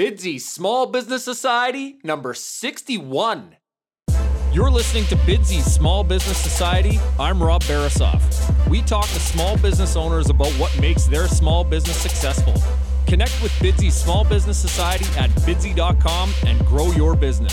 Bidsy 0.00 0.40
Small 0.40 0.86
Business 0.86 1.22
Society 1.22 1.98
number 2.02 2.32
61. 2.32 3.56
You're 4.50 4.70
listening 4.70 5.04
to 5.08 5.16
Bidsy 5.16 5.60
Small 5.60 6.04
Business 6.04 6.38
Society. 6.38 6.98
I'm 7.18 7.42
Rob 7.42 7.62
Barasoff. 7.64 8.22
We 8.70 8.80
talk 8.80 9.04
to 9.04 9.20
small 9.20 9.58
business 9.58 9.96
owners 9.96 10.30
about 10.30 10.52
what 10.52 10.74
makes 10.80 11.04
their 11.04 11.28
small 11.28 11.64
business 11.64 11.98
successful. 11.98 12.54
Connect 13.06 13.42
with 13.42 13.52
Bidsy 13.58 13.92
Small 13.92 14.24
Business 14.24 14.56
Society 14.56 15.04
at 15.18 15.28
bidsy.com 15.42 16.32
and 16.46 16.58
grow 16.64 16.90
your 16.92 17.14
business. 17.14 17.52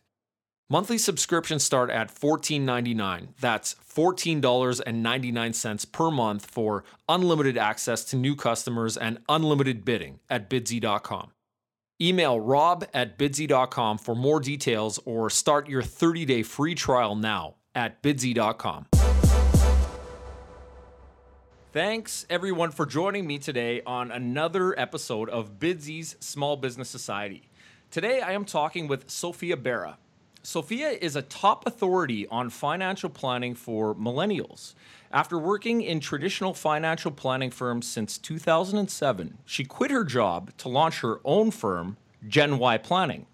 Monthly 0.71 0.97
subscriptions 0.97 1.63
start 1.65 1.89
at 1.89 2.15
$14.99. 2.15 3.27
That's 3.41 3.75
$14.99 3.93 5.91
per 5.91 6.09
month 6.09 6.45
for 6.45 6.85
unlimited 7.09 7.57
access 7.57 8.05
to 8.05 8.15
new 8.15 8.37
customers 8.37 8.95
and 8.95 9.17
unlimited 9.27 9.83
bidding 9.83 10.21
at 10.29 10.49
bidsy.com. 10.49 11.31
Email 12.01 12.39
rob 12.39 12.85
at 12.93 13.19
bidsy.com 13.19 13.97
for 13.97 14.15
more 14.15 14.39
details 14.39 14.97
or 15.03 15.29
start 15.29 15.67
your 15.67 15.81
30 15.81 16.23
day 16.23 16.41
free 16.41 16.73
trial 16.73 17.17
now 17.17 17.55
at 17.75 18.01
bidsy.com. 18.01 18.85
Thanks 21.73 22.25
everyone 22.29 22.71
for 22.71 22.85
joining 22.85 23.27
me 23.27 23.39
today 23.39 23.81
on 23.85 24.09
another 24.09 24.79
episode 24.79 25.29
of 25.29 25.59
Bidsy's 25.59 26.15
Small 26.21 26.55
Business 26.55 26.87
Society. 26.87 27.49
Today 27.89 28.21
I 28.21 28.31
am 28.31 28.45
talking 28.45 28.87
with 28.87 29.09
Sophia 29.09 29.57
Bera. 29.57 29.97
Sophia 30.43 30.89
is 30.89 31.15
a 31.15 31.21
top 31.21 31.67
authority 31.67 32.25
on 32.27 32.49
financial 32.49 33.11
planning 33.11 33.53
for 33.53 33.93
millennials. 33.93 34.73
After 35.11 35.37
working 35.37 35.81
in 35.81 35.99
traditional 35.99 36.55
financial 36.55 37.11
planning 37.11 37.51
firms 37.51 37.87
since 37.87 38.17
2007, 38.17 39.37
she 39.45 39.63
quit 39.63 39.91
her 39.91 40.03
job 40.03 40.51
to 40.57 40.67
launch 40.67 41.01
her 41.01 41.21
own 41.23 41.51
firm, 41.51 41.97
Gen 42.27 42.57
Y 42.57 42.77
Planning. 42.79 43.27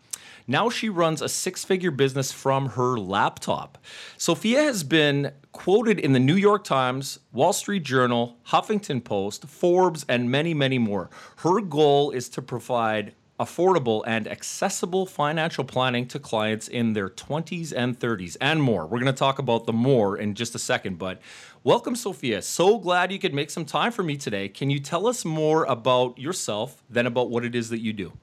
Now 0.47 0.69
she 0.69 0.89
runs 0.89 1.21
a 1.21 1.29
six 1.29 1.63
figure 1.63 1.91
business 1.91 2.33
from 2.33 2.69
her 2.69 2.97
laptop. 2.97 3.77
Sophia 4.17 4.63
has 4.63 4.83
been 4.83 5.31
quoted 5.53 5.99
in 5.99 6.11
the 6.11 6.19
New 6.19 6.35
York 6.35 6.65
Times, 6.65 7.19
Wall 7.31 7.53
Street 7.53 7.83
Journal, 7.83 8.37
Huffington 8.47 9.01
Post, 9.01 9.45
Forbes, 9.45 10.05
and 10.09 10.29
many, 10.29 10.53
many 10.53 10.77
more. 10.77 11.09
Her 11.37 11.61
goal 11.61 12.11
is 12.11 12.27
to 12.29 12.41
provide 12.41 13.13
affordable 13.39 14.03
and 14.07 14.27
accessible 14.27 15.05
financial 15.05 15.63
planning 15.63 16.07
to 16.07 16.17
clients 16.19 16.67
in 16.67 16.93
their 16.93 17.07
20s 17.07 17.71
and 17.75 17.99
30s 17.99 18.35
and 18.41 18.63
more. 18.63 18.85
We're 18.87 18.99
going 18.99 19.13
to 19.13 19.17
talk 19.17 19.37
about 19.37 19.65
the 19.65 19.73
more 19.73 20.17
in 20.17 20.33
just 20.33 20.55
a 20.55 20.59
second, 20.59 20.97
but 20.97 21.21
welcome, 21.63 21.95
Sophia. 21.95 22.41
So 22.41 22.79
glad 22.79 23.11
you 23.11 23.19
could 23.19 23.35
make 23.35 23.51
some 23.51 23.63
time 23.63 23.91
for 23.91 24.01
me 24.01 24.17
today. 24.17 24.49
Can 24.49 24.71
you 24.71 24.79
tell 24.79 25.05
us 25.05 25.23
more 25.23 25.65
about 25.65 26.17
yourself 26.17 26.83
than 26.89 27.05
about 27.05 27.29
what 27.29 27.45
it 27.45 27.53
is 27.53 27.69
that 27.69 27.79
you 27.79 27.93
do? 27.93 28.13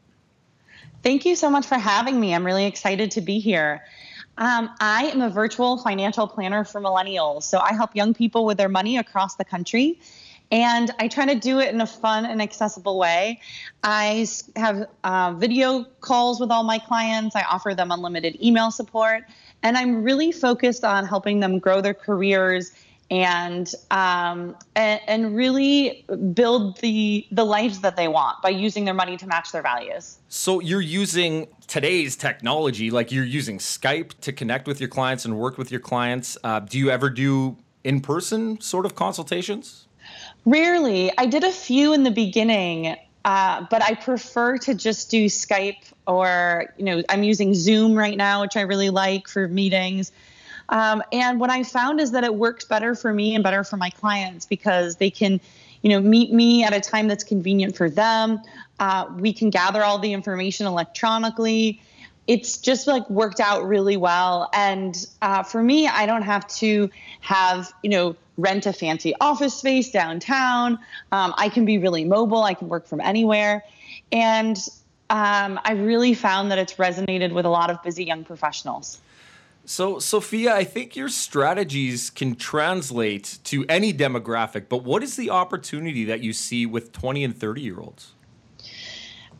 Thank 1.04 1.24
you 1.24 1.36
so 1.36 1.48
much 1.48 1.66
for 1.66 1.76
having 1.76 2.18
me. 2.18 2.34
I'm 2.34 2.44
really 2.44 2.66
excited 2.66 3.10
to 3.12 3.20
be 3.20 3.38
here. 3.38 3.84
Um, 4.38 4.70
I 4.80 5.04
am 5.06 5.20
a 5.20 5.30
virtual 5.30 5.78
financial 5.78 6.26
planner 6.26 6.64
for 6.64 6.80
millennials. 6.80 7.44
So 7.44 7.60
I 7.60 7.72
help 7.72 7.94
young 7.94 8.14
people 8.14 8.44
with 8.44 8.56
their 8.56 8.68
money 8.68 8.98
across 8.98 9.36
the 9.36 9.44
country 9.44 10.00
and 10.50 10.90
I 10.98 11.08
try 11.08 11.26
to 11.26 11.34
do 11.34 11.60
it 11.60 11.72
in 11.72 11.80
a 11.80 11.86
fun 11.86 12.24
and 12.24 12.40
accessible 12.40 12.98
way. 12.98 13.40
I 13.82 14.26
have 14.56 14.86
uh, 15.02 15.34
video 15.36 15.84
calls 16.00 16.40
with 16.40 16.50
all 16.50 16.62
my 16.62 16.78
clients, 16.78 17.34
I 17.34 17.42
offer 17.42 17.74
them 17.74 17.90
unlimited 17.90 18.42
email 18.42 18.70
support, 18.70 19.24
and 19.62 19.76
I'm 19.76 20.02
really 20.02 20.32
focused 20.32 20.84
on 20.84 21.06
helping 21.06 21.40
them 21.40 21.58
grow 21.58 21.80
their 21.80 21.94
careers 21.94 22.72
and 23.10 23.72
um, 23.90 24.56
and, 24.76 25.00
and 25.06 25.36
really 25.36 26.04
build 26.32 26.78
the 26.78 27.26
the 27.30 27.44
lives 27.44 27.80
that 27.80 27.96
they 27.96 28.08
want 28.08 28.40
by 28.42 28.48
using 28.48 28.84
their 28.84 28.94
money 28.94 29.16
to 29.16 29.26
match 29.26 29.52
their 29.52 29.62
values. 29.62 30.18
So 30.28 30.60
you're 30.60 30.80
using 30.80 31.48
today's 31.66 32.16
technology, 32.16 32.90
like 32.90 33.12
you're 33.12 33.24
using 33.24 33.58
Skype 33.58 34.18
to 34.20 34.32
connect 34.32 34.66
with 34.66 34.80
your 34.80 34.88
clients 34.88 35.24
and 35.24 35.38
work 35.38 35.58
with 35.58 35.70
your 35.70 35.80
clients. 35.80 36.38
Uh, 36.42 36.60
do 36.60 36.78
you 36.78 36.90
ever 36.90 37.10
do 37.10 37.56
in 37.82 38.00
person 38.00 38.60
sort 38.60 38.86
of 38.86 38.94
consultations? 38.94 39.83
Rarely. 40.46 41.10
I 41.16 41.26
did 41.26 41.44
a 41.44 41.52
few 41.52 41.94
in 41.94 42.02
the 42.02 42.10
beginning, 42.10 42.96
uh, 43.24 43.66
but 43.70 43.82
I 43.82 43.94
prefer 43.94 44.58
to 44.58 44.74
just 44.74 45.10
do 45.10 45.26
Skype 45.26 45.92
or, 46.06 46.74
you 46.76 46.84
know, 46.84 47.02
I'm 47.08 47.22
using 47.22 47.54
Zoom 47.54 47.94
right 47.94 48.16
now, 48.16 48.42
which 48.42 48.56
I 48.56 48.62
really 48.62 48.90
like 48.90 49.26
for 49.26 49.48
meetings. 49.48 50.12
Um, 50.68 51.02
and 51.12 51.40
what 51.40 51.50
I 51.50 51.62
found 51.62 52.00
is 52.00 52.12
that 52.12 52.24
it 52.24 52.34
works 52.34 52.64
better 52.64 52.94
for 52.94 53.12
me 53.12 53.34
and 53.34 53.42
better 53.42 53.64
for 53.64 53.76
my 53.76 53.90
clients 53.90 54.44
because 54.46 54.96
they 54.96 55.10
can, 55.10 55.40
you 55.82 55.90
know, 55.90 56.00
meet 56.00 56.32
me 56.32 56.64
at 56.64 56.74
a 56.74 56.80
time 56.80 57.08
that's 57.08 57.24
convenient 57.24 57.76
for 57.76 57.88
them. 57.88 58.40
Uh, 58.78 59.06
we 59.18 59.32
can 59.32 59.50
gather 59.50 59.82
all 59.82 59.98
the 59.98 60.12
information 60.12 60.66
electronically. 60.66 61.80
It's 62.26 62.58
just 62.58 62.86
like 62.86 63.08
worked 63.08 63.40
out 63.40 63.66
really 63.66 63.96
well. 63.96 64.50
And 64.52 65.06
uh, 65.20 65.42
for 65.42 65.62
me, 65.62 65.86
I 65.86 66.06
don't 66.06 66.22
have 66.22 66.46
to 66.48 66.90
have, 67.20 67.72
you 67.82 67.90
know, 67.90 68.16
rent 68.36 68.66
a 68.66 68.72
fancy 68.72 69.14
office 69.20 69.54
space 69.54 69.90
downtown. 69.90 70.78
Um, 71.12 71.34
I 71.36 71.48
can 71.48 71.64
be 71.64 71.78
really 71.78 72.04
mobile. 72.04 72.42
I 72.42 72.54
can 72.54 72.68
work 72.68 72.86
from 72.86 73.00
anywhere. 73.00 73.64
And 74.12 74.56
um, 75.10 75.60
I 75.64 75.72
really 75.72 76.14
found 76.14 76.50
that 76.50 76.58
it's 76.58 76.74
resonated 76.74 77.32
with 77.32 77.46
a 77.46 77.50
lot 77.50 77.70
of 77.70 77.82
busy 77.82 78.04
young 78.04 78.24
professionals. 78.24 79.00
So, 79.66 79.98
Sophia, 79.98 80.54
I 80.54 80.64
think 80.64 80.94
your 80.94 81.08
strategies 81.08 82.10
can 82.10 82.34
translate 82.34 83.38
to 83.44 83.64
any 83.66 83.94
demographic, 83.94 84.68
but 84.68 84.84
what 84.84 85.02
is 85.02 85.16
the 85.16 85.30
opportunity 85.30 86.04
that 86.04 86.20
you 86.20 86.34
see 86.34 86.66
with 86.66 86.92
20 86.92 87.24
and 87.24 87.36
30 87.36 87.62
year 87.62 87.80
olds? 87.80 88.12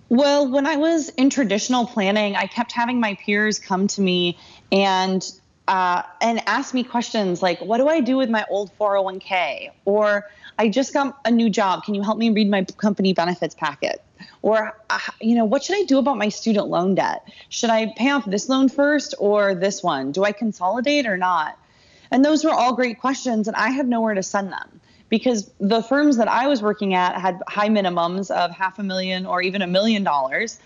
Well, 0.09 0.51
when 0.51 0.67
I 0.67 0.77
was 0.77 1.11
in 1.11 1.29
traditional 1.29 1.87
planning, 1.87 2.37
I 2.37 2.47
kept 2.47 2.73
having 2.73 3.01
my 3.01 3.15
peers 3.15 3.59
come 3.59 3.87
to 3.89 4.01
me 4.01 4.39
and 4.71 5.23
uh, 5.67 6.03
and 6.21 6.43
ask 6.47 6.75
me 6.75 6.85
questions 6.85 7.43
like, 7.43 7.61
what 7.61 7.79
do 7.79 7.89
I 7.89 8.01
do 8.01 8.17
with 8.17 8.29
my 8.29 8.45
old 8.51 8.71
401k? 8.79 9.71
Or 9.85 10.29
I 10.59 10.69
just 10.69 10.93
got 10.93 11.19
a 11.25 11.31
new 11.31 11.49
job. 11.49 11.85
Can 11.85 11.95
you 11.95 12.03
help 12.03 12.19
me 12.19 12.31
read 12.31 12.51
my 12.51 12.65
company 12.65 13.15
benefits 13.15 13.55
packet? 13.55 14.03
Or, 14.43 14.79
uh, 14.91 14.99
you 15.21 15.35
know, 15.35 15.45
what 15.45 15.65
should 15.65 15.77
I 15.77 15.85
do 15.85 15.99
about 15.99 16.19
my 16.19 16.29
student 16.29 16.69
loan 16.69 16.95
debt? 16.95 17.27
Should 17.49 17.71
I 17.71 17.93
pay 17.97 18.11
off 18.11 18.27
this 18.27 18.49
loan 18.49 18.69
first 18.69 19.15
or 19.19 19.55
this 19.55 19.83
one? 19.83 20.13
Do 20.13 20.25
I 20.25 20.33
consolidate 20.33 21.07
or 21.07 21.17
not? 21.17 21.59
And 22.11 22.25
those 22.25 22.45
were 22.45 22.53
all 22.53 22.75
great 22.75 23.01
questions, 23.01 23.49
and 23.49 23.57
I 23.57 23.71
had 23.71 23.89
nowhere 23.89 24.15
to 24.15 24.23
send 24.23 24.53
them 24.53 24.81
because 25.09 25.51
the 25.59 25.83
firms 25.83 26.17
that 26.19 26.29
I 26.29 26.47
was 26.47 26.63
working 26.63 26.95
at 26.95 27.21
had 27.21 27.43
high 27.49 27.69
minimums 27.69 28.31
of 28.31 28.51
half 28.51 28.79
a 28.79 28.83
million 28.83 29.27
or 29.27 29.43
even 29.43 29.63
a 29.63 29.67
million 29.67 30.05
dollars. 30.05 30.59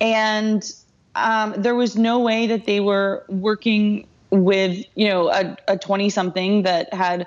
And 0.00 0.70
um, 1.14 1.54
there 1.56 1.74
was 1.74 1.96
no 1.96 2.18
way 2.20 2.46
that 2.48 2.66
they 2.66 2.80
were 2.80 3.24
working 3.28 4.06
with 4.30 4.84
you 4.94 5.08
know 5.08 5.28
a 5.68 5.76
20 5.76 6.10
something 6.10 6.62
that 6.62 6.92
had 6.94 7.26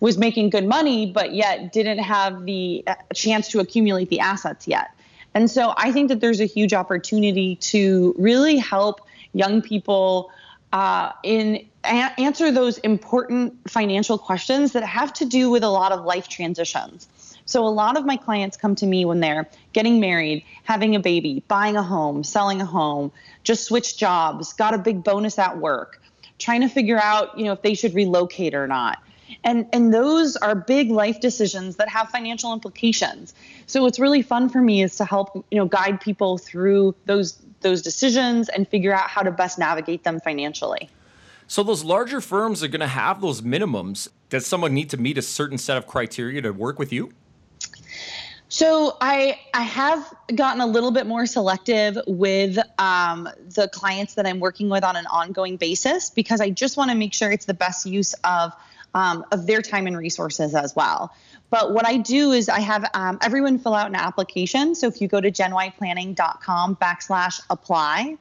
was 0.00 0.16
making 0.16 0.50
good 0.50 0.66
money 0.66 1.10
but 1.10 1.34
yet 1.34 1.72
didn't 1.72 1.98
have 1.98 2.46
the 2.46 2.82
uh, 2.86 2.94
chance 3.14 3.48
to 3.48 3.60
accumulate 3.60 4.08
the 4.08 4.20
assets 4.20 4.66
yet. 4.66 4.90
And 5.34 5.50
so 5.50 5.74
i 5.76 5.92
think 5.92 6.08
that 6.08 6.20
there's 6.20 6.40
a 6.40 6.46
huge 6.46 6.72
opportunity 6.72 7.56
to 7.56 8.14
really 8.18 8.56
help 8.56 9.00
young 9.32 9.62
people 9.62 10.30
uh, 10.72 11.12
in 11.22 11.66
a- 11.84 12.20
answer 12.20 12.50
those 12.52 12.78
important 12.78 13.54
financial 13.68 14.18
questions 14.18 14.72
that 14.72 14.84
have 14.84 15.12
to 15.14 15.24
do 15.24 15.50
with 15.50 15.62
a 15.62 15.68
lot 15.68 15.92
of 15.92 16.04
life 16.04 16.28
transitions. 16.28 17.08
So 17.44 17.66
a 17.66 17.68
lot 17.68 17.96
of 17.96 18.04
my 18.04 18.16
clients 18.16 18.56
come 18.56 18.76
to 18.76 18.86
me 18.86 19.04
when 19.04 19.20
they're 19.20 19.48
getting 19.72 19.98
married, 19.98 20.44
having 20.62 20.94
a 20.94 21.00
baby, 21.00 21.42
buying 21.48 21.76
a 21.76 21.82
home, 21.82 22.22
selling 22.22 22.60
a 22.60 22.64
home, 22.64 23.10
just 23.42 23.64
switched 23.64 23.98
jobs, 23.98 24.52
got 24.52 24.74
a 24.74 24.78
big 24.78 25.02
bonus 25.02 25.38
at 25.38 25.58
work, 25.58 25.99
trying 26.40 26.62
to 26.62 26.68
figure 26.68 26.98
out, 26.98 27.38
you 27.38 27.44
know, 27.44 27.52
if 27.52 27.62
they 27.62 27.74
should 27.74 27.94
relocate 27.94 28.54
or 28.54 28.66
not. 28.66 29.02
And 29.44 29.66
and 29.72 29.94
those 29.94 30.36
are 30.36 30.54
big 30.54 30.90
life 30.90 31.20
decisions 31.20 31.76
that 31.76 31.88
have 31.88 32.08
financial 32.08 32.52
implications. 32.52 33.32
So 33.66 33.82
what's 33.82 34.00
really 34.00 34.22
fun 34.22 34.48
for 34.48 34.60
me 34.60 34.82
is 34.82 34.96
to 34.96 35.04
help, 35.04 35.46
you 35.50 35.58
know, 35.58 35.66
guide 35.66 36.00
people 36.00 36.38
through 36.38 36.96
those 37.06 37.38
those 37.60 37.82
decisions 37.82 38.48
and 38.48 38.66
figure 38.66 38.92
out 38.92 39.08
how 39.08 39.22
to 39.22 39.30
best 39.30 39.58
navigate 39.58 40.02
them 40.02 40.18
financially. 40.20 40.88
So 41.46 41.62
those 41.62 41.84
larger 41.84 42.20
firms 42.20 42.62
are 42.62 42.68
going 42.68 42.80
to 42.80 42.86
have 42.86 43.20
those 43.20 43.42
minimums. 43.42 44.08
Does 44.28 44.46
someone 44.46 44.72
need 44.72 44.88
to 44.90 44.96
meet 44.96 45.18
a 45.18 45.22
certain 45.22 45.58
set 45.58 45.76
of 45.76 45.86
criteria 45.86 46.42
to 46.42 46.52
work 46.52 46.78
with 46.78 46.92
you? 46.92 47.12
So 48.50 48.96
I 49.00 49.38
I 49.54 49.62
have 49.62 50.12
gotten 50.34 50.60
a 50.60 50.66
little 50.66 50.90
bit 50.90 51.06
more 51.06 51.24
selective 51.24 51.96
with 52.08 52.58
um, 52.80 53.28
the 53.54 53.70
clients 53.72 54.14
that 54.14 54.26
I'm 54.26 54.40
working 54.40 54.68
with 54.68 54.82
on 54.82 54.96
an 54.96 55.06
ongoing 55.06 55.56
basis 55.56 56.10
because 56.10 56.40
I 56.40 56.50
just 56.50 56.76
want 56.76 56.90
to 56.90 56.96
make 56.96 57.14
sure 57.14 57.30
it's 57.30 57.44
the 57.44 57.54
best 57.54 57.86
use 57.86 58.12
of 58.24 58.52
um, 58.92 59.24
of 59.30 59.46
their 59.46 59.62
time 59.62 59.86
and 59.86 59.96
resources 59.96 60.56
as 60.56 60.74
well. 60.74 61.14
But 61.50 61.72
what 61.72 61.86
I 61.86 61.98
do 61.98 62.32
is 62.32 62.48
I 62.48 62.58
have 62.58 62.90
um, 62.92 63.18
everyone 63.22 63.60
fill 63.60 63.74
out 63.74 63.86
an 63.86 63.94
application. 63.94 64.74
So 64.74 64.88
if 64.88 65.00
you 65.00 65.06
go 65.06 65.20
to 65.20 65.30
genyplanning.com 65.30 66.74
backslash 66.74 67.40
apply, 67.50 68.16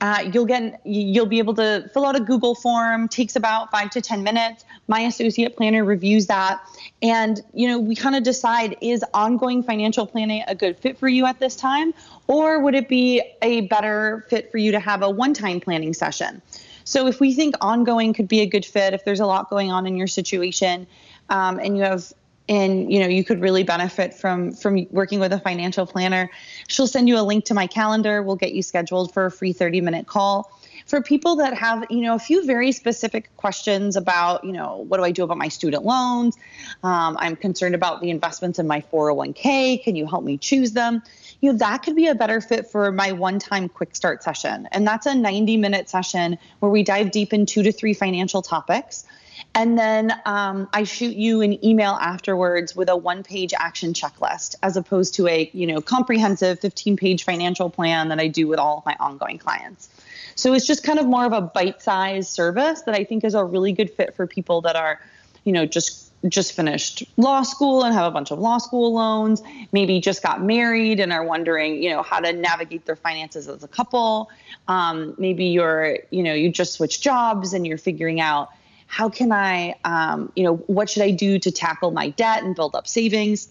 uh, 0.00 0.28
you'll 0.32 0.46
get 0.46 0.80
you'll 0.84 1.26
be 1.26 1.38
able 1.38 1.54
to 1.54 1.88
fill 1.92 2.04
out 2.04 2.16
a 2.16 2.20
Google 2.20 2.54
form. 2.54 3.08
Takes 3.08 3.36
about 3.36 3.70
five 3.70 3.90
to 3.90 4.00
ten 4.00 4.22
minutes. 4.22 4.64
My 4.88 5.00
associate 5.00 5.56
planner 5.56 5.84
reviews 5.84 6.26
that, 6.26 6.60
and 7.00 7.40
you 7.54 7.68
know 7.68 7.78
we 7.78 7.94
kind 7.94 8.16
of 8.16 8.22
decide 8.22 8.76
is 8.80 9.04
ongoing 9.14 9.62
financial 9.62 10.06
planning 10.06 10.42
a 10.46 10.54
good 10.54 10.78
fit 10.78 10.98
for 10.98 11.08
you 11.08 11.26
at 11.26 11.38
this 11.38 11.56
time, 11.56 11.94
or 12.26 12.60
would 12.60 12.74
it 12.74 12.88
be 12.88 13.22
a 13.40 13.62
better 13.62 14.26
fit 14.28 14.50
for 14.50 14.58
you 14.58 14.72
to 14.72 14.80
have 14.80 15.02
a 15.02 15.10
one-time 15.10 15.60
planning 15.60 15.94
session? 15.94 16.42
So 16.84 17.06
if 17.06 17.18
we 17.18 17.32
think 17.32 17.54
ongoing 17.60 18.12
could 18.12 18.28
be 18.28 18.40
a 18.40 18.46
good 18.46 18.66
fit, 18.66 18.92
if 18.92 19.04
there's 19.04 19.20
a 19.20 19.26
lot 19.26 19.48
going 19.48 19.72
on 19.72 19.86
in 19.86 19.96
your 19.96 20.06
situation, 20.06 20.86
um, 21.30 21.58
and 21.58 21.78
you 21.78 21.84
have 21.84 22.12
and 22.48 22.92
you 22.92 23.00
know 23.00 23.06
you 23.06 23.24
could 23.24 23.40
really 23.40 23.62
benefit 23.62 24.12
from 24.12 24.52
from 24.52 24.86
working 24.90 25.20
with 25.20 25.32
a 25.32 25.40
financial 25.40 25.86
planner. 25.86 26.30
She'll 26.68 26.86
send 26.86 27.08
you 27.08 27.18
a 27.18 27.22
link 27.22 27.46
to 27.46 27.54
my 27.54 27.66
calendar. 27.66 28.22
We'll 28.22 28.36
get 28.36 28.52
you 28.52 28.62
scheduled 28.62 29.12
for 29.14 29.26
a 29.26 29.30
free 29.30 29.52
30 29.52 29.80
minute 29.80 30.06
call. 30.06 30.50
For 30.86 31.00
people 31.00 31.36
that 31.36 31.54
have 31.54 31.86
you 31.88 32.02
know 32.02 32.14
a 32.14 32.18
few 32.18 32.44
very 32.44 32.70
specific 32.72 33.34
questions 33.38 33.96
about 33.96 34.44
you 34.44 34.52
know 34.52 34.84
what 34.88 34.98
do 34.98 35.04
i 35.04 35.10
do 35.10 35.24
about 35.24 35.38
my 35.38 35.48
student 35.48 35.84
loans? 35.84 36.36
Um, 36.82 37.16
i'm 37.18 37.36
concerned 37.36 37.74
about 37.74 38.02
the 38.02 38.10
investments 38.10 38.58
in 38.58 38.66
my 38.66 38.82
401k 38.92 39.82
can 39.82 39.96
you 39.96 40.06
help 40.06 40.24
me 40.24 40.36
choose 40.36 40.72
them? 40.72 41.02
You 41.40 41.52
know 41.52 41.58
that 41.58 41.78
could 41.82 41.96
be 41.96 42.08
a 42.08 42.14
better 42.14 42.42
fit 42.42 42.66
for 42.66 42.92
my 42.92 43.12
one 43.12 43.38
time 43.38 43.70
quick 43.70 43.96
start 43.96 44.22
session. 44.22 44.68
And 44.72 44.86
that's 44.86 45.06
a 45.06 45.14
90 45.14 45.56
minute 45.56 45.88
session 45.88 46.38
where 46.58 46.70
we 46.70 46.82
dive 46.82 47.10
deep 47.10 47.32
in 47.32 47.46
two 47.46 47.62
to 47.62 47.72
three 47.72 47.94
financial 47.94 48.42
topics 48.42 49.06
and 49.54 49.78
then 49.78 50.12
um, 50.26 50.68
I 50.72 50.84
shoot 50.84 51.16
you 51.16 51.40
an 51.40 51.64
email 51.64 51.92
afterwards 51.92 52.74
with 52.74 52.88
a 52.88 52.96
one-page 52.96 53.54
action 53.54 53.92
checklist, 53.92 54.56
as 54.62 54.76
opposed 54.76 55.14
to 55.14 55.28
a 55.28 55.50
you 55.52 55.66
know 55.66 55.80
comprehensive 55.80 56.60
15-page 56.60 57.24
financial 57.24 57.70
plan 57.70 58.08
that 58.08 58.20
I 58.20 58.28
do 58.28 58.48
with 58.48 58.58
all 58.58 58.78
of 58.78 58.86
my 58.86 58.96
ongoing 58.98 59.38
clients. 59.38 59.88
So 60.36 60.52
it's 60.52 60.66
just 60.66 60.82
kind 60.82 60.98
of 60.98 61.06
more 61.06 61.24
of 61.24 61.32
a 61.32 61.40
bite-sized 61.40 62.28
service 62.28 62.82
that 62.82 62.94
I 62.94 63.04
think 63.04 63.24
is 63.24 63.34
a 63.34 63.44
really 63.44 63.72
good 63.72 63.90
fit 63.90 64.14
for 64.16 64.26
people 64.26 64.62
that 64.62 64.74
are, 64.76 65.00
you 65.44 65.52
know, 65.52 65.66
just 65.66 66.04
just 66.28 66.52
finished 66.52 67.04
law 67.16 67.42
school 67.42 67.84
and 67.84 67.94
have 67.94 68.06
a 68.06 68.10
bunch 68.10 68.30
of 68.30 68.38
law 68.38 68.58
school 68.58 68.94
loans, 68.94 69.42
maybe 69.72 70.00
just 70.00 70.22
got 70.22 70.42
married 70.42 71.00
and 71.00 71.12
are 71.12 71.24
wondering, 71.24 71.82
you 71.82 71.90
know, 71.90 72.02
how 72.02 72.18
to 72.18 72.32
navigate 72.32 72.86
their 72.86 72.96
finances 72.96 73.48
as 73.48 73.62
a 73.62 73.68
couple. 73.68 74.30
Um, 74.68 75.14
maybe 75.18 75.46
you're, 75.46 75.98
you 76.10 76.22
know, 76.22 76.32
you 76.32 76.50
just 76.50 76.74
switched 76.74 77.02
jobs 77.02 77.52
and 77.52 77.66
you're 77.66 77.78
figuring 77.78 78.20
out 78.20 78.50
how 78.94 79.08
can 79.08 79.32
I, 79.32 79.74
um, 79.84 80.30
you 80.36 80.44
know, 80.44 80.54
what 80.54 80.88
should 80.88 81.02
I 81.02 81.10
do 81.10 81.40
to 81.40 81.50
tackle 81.50 81.90
my 81.90 82.10
debt 82.10 82.44
and 82.44 82.54
build 82.54 82.76
up 82.76 82.86
savings? 82.86 83.48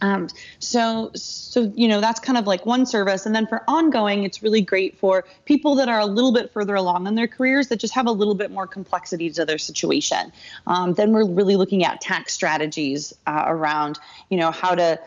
Um, 0.00 0.28
so, 0.60 1.10
so 1.12 1.72
you 1.74 1.88
know, 1.88 2.00
that's 2.00 2.20
kind 2.20 2.38
of 2.38 2.46
like 2.46 2.64
one 2.64 2.86
service, 2.86 3.26
and 3.26 3.34
then 3.34 3.48
for 3.48 3.64
ongoing, 3.66 4.22
it's 4.22 4.44
really 4.44 4.60
great 4.60 4.96
for 4.96 5.24
people 5.44 5.74
that 5.74 5.88
are 5.88 5.98
a 5.98 6.06
little 6.06 6.32
bit 6.32 6.52
further 6.52 6.76
along 6.76 7.08
in 7.08 7.16
their 7.16 7.26
careers 7.26 7.66
that 7.66 7.80
just 7.80 7.94
have 7.94 8.06
a 8.06 8.12
little 8.12 8.36
bit 8.36 8.52
more 8.52 8.66
complexity 8.68 9.28
to 9.30 9.44
their 9.44 9.58
situation. 9.58 10.32
Um, 10.68 10.94
then 10.94 11.12
we're 11.12 11.26
really 11.26 11.56
looking 11.56 11.84
at 11.84 12.00
tax 12.00 12.32
strategies 12.32 13.12
uh, 13.26 13.46
around, 13.48 13.98
you 14.28 14.38
know, 14.38 14.52
how 14.52 14.76
to 14.76 15.00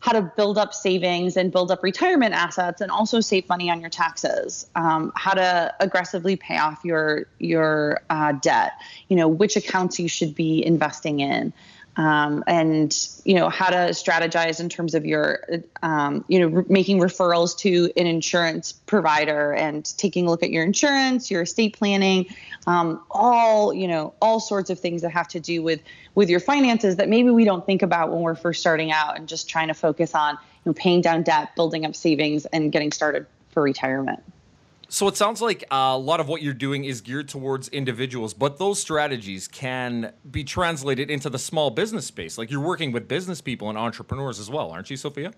how 0.00 0.12
to 0.12 0.22
build 0.22 0.58
up 0.58 0.72
savings 0.72 1.36
and 1.36 1.50
build 1.50 1.70
up 1.70 1.82
retirement 1.82 2.32
assets 2.32 2.80
and 2.80 2.90
also 2.90 3.20
save 3.20 3.48
money 3.48 3.70
on 3.70 3.80
your 3.80 3.90
taxes 3.90 4.66
um, 4.76 5.12
how 5.16 5.34
to 5.34 5.74
aggressively 5.80 6.36
pay 6.36 6.58
off 6.58 6.84
your 6.84 7.26
your 7.38 8.00
uh, 8.10 8.32
debt 8.32 8.72
you 9.08 9.16
know 9.16 9.28
which 9.28 9.56
accounts 9.56 9.98
you 9.98 10.08
should 10.08 10.34
be 10.34 10.64
investing 10.64 11.20
in 11.20 11.52
um, 11.98 12.44
and 12.46 12.96
you 13.24 13.34
know 13.34 13.48
how 13.48 13.68
to 13.68 13.90
strategize 13.90 14.60
in 14.60 14.68
terms 14.68 14.94
of 14.94 15.04
your 15.04 15.40
um, 15.82 16.24
you 16.28 16.38
know 16.38 16.46
re- 16.46 16.64
making 16.68 17.00
referrals 17.00 17.58
to 17.58 17.90
an 17.96 18.06
insurance 18.06 18.72
provider 18.72 19.52
and 19.52 19.84
taking 19.98 20.26
a 20.26 20.30
look 20.30 20.42
at 20.44 20.50
your 20.50 20.64
insurance 20.64 21.30
your 21.30 21.42
estate 21.42 21.76
planning 21.76 22.24
um, 22.66 23.02
all 23.10 23.74
you 23.74 23.88
know 23.88 24.14
all 24.22 24.38
sorts 24.38 24.70
of 24.70 24.78
things 24.78 25.02
that 25.02 25.10
have 25.10 25.28
to 25.28 25.40
do 25.40 25.62
with 25.62 25.82
with 26.14 26.30
your 26.30 26.40
finances 26.40 26.96
that 26.96 27.08
maybe 27.08 27.30
we 27.30 27.44
don't 27.44 27.66
think 27.66 27.82
about 27.82 28.10
when 28.12 28.20
we're 28.20 28.36
first 28.36 28.60
starting 28.60 28.92
out 28.92 29.18
and 29.18 29.28
just 29.28 29.48
trying 29.48 29.68
to 29.68 29.74
focus 29.74 30.14
on 30.14 30.34
you 30.34 30.70
know 30.70 30.72
paying 30.72 31.00
down 31.00 31.22
debt 31.24 31.54
building 31.56 31.84
up 31.84 31.96
savings 31.96 32.46
and 32.46 32.70
getting 32.70 32.92
started 32.92 33.26
for 33.50 33.60
retirement 33.60 34.22
so 34.88 35.06
it 35.06 35.16
sounds 35.16 35.42
like 35.42 35.64
a 35.70 35.96
lot 35.98 36.18
of 36.18 36.28
what 36.28 36.40
you're 36.40 36.54
doing 36.54 36.84
is 36.84 37.02
geared 37.02 37.28
towards 37.28 37.68
individuals, 37.68 38.32
but 38.32 38.58
those 38.58 38.80
strategies 38.80 39.46
can 39.46 40.12
be 40.30 40.44
translated 40.44 41.10
into 41.10 41.28
the 41.28 41.38
small 41.38 41.70
business 41.70 42.06
space. 42.06 42.38
Like 42.38 42.50
you're 42.50 42.60
working 42.60 42.92
with 42.92 43.06
business 43.06 43.40
people 43.40 43.68
and 43.68 43.76
entrepreneurs 43.76 44.40
as 44.40 44.48
well, 44.48 44.70
aren't 44.70 44.88
you, 44.88 44.96
Sophia? 44.96 45.32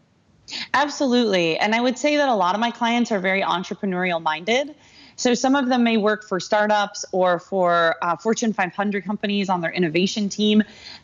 Absolutely. 0.75 1.58
And 1.58 1.75
I 1.75 1.81
would 1.81 1.99
say 1.99 2.17
that 2.17 2.29
a 2.29 2.35
lot 2.35 2.55
of 2.55 2.61
my 2.61 2.70
clients 2.70 3.11
are 3.11 3.19
very 3.19 3.43
entrepreneurial 3.43 4.23
minded. 4.23 4.75
So 5.17 5.35
some 5.35 5.55
of 5.55 5.69
them 5.69 5.85
may 5.85 5.97
work 5.97 6.25
for 6.25 6.41
startups 6.41 7.05
or 7.12 7.38
for 7.38 7.97
uh, 8.02 8.17
Fortune 8.17 8.52
500 8.52 9.05
companies 9.05 9.49
on 9.49 9.61
their 9.61 9.73
innovation 9.73 10.31
team, 10.31 10.62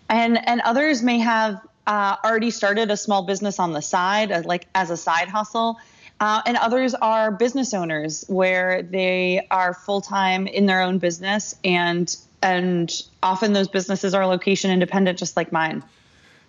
and 0.08 0.38
and 0.48 0.62
others 0.62 1.02
may 1.02 1.18
have 1.18 1.60
uh, 1.86 2.16
already 2.24 2.50
started 2.50 2.90
a 2.90 2.96
small 2.96 3.26
business 3.26 3.58
on 3.58 3.72
the 3.72 3.82
side, 3.82 4.32
uh, 4.32 4.42
like 4.46 4.68
as 4.74 4.90
a 4.90 4.96
side 4.96 5.28
hustle. 5.28 5.78
Uh, 6.18 6.40
and 6.46 6.56
others 6.56 6.94
are 6.94 7.30
business 7.30 7.74
owners 7.74 8.24
where 8.28 8.82
they 8.82 9.46
are 9.50 9.74
full 9.74 10.00
time 10.00 10.46
in 10.46 10.66
their 10.66 10.80
own 10.80 10.98
business 10.98 11.54
and 11.62 12.16
and 12.42 13.02
often 13.22 13.52
those 13.52 13.68
businesses 13.68 14.14
are 14.14 14.26
location 14.26 14.70
independent 14.70 15.18
just 15.18 15.36
like 15.36 15.52
mine. 15.52 15.82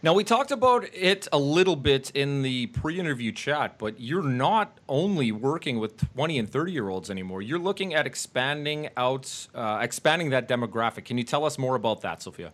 Now 0.03 0.13
we 0.13 0.24
talked 0.24 0.51
about 0.51 0.86
it 0.94 1.27
a 1.32 1.39
little 1.39 1.75
bit 1.75 2.12
in 2.12 2.44
the 2.44 2.68
pre-interview 2.68 3.32
chat, 3.32 3.80
but 3.80 4.00
you're 4.00 4.22
not 4.22 4.77
only 4.88 5.32
working 5.32 5.80
with 5.80 5.98
20 6.13 6.38
and 6.38 6.50
30 6.50 6.72
year 6.72 6.89
olds 6.89 7.10
anymore. 7.10 7.42
You're 7.42 7.60
looking 7.60 7.96
at 7.96 8.06
expanding 8.06 8.89
out, 8.96 9.48
uh, 9.56 9.80
expanding 9.82 10.30
that 10.30 10.48
demographic. 10.48 11.06
Can 11.06 11.18
you 11.18 11.24
tell 11.24 11.44
us 11.46 11.58
more 11.58 11.75
about 11.75 12.01
that, 12.01 12.22
Sophia? 12.22 12.51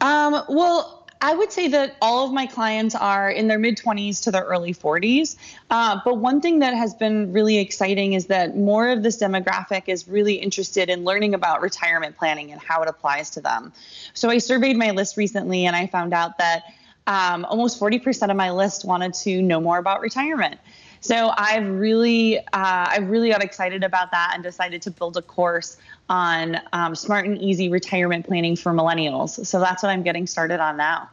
Um, 0.00 0.44
well, 0.48 0.97
I 1.20 1.34
would 1.34 1.50
say 1.50 1.68
that 1.68 1.96
all 2.00 2.26
of 2.26 2.32
my 2.32 2.46
clients 2.46 2.94
are 2.94 3.30
in 3.30 3.48
their 3.48 3.58
mid 3.58 3.76
20s 3.76 4.22
to 4.24 4.30
their 4.30 4.44
early 4.44 4.72
40s. 4.72 5.36
Uh, 5.70 6.00
but 6.04 6.18
one 6.18 6.40
thing 6.40 6.60
that 6.60 6.74
has 6.74 6.94
been 6.94 7.32
really 7.32 7.58
exciting 7.58 8.12
is 8.12 8.26
that 8.26 8.56
more 8.56 8.88
of 8.88 9.02
this 9.02 9.20
demographic 9.20 9.84
is 9.88 10.06
really 10.06 10.34
interested 10.34 10.88
in 10.88 11.04
learning 11.04 11.34
about 11.34 11.60
retirement 11.60 12.16
planning 12.16 12.52
and 12.52 12.60
how 12.60 12.82
it 12.82 12.88
applies 12.88 13.30
to 13.30 13.40
them. 13.40 13.72
So 14.14 14.30
I 14.30 14.38
surveyed 14.38 14.76
my 14.76 14.92
list 14.92 15.16
recently 15.16 15.66
and 15.66 15.74
I 15.74 15.88
found 15.88 16.14
out 16.14 16.38
that 16.38 16.64
um, 17.08 17.44
almost 17.46 17.80
40% 17.80 18.30
of 18.30 18.36
my 18.36 18.50
list 18.50 18.84
wanted 18.84 19.14
to 19.14 19.42
know 19.42 19.60
more 19.60 19.78
about 19.78 20.00
retirement. 20.00 20.60
So 21.00 21.32
I've 21.36 21.66
really, 21.66 22.38
uh, 22.38 22.42
I 22.52 22.98
really 22.98 23.30
got 23.30 23.42
excited 23.42 23.82
about 23.82 24.10
that 24.10 24.32
and 24.34 24.42
decided 24.42 24.82
to 24.82 24.90
build 24.90 25.16
a 25.16 25.22
course 25.22 25.78
on 26.08 26.60
um, 26.72 26.94
smart 26.94 27.26
and 27.26 27.40
easy 27.40 27.68
retirement 27.68 28.26
planning 28.26 28.56
for 28.56 28.72
millennials. 28.72 29.44
So 29.46 29.60
that's 29.60 29.82
what 29.82 29.90
I'm 29.90 30.02
getting 30.02 30.26
started 30.26 30.60
on 30.60 30.76
now. 30.76 31.10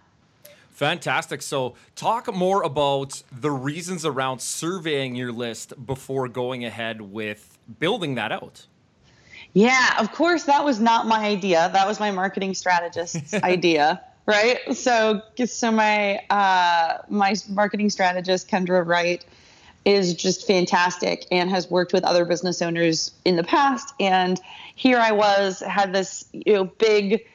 Fantastic. 0.75 1.41
So, 1.41 1.75
talk 1.95 2.33
more 2.33 2.61
about 2.63 3.23
the 3.31 3.49
reasons 3.49 4.05
around 4.05 4.39
surveying 4.39 5.15
your 5.15 5.31
list 5.31 5.73
before 5.85 6.27
going 6.27 6.65
ahead 6.65 6.99
with 6.99 7.57
building 7.79 8.15
that 8.15 8.33
out. 8.33 8.65
Yeah, 9.53 9.95
of 9.99 10.11
course, 10.11 10.43
that 10.43 10.65
was 10.65 10.81
not 10.81 11.07
my 11.07 11.23
idea. 11.25 11.69
That 11.71 11.87
was 11.87 12.01
my 12.01 12.11
marketing 12.11 12.53
strategist's 12.55 13.33
idea, 13.43 14.01
right? 14.25 14.59
So, 14.75 15.21
so 15.45 15.71
my 15.71 16.17
uh, 16.29 16.97
my 17.07 17.35
marketing 17.47 17.89
strategist 17.89 18.49
Kendra 18.49 18.85
Wright 18.85 19.25
is 19.85 20.15
just 20.15 20.47
fantastic 20.47 21.25
and 21.31 21.49
has 21.49 21.69
worked 21.69 21.93
with 21.93 22.03
other 22.03 22.25
business 22.25 22.61
owners 22.61 23.11
in 23.23 23.35
the 23.35 23.43
past. 23.43 23.93
And 23.99 24.39
here 24.75 24.97
I 24.97 25.11
was, 25.11 25.59
had 25.59 25.93
this 25.93 26.25
you 26.33 26.53
know 26.53 26.65
big 26.65 27.27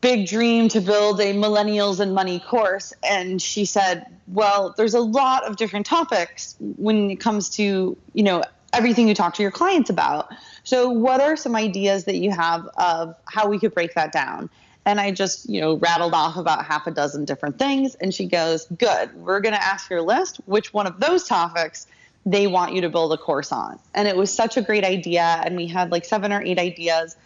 big 0.00 0.28
dream 0.28 0.68
to 0.68 0.80
build 0.80 1.20
a 1.20 1.32
millennials 1.34 1.98
and 1.98 2.14
money 2.14 2.40
course. 2.40 2.92
And 3.08 3.40
she 3.40 3.64
said 3.64 4.06
well 4.26 4.74
there's 4.76 4.94
a 4.94 5.00
lot 5.00 5.44
of 5.44 5.56
different 5.56 5.86
topics 5.86 6.56
when 6.58 7.10
it 7.10 7.20
comes 7.20 7.48
to 7.50 7.96
you 8.12 8.22
know 8.22 8.42
everything 8.72 9.08
you 9.08 9.14
talk 9.14 9.34
to 9.34 9.42
your 9.42 9.52
clients 9.52 9.88
about. 9.88 10.32
So 10.64 10.90
what 10.90 11.20
are 11.20 11.36
some 11.36 11.56
ideas 11.56 12.04
that 12.04 12.16
you 12.16 12.30
have 12.32 12.68
of 12.76 13.14
how 13.24 13.48
we 13.48 13.58
could 13.58 13.72
break 13.72 13.94
that 13.94 14.12
down 14.12 14.50
and 14.88 14.98
i 15.00 15.10
just 15.10 15.48
you 15.50 15.60
know 15.60 15.76
rattled 15.76 16.14
off 16.14 16.36
about 16.36 16.64
half 16.64 16.86
a 16.86 16.90
dozen 16.90 17.24
different 17.26 17.58
things. 17.58 17.94
And 17.96 18.12
she 18.12 18.26
goes 18.26 18.66
good. 18.78 19.14
We're 19.14 19.40
going 19.40 19.54
to 19.54 19.62
ask 19.62 19.90
your 19.90 20.02
list 20.02 20.40
which 20.46 20.72
one 20.72 20.86
of 20.86 20.98
those 20.98 21.28
topics 21.28 21.86
they 22.26 22.46
want 22.46 22.74
you 22.74 22.80
to 22.80 22.88
build 22.88 23.12
a 23.12 23.18
course 23.18 23.52
on. 23.52 23.78
And 23.94 24.08
it 24.08 24.16
was 24.16 24.32
such 24.32 24.56
a 24.56 24.62
great 24.62 24.84
idea. 24.84 25.40
And 25.44 25.56
we 25.56 25.66
had 25.66 25.92
like 25.92 26.04
seven 26.04 26.32
or 26.32 26.42
eight 26.42 26.58
ideas. 26.58 27.16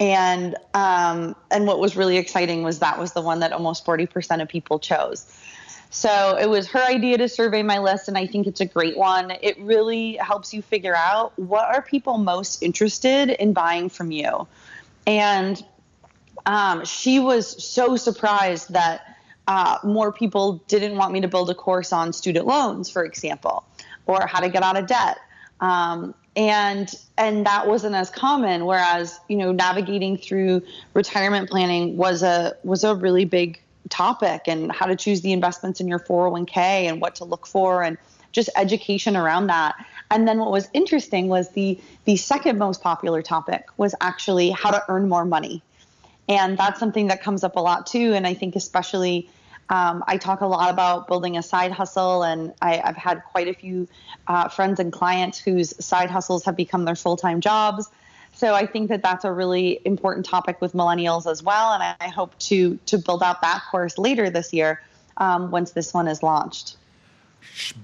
And 0.00 0.56
um, 0.74 1.36
and 1.50 1.66
what 1.66 1.78
was 1.78 1.96
really 1.96 2.16
exciting 2.16 2.62
was 2.62 2.78
that 2.80 2.98
was 2.98 3.12
the 3.12 3.20
one 3.20 3.40
that 3.40 3.52
almost 3.52 3.84
40% 3.84 4.42
of 4.42 4.48
people 4.48 4.78
chose. 4.78 5.26
So 5.90 6.38
it 6.40 6.48
was 6.48 6.66
her 6.68 6.82
idea 6.82 7.18
to 7.18 7.28
survey 7.28 7.62
my 7.62 7.78
list 7.78 8.08
and 8.08 8.16
i 8.16 8.26
think 8.26 8.46
it's 8.46 8.62
a 8.62 8.64
great 8.64 8.96
one. 8.96 9.32
It 9.42 9.60
really 9.60 10.16
helps 10.16 10.54
you 10.54 10.62
figure 10.62 10.96
out 10.96 11.38
what 11.38 11.66
are 11.66 11.82
people 11.82 12.16
most 12.16 12.62
interested 12.62 13.28
in 13.28 13.52
buying 13.52 13.90
from 13.90 14.10
you. 14.10 14.48
And 15.06 15.62
um, 16.46 16.84
she 16.84 17.18
was 17.18 17.62
so 17.62 17.96
surprised 17.96 18.72
that 18.72 19.16
uh, 19.48 19.78
more 19.84 20.12
people 20.12 20.62
didn't 20.68 20.96
want 20.96 21.12
me 21.12 21.20
to 21.20 21.28
build 21.28 21.50
a 21.50 21.54
course 21.54 21.92
on 21.92 22.12
student 22.12 22.46
loans 22.46 22.88
for 22.88 23.04
example 23.04 23.64
or 24.06 24.26
how 24.26 24.40
to 24.40 24.48
get 24.48 24.62
out 24.62 24.76
of 24.76 24.86
debt. 24.86 25.18
Um, 25.60 26.14
and 26.34 26.94
and 27.18 27.44
that 27.44 27.66
wasn't 27.66 27.94
as 27.94 28.08
common 28.08 28.64
whereas 28.64 29.20
you 29.28 29.36
know 29.36 29.52
navigating 29.52 30.16
through 30.16 30.62
retirement 30.94 31.50
planning 31.50 31.96
was 31.98 32.22
a 32.22 32.56
was 32.64 32.84
a 32.84 32.94
really 32.94 33.26
big 33.26 33.60
topic 33.90 34.42
and 34.46 34.72
how 34.72 34.86
to 34.86 34.96
choose 34.96 35.20
the 35.20 35.32
investments 35.32 35.80
in 35.80 35.88
your 35.88 35.98
401k 35.98 36.56
and 36.56 37.00
what 37.00 37.14
to 37.16 37.24
look 37.24 37.46
for 37.46 37.82
and 37.82 37.98
just 38.32 38.48
education 38.56 39.14
around 39.14 39.48
that. 39.48 39.74
And 40.10 40.26
then 40.26 40.38
what 40.38 40.50
was 40.50 40.68
interesting 40.72 41.28
was 41.28 41.50
the 41.50 41.78
the 42.06 42.16
second 42.16 42.58
most 42.58 42.82
popular 42.82 43.20
topic 43.20 43.66
was 43.76 43.94
actually 44.00 44.50
how 44.50 44.70
to 44.70 44.82
earn 44.88 45.08
more 45.08 45.24
money 45.24 45.62
and 46.28 46.56
that's 46.58 46.78
something 46.78 47.08
that 47.08 47.22
comes 47.22 47.44
up 47.44 47.56
a 47.56 47.60
lot 47.60 47.86
too 47.86 48.14
and 48.14 48.26
i 48.26 48.34
think 48.34 48.56
especially 48.56 49.28
um, 49.72 50.04
I 50.06 50.18
talk 50.18 50.42
a 50.42 50.46
lot 50.46 50.70
about 50.70 51.08
building 51.08 51.38
a 51.38 51.42
side 51.42 51.72
hustle, 51.72 52.22
and 52.22 52.52
I, 52.60 52.76
have 52.84 52.96
had 52.96 53.24
quite 53.24 53.48
a 53.48 53.54
few 53.54 53.88
uh, 54.26 54.48
friends 54.48 54.80
and 54.80 54.92
clients 54.92 55.38
whose 55.38 55.72
side 55.82 56.10
hustles 56.10 56.44
have 56.44 56.56
become 56.56 56.84
their 56.84 56.94
full 56.94 57.16
time 57.16 57.40
jobs. 57.40 57.88
So 58.34 58.54
I 58.54 58.66
think 58.66 58.90
that 58.90 59.02
that's 59.02 59.24
a 59.24 59.32
really 59.32 59.80
important 59.86 60.26
topic 60.26 60.60
with 60.60 60.74
millennials 60.74 61.30
as 61.30 61.42
well, 61.42 61.72
and 61.72 61.82
I, 61.82 61.94
I 62.00 62.08
hope 62.08 62.38
to 62.40 62.78
to 62.86 62.98
build 62.98 63.22
out 63.22 63.40
that 63.40 63.62
course 63.70 63.96
later 63.96 64.28
this 64.28 64.52
year 64.52 64.82
um, 65.16 65.50
once 65.50 65.70
this 65.70 65.94
one 65.94 66.06
is 66.06 66.22
launched. 66.22 66.76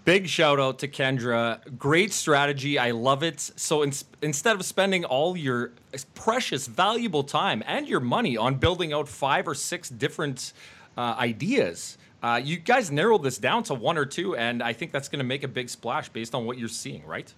Big 0.04 0.28
shout 0.28 0.58
out 0.60 0.78
to 0.80 0.88
Kendra. 0.88 1.60
Great 1.78 2.12
strategy. 2.12 2.78
I 2.78 2.92
love 2.92 3.22
it. 3.22 3.40
So 3.40 3.82
in, 3.82 3.92
instead 4.22 4.56
of 4.56 4.64
spending 4.64 5.04
all 5.04 5.36
your 5.36 5.72
precious, 6.14 6.66
valuable 6.66 7.24
time 7.24 7.62
and 7.66 7.88
your 7.88 8.00
money 8.00 8.36
on 8.36 8.56
building 8.56 8.92
out 8.92 9.08
five 9.08 9.48
or 9.48 9.54
six 9.54 9.88
different 9.88 10.52
uh, 10.96 11.14
ideas. 11.18 11.98
Uh, 12.22 12.40
you 12.42 12.56
guys 12.56 12.90
narrowed 12.90 13.22
this 13.22 13.38
down 13.38 13.62
to 13.62 13.74
one 13.74 13.96
or 13.96 14.04
two, 14.04 14.34
and 14.34 14.62
I 14.62 14.72
think 14.72 14.90
that's 14.90 15.08
going 15.08 15.20
to 15.20 15.24
make 15.24 15.44
a 15.44 15.48
big 15.48 15.68
splash 15.68 16.08
based 16.08 16.34
on 16.34 16.44
what 16.44 16.58
you're 16.58 16.68
seeing, 16.68 17.06
right? 17.06 17.32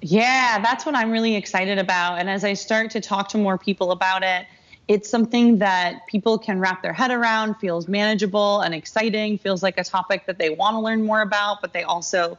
Yeah, 0.00 0.58
that's 0.60 0.86
what 0.86 0.94
I'm 0.94 1.10
really 1.10 1.36
excited 1.36 1.78
about. 1.78 2.18
And 2.18 2.30
as 2.30 2.42
I 2.42 2.54
start 2.54 2.90
to 2.92 3.00
talk 3.00 3.28
to 3.28 3.38
more 3.38 3.58
people 3.58 3.92
about 3.92 4.22
it, 4.22 4.46
it's 4.88 5.08
something 5.08 5.58
that 5.58 6.06
people 6.06 6.38
can 6.38 6.58
wrap 6.58 6.82
their 6.82 6.92
head 6.92 7.10
around, 7.10 7.54
feels 7.54 7.88
manageable 7.88 8.60
and 8.60 8.74
exciting, 8.74 9.38
feels 9.38 9.62
like 9.62 9.78
a 9.78 9.84
topic 9.84 10.26
that 10.26 10.38
they 10.38 10.50
want 10.50 10.74
to 10.74 10.80
learn 10.80 11.04
more 11.04 11.22
about, 11.22 11.60
but 11.60 11.72
they 11.72 11.82
also, 11.82 12.36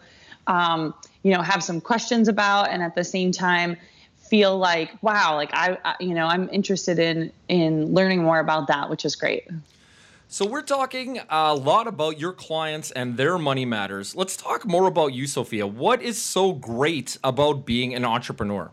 um, 0.48 0.94
you 1.24 1.34
know, 1.34 1.42
have 1.42 1.64
some 1.64 1.80
questions 1.80 2.28
about, 2.28 2.70
and 2.70 2.84
at 2.84 2.96
the 2.96 3.04
same 3.04 3.32
time, 3.32 3.78
feel 4.18 4.58
like, 4.58 4.92
wow, 5.02 5.36
like 5.36 5.52
I, 5.54 5.78
I, 5.86 5.96
you 6.00 6.14
know, 6.14 6.26
I'm 6.26 6.50
interested 6.50 7.00
in 7.00 7.32
in 7.48 7.94
learning 7.94 8.24
more 8.24 8.40
about 8.40 8.68
that, 8.68 8.90
which 8.90 9.06
is 9.06 9.16
great. 9.16 9.48
So 10.28 10.48
we're 10.48 10.64
talking 10.64 11.20
a 11.30 11.54
lot 11.54 11.86
about 11.86 12.20
your 12.20 12.34
clients 12.34 12.90
and 12.90 13.18
their 13.18 13.38
money 13.38 13.66
matters. 13.66 14.16
Let's 14.16 14.36
talk 14.36 14.66
more 14.66 14.88
about 14.88 15.14
you, 15.14 15.28
Sophia. 15.28 15.68
What 15.68 16.02
is 16.02 16.20
so 16.20 16.54
great 16.54 17.18
about 17.24 17.66
being 17.66 17.94
an 17.94 18.04
entrepreneur? 18.04 18.72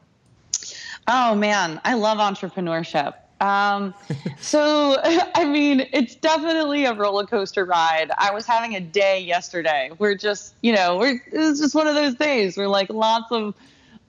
Oh 1.07 1.35
man, 1.35 1.81
I 1.85 1.95
love 1.95 2.19
entrepreneurship. 2.19 3.13
Um, 3.41 3.95
so, 4.41 4.97
I 5.35 5.45
mean, 5.45 5.87
it's 5.93 6.15
definitely 6.15 6.85
a 6.85 6.95
roller 6.95 7.27
coaster 7.27 7.65
ride. 7.65 8.11
I 8.19 8.33
was 8.33 8.47
having 8.47 8.77
a 8.77 8.81
day 8.81 9.21
yesterday. 9.21 9.91
We're 9.99 10.15
just, 10.15 10.55
you 10.63 10.75
know, 10.75 10.99
we're 10.99 11.21
it's 11.33 11.61
just 11.61 11.75
one 11.75 11.87
of 11.87 11.95
those 11.95 12.15
days 12.15 12.57
where 12.57 12.69
like 12.69 12.91
lots 12.91 13.33
of 13.33 13.55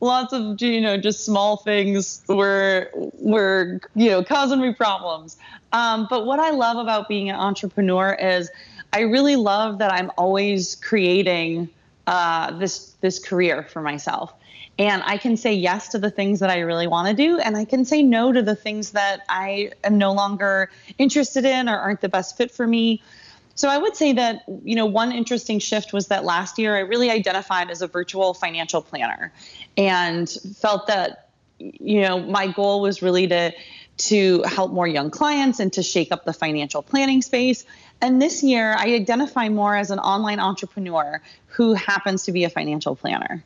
lots 0.02 0.34
of 0.34 0.60
you 0.62 0.82
know 0.82 0.98
just 0.98 1.24
small 1.24 1.58
things 1.58 2.24
were 2.28 2.90
were 3.20 3.80
you 3.96 4.10
know 4.10 4.24
causing 4.24 4.60
me 4.60 4.74
problems 4.74 5.38
um, 5.74 6.08
but 6.10 6.26
what 6.26 6.40
i 6.40 6.50
love 6.50 6.78
about 6.78 7.08
being 7.08 7.30
an 7.30 7.36
entrepreneur 7.36 8.14
is 8.14 8.50
i 8.94 9.02
really 9.02 9.36
love 9.36 9.78
that 9.78 9.94
i'm 9.94 10.12
always 10.18 10.76
creating 10.78 11.70
uh, 12.08 12.52
this 12.58 12.96
this 13.02 13.20
career 13.20 13.64
for 13.64 13.82
myself 13.82 14.34
and 14.80 15.04
i 15.06 15.18
can 15.18 15.38
say 15.38 15.54
yes 15.54 15.90
to 15.90 16.00
the 16.00 16.12
things 16.12 16.40
that 16.40 16.50
i 16.50 16.60
really 16.60 16.88
want 16.88 17.08
to 17.08 17.14
do 17.14 17.40
and 17.40 17.56
i 17.58 17.66
can 17.66 17.86
say 17.86 18.02
no 18.04 18.32
to 18.32 18.42
the 18.42 18.56
things 18.56 18.92
that 18.92 19.22
i 19.30 19.72
am 19.84 19.98
no 19.98 20.14
longer 20.14 20.70
interested 20.98 21.46
in 21.46 21.70
or 21.70 21.78
aren't 21.78 22.02
the 22.02 22.10
best 22.10 22.38
fit 22.38 22.52
for 22.52 22.66
me 22.66 23.02
so 23.56 23.70
I 23.70 23.78
would 23.78 23.96
say 23.96 24.14
that, 24.14 24.44
you 24.64 24.76
know, 24.76 24.86
one 24.86 25.12
interesting 25.12 25.60
shift 25.60 25.94
was 25.94 26.08
that 26.08 26.24
last 26.24 26.58
year 26.58 26.76
I 26.76 26.80
really 26.80 27.10
identified 27.10 27.70
as 27.70 27.82
a 27.82 27.88
virtual 27.88 28.34
financial 28.34 28.82
planner 28.82 29.32
and 29.78 30.30
felt 30.58 30.88
that, 30.88 31.30
you 31.60 32.02
know, 32.02 32.20
my 32.20 32.48
goal 32.48 32.82
was 32.82 33.02
really 33.02 33.28
to 33.28 33.52
to 33.98 34.42
help 34.44 34.72
more 34.72 34.88
young 34.88 35.12
clients 35.12 35.60
and 35.60 35.72
to 35.74 35.84
shake 35.84 36.12
up 36.12 36.26
the 36.26 36.34
financial 36.34 36.82
planning 36.82 37.22
space. 37.22 37.66
And 38.02 38.20
this 38.20 38.42
year, 38.42 38.74
I 38.76 38.96
identify 38.96 39.50
more 39.50 39.76
as 39.76 39.92
an 39.92 40.00
online 40.00 40.40
entrepreneur 40.40 41.22
who 41.48 41.76
happens 41.76 42.24
to 42.24 42.32
be 42.32 42.46
a 42.46 42.50
financial 42.50 42.96
planner. 42.96 43.44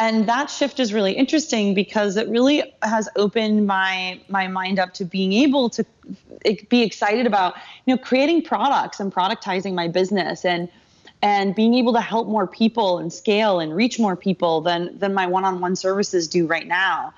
And 0.00 0.26
that 0.30 0.48
shift 0.48 0.80
is 0.80 0.94
really 0.94 1.12
interesting 1.12 1.74
because 1.74 2.16
it 2.16 2.26
really 2.26 2.62
has 2.82 3.06
opened 3.16 3.66
my 3.66 4.18
my 4.28 4.48
mind 4.48 4.78
up 4.78 4.94
to 4.94 5.04
being 5.04 5.34
able 5.34 5.68
to 5.70 5.84
be 6.70 6.82
excited 6.82 7.26
about, 7.26 7.54
you 7.84 7.94
know, 7.94 8.02
creating 8.02 8.42
products 8.42 8.98
and 8.98 9.12
productizing 9.12 9.74
my 9.74 9.88
business 9.88 10.46
and 10.46 10.70
and 11.20 11.54
being 11.54 11.74
able 11.74 11.92
to 11.92 12.00
help 12.00 12.28
more 12.28 12.46
people 12.46 12.98
and 12.98 13.12
scale 13.12 13.60
and 13.60 13.76
reach 13.76 13.98
more 13.98 14.16
people 14.16 14.62
than 14.62 14.98
than 14.98 15.12
my 15.12 15.26
one-on-one 15.26 15.76
services 15.76 16.28
do 16.28 16.46
right 16.46 16.66
now. 16.66 17.12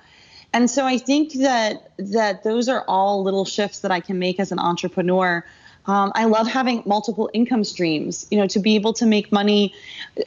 And 0.51 0.69
so 0.69 0.85
I 0.85 0.97
think 0.97 1.35
that 1.35 1.89
that 1.97 2.43
those 2.43 2.67
are 2.67 2.83
all 2.89 3.23
little 3.23 3.45
shifts 3.45 3.79
that 3.79 3.91
I 3.91 4.01
can 4.01 4.19
make 4.19 4.41
as 4.41 4.51
an 4.51 4.59
entrepreneur. 4.59 5.45
Um, 5.85 6.11
I 6.15 6.25
love 6.25 6.47
having 6.47 6.83
multiple 6.85 7.29
income 7.33 7.63
streams. 7.63 8.25
You 8.31 8.39
know, 8.39 8.47
to 8.47 8.59
be 8.59 8.75
able 8.75 8.93
to 8.93 9.05
make 9.05 9.31
money, 9.31 9.73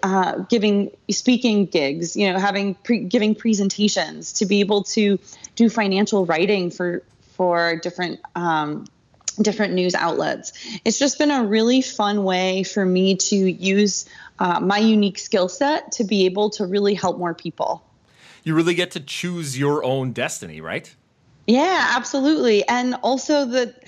uh, 0.03 0.39
giving 0.51 0.91
speaking 1.11 1.67
gigs. 1.67 2.17
You 2.17 2.33
know, 2.33 2.39
having 2.39 2.75
pre- 2.75 3.05
giving 3.05 3.35
presentations. 3.35 4.35
To 4.35 4.47
be 4.47 4.61
able 4.61 4.83
to 4.85 5.19
do 5.55 5.69
financial 5.69 6.27
writing 6.27 6.71
for 6.71 7.03
for 7.37 7.77
different 7.77 8.21
um, 8.35 8.87
different 9.41 9.75
news 9.75 9.95
outlets. 9.95 10.53
It's 10.85 10.99
just 10.99 11.19
been 11.19 11.31
a 11.31 11.45
really 11.45 11.83
fun 11.83 12.25
way 12.25 12.63
for 12.63 12.85
me 12.85 13.17
to 13.17 13.37
use 13.37 14.07
uh, 14.39 14.61
my 14.61 14.79
unique 14.79 15.19
skill 15.19 15.49
set 15.49 15.93
to 15.93 16.05
be 16.05 16.27
able 16.27 16.51
to 16.51 16.67
really 16.67 16.95
help 16.95 17.19
more 17.19 17.35
people 17.35 17.83
you 18.47 18.55
really 18.55 18.75
get 18.75 18.93
to 18.93 19.01
choose 19.01 19.59
your 19.59 19.83
own 19.83 20.13
destiny, 20.13 20.61
right? 20.61 20.95
Yeah, 21.49 21.95
absolutely. 21.97 22.67
And 22.69 22.95
also 23.03 23.45
that 23.45 23.83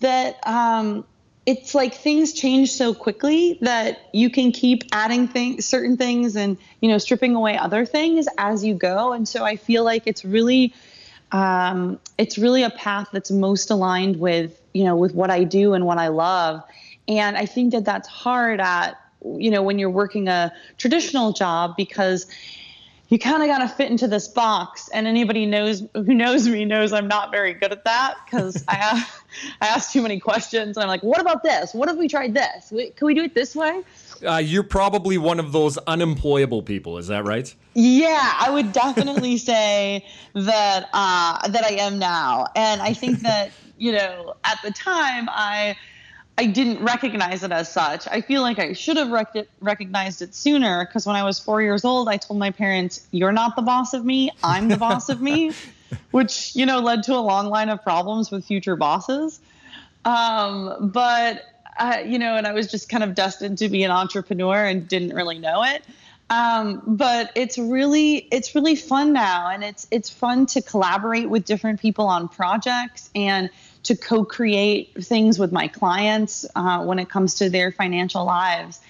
that 0.00 0.46
um, 0.46 1.04
it's 1.46 1.74
like 1.74 1.94
things 1.94 2.32
change 2.32 2.72
so 2.72 2.92
quickly 2.94 3.58
that 3.62 4.00
you 4.12 4.30
can 4.30 4.52
keep 4.52 4.84
adding 4.92 5.26
things 5.26 5.64
certain 5.66 5.96
things 5.96 6.36
and 6.36 6.58
you 6.80 6.88
know 6.88 6.98
stripping 6.98 7.34
away 7.34 7.56
other 7.56 7.86
things 7.86 8.26
as 8.38 8.64
you 8.64 8.74
go. 8.74 9.12
And 9.12 9.26
so 9.26 9.44
i 9.44 9.56
feel 9.56 9.84
like 9.84 10.06
it's 10.06 10.24
really 10.24 10.74
um, 11.32 12.00
it's 12.18 12.38
really 12.38 12.64
a 12.64 12.70
path 12.70 13.08
that's 13.12 13.30
most 13.30 13.70
aligned 13.70 14.18
with 14.18 14.60
you 14.74 14.84
know 14.84 14.96
with 14.96 15.14
what 15.14 15.30
i 15.30 15.44
do 15.44 15.74
and 15.74 15.86
what 15.86 15.98
i 15.98 16.08
love. 16.08 16.62
And 17.08 17.36
i 17.36 17.46
think 17.46 17.72
that 17.72 17.84
that's 17.84 18.08
hard 18.08 18.60
at 18.60 18.96
you 19.38 19.50
know 19.50 19.62
when 19.62 19.78
you're 19.78 19.90
working 19.90 20.28
a 20.28 20.52
traditional 20.78 21.32
job 21.32 21.74
because 21.76 22.26
you 23.10 23.18
kind 23.18 23.42
of 23.42 23.48
got 23.48 23.58
to 23.58 23.68
fit 23.68 23.90
into 23.90 24.06
this 24.08 24.28
box 24.28 24.88
and 24.94 25.06
anybody 25.06 25.44
knows 25.44 25.82
who 25.94 26.14
knows 26.14 26.48
me 26.48 26.64
knows 26.64 26.92
i'm 26.92 27.08
not 27.08 27.30
very 27.30 27.52
good 27.52 27.72
at 27.72 27.84
that 27.84 28.16
because 28.24 28.64
I, 28.68 28.74
ask, 28.76 29.24
I 29.60 29.66
ask 29.66 29.92
too 29.92 30.00
many 30.00 30.18
questions 30.18 30.76
and 30.76 30.84
i'm 30.84 30.88
like 30.88 31.02
what 31.02 31.20
about 31.20 31.42
this 31.42 31.74
what 31.74 31.88
if 31.88 31.96
we 31.96 32.08
tried 32.08 32.34
this 32.34 32.70
can 32.70 33.06
we 33.06 33.14
do 33.14 33.24
it 33.24 33.34
this 33.34 33.54
way 33.54 33.82
Uh, 34.26 34.36
you're 34.36 34.62
probably 34.62 35.16
one 35.16 35.40
of 35.40 35.50
those 35.50 35.78
unemployable 35.86 36.62
people. 36.62 36.98
Is 36.98 37.06
that 37.06 37.24
right? 37.24 37.54
Yeah, 37.72 38.34
I 38.38 38.50
would 38.50 38.70
definitely 38.70 39.38
say 39.50 40.04
that 40.34 40.90
uh, 40.92 41.48
that 41.48 41.64
I 41.64 41.76
am 41.80 41.98
now, 41.98 42.46
and 42.54 42.82
I 42.82 42.92
think 42.92 43.20
that 43.20 43.50
you 43.78 43.92
know 43.92 44.34
at 44.44 44.58
the 44.62 44.72
time 44.72 45.26
I 45.30 45.74
I 46.40 46.46
didn't 46.46 46.82
recognize 46.82 47.42
it 47.42 47.52
as 47.52 47.70
such. 47.70 48.08
I 48.08 48.22
feel 48.22 48.40
like 48.40 48.58
I 48.58 48.72
should 48.72 48.96
have 48.96 49.10
rec- 49.10 49.46
recognized 49.60 50.22
it 50.22 50.34
sooner 50.34 50.86
because 50.86 51.04
when 51.04 51.14
I 51.14 51.22
was 51.22 51.38
four 51.38 51.60
years 51.60 51.84
old, 51.84 52.08
I 52.08 52.16
told 52.16 52.40
my 52.40 52.50
parents, 52.50 53.06
"You're 53.10 53.30
not 53.30 53.56
the 53.56 53.62
boss 53.62 53.92
of 53.92 54.06
me. 54.06 54.30
I'm 54.42 54.68
the 54.68 54.78
boss 54.78 55.10
of 55.10 55.20
me," 55.20 55.52
which 56.12 56.56
you 56.56 56.64
know 56.64 56.78
led 56.78 57.02
to 57.02 57.14
a 57.14 57.20
long 57.20 57.50
line 57.50 57.68
of 57.68 57.82
problems 57.82 58.30
with 58.30 58.46
future 58.46 58.74
bosses. 58.74 59.38
Um, 60.06 60.90
but 60.94 61.42
uh, 61.78 61.98
you 62.06 62.18
know, 62.18 62.36
and 62.36 62.46
I 62.46 62.52
was 62.52 62.70
just 62.70 62.88
kind 62.88 63.04
of 63.04 63.14
destined 63.14 63.58
to 63.58 63.68
be 63.68 63.82
an 63.82 63.90
entrepreneur 63.90 64.64
and 64.64 64.88
didn't 64.88 65.14
really 65.14 65.38
know 65.38 65.62
it. 65.62 65.82
Um, 66.30 66.80
but 66.86 67.32
it's 67.34 67.58
really 67.58 68.16
it's 68.32 68.54
really 68.54 68.76
fun 68.76 69.12
now, 69.12 69.50
and 69.50 69.62
it's 69.62 69.86
it's 69.90 70.08
fun 70.08 70.46
to 70.46 70.62
collaborate 70.62 71.28
with 71.28 71.44
different 71.44 71.80
people 71.80 72.06
on 72.06 72.28
projects 72.28 73.10
and 73.14 73.50
to 73.82 73.96
co-create 73.96 74.92
things 75.04 75.38
with 75.38 75.52
my 75.52 75.68
clients 75.68 76.46
uh, 76.54 76.84
when 76.84 76.98
it 76.98 77.08
comes 77.08 77.34
to 77.34 77.48
their 77.48 77.72
financial 77.72 78.24
lives. 78.24 78.80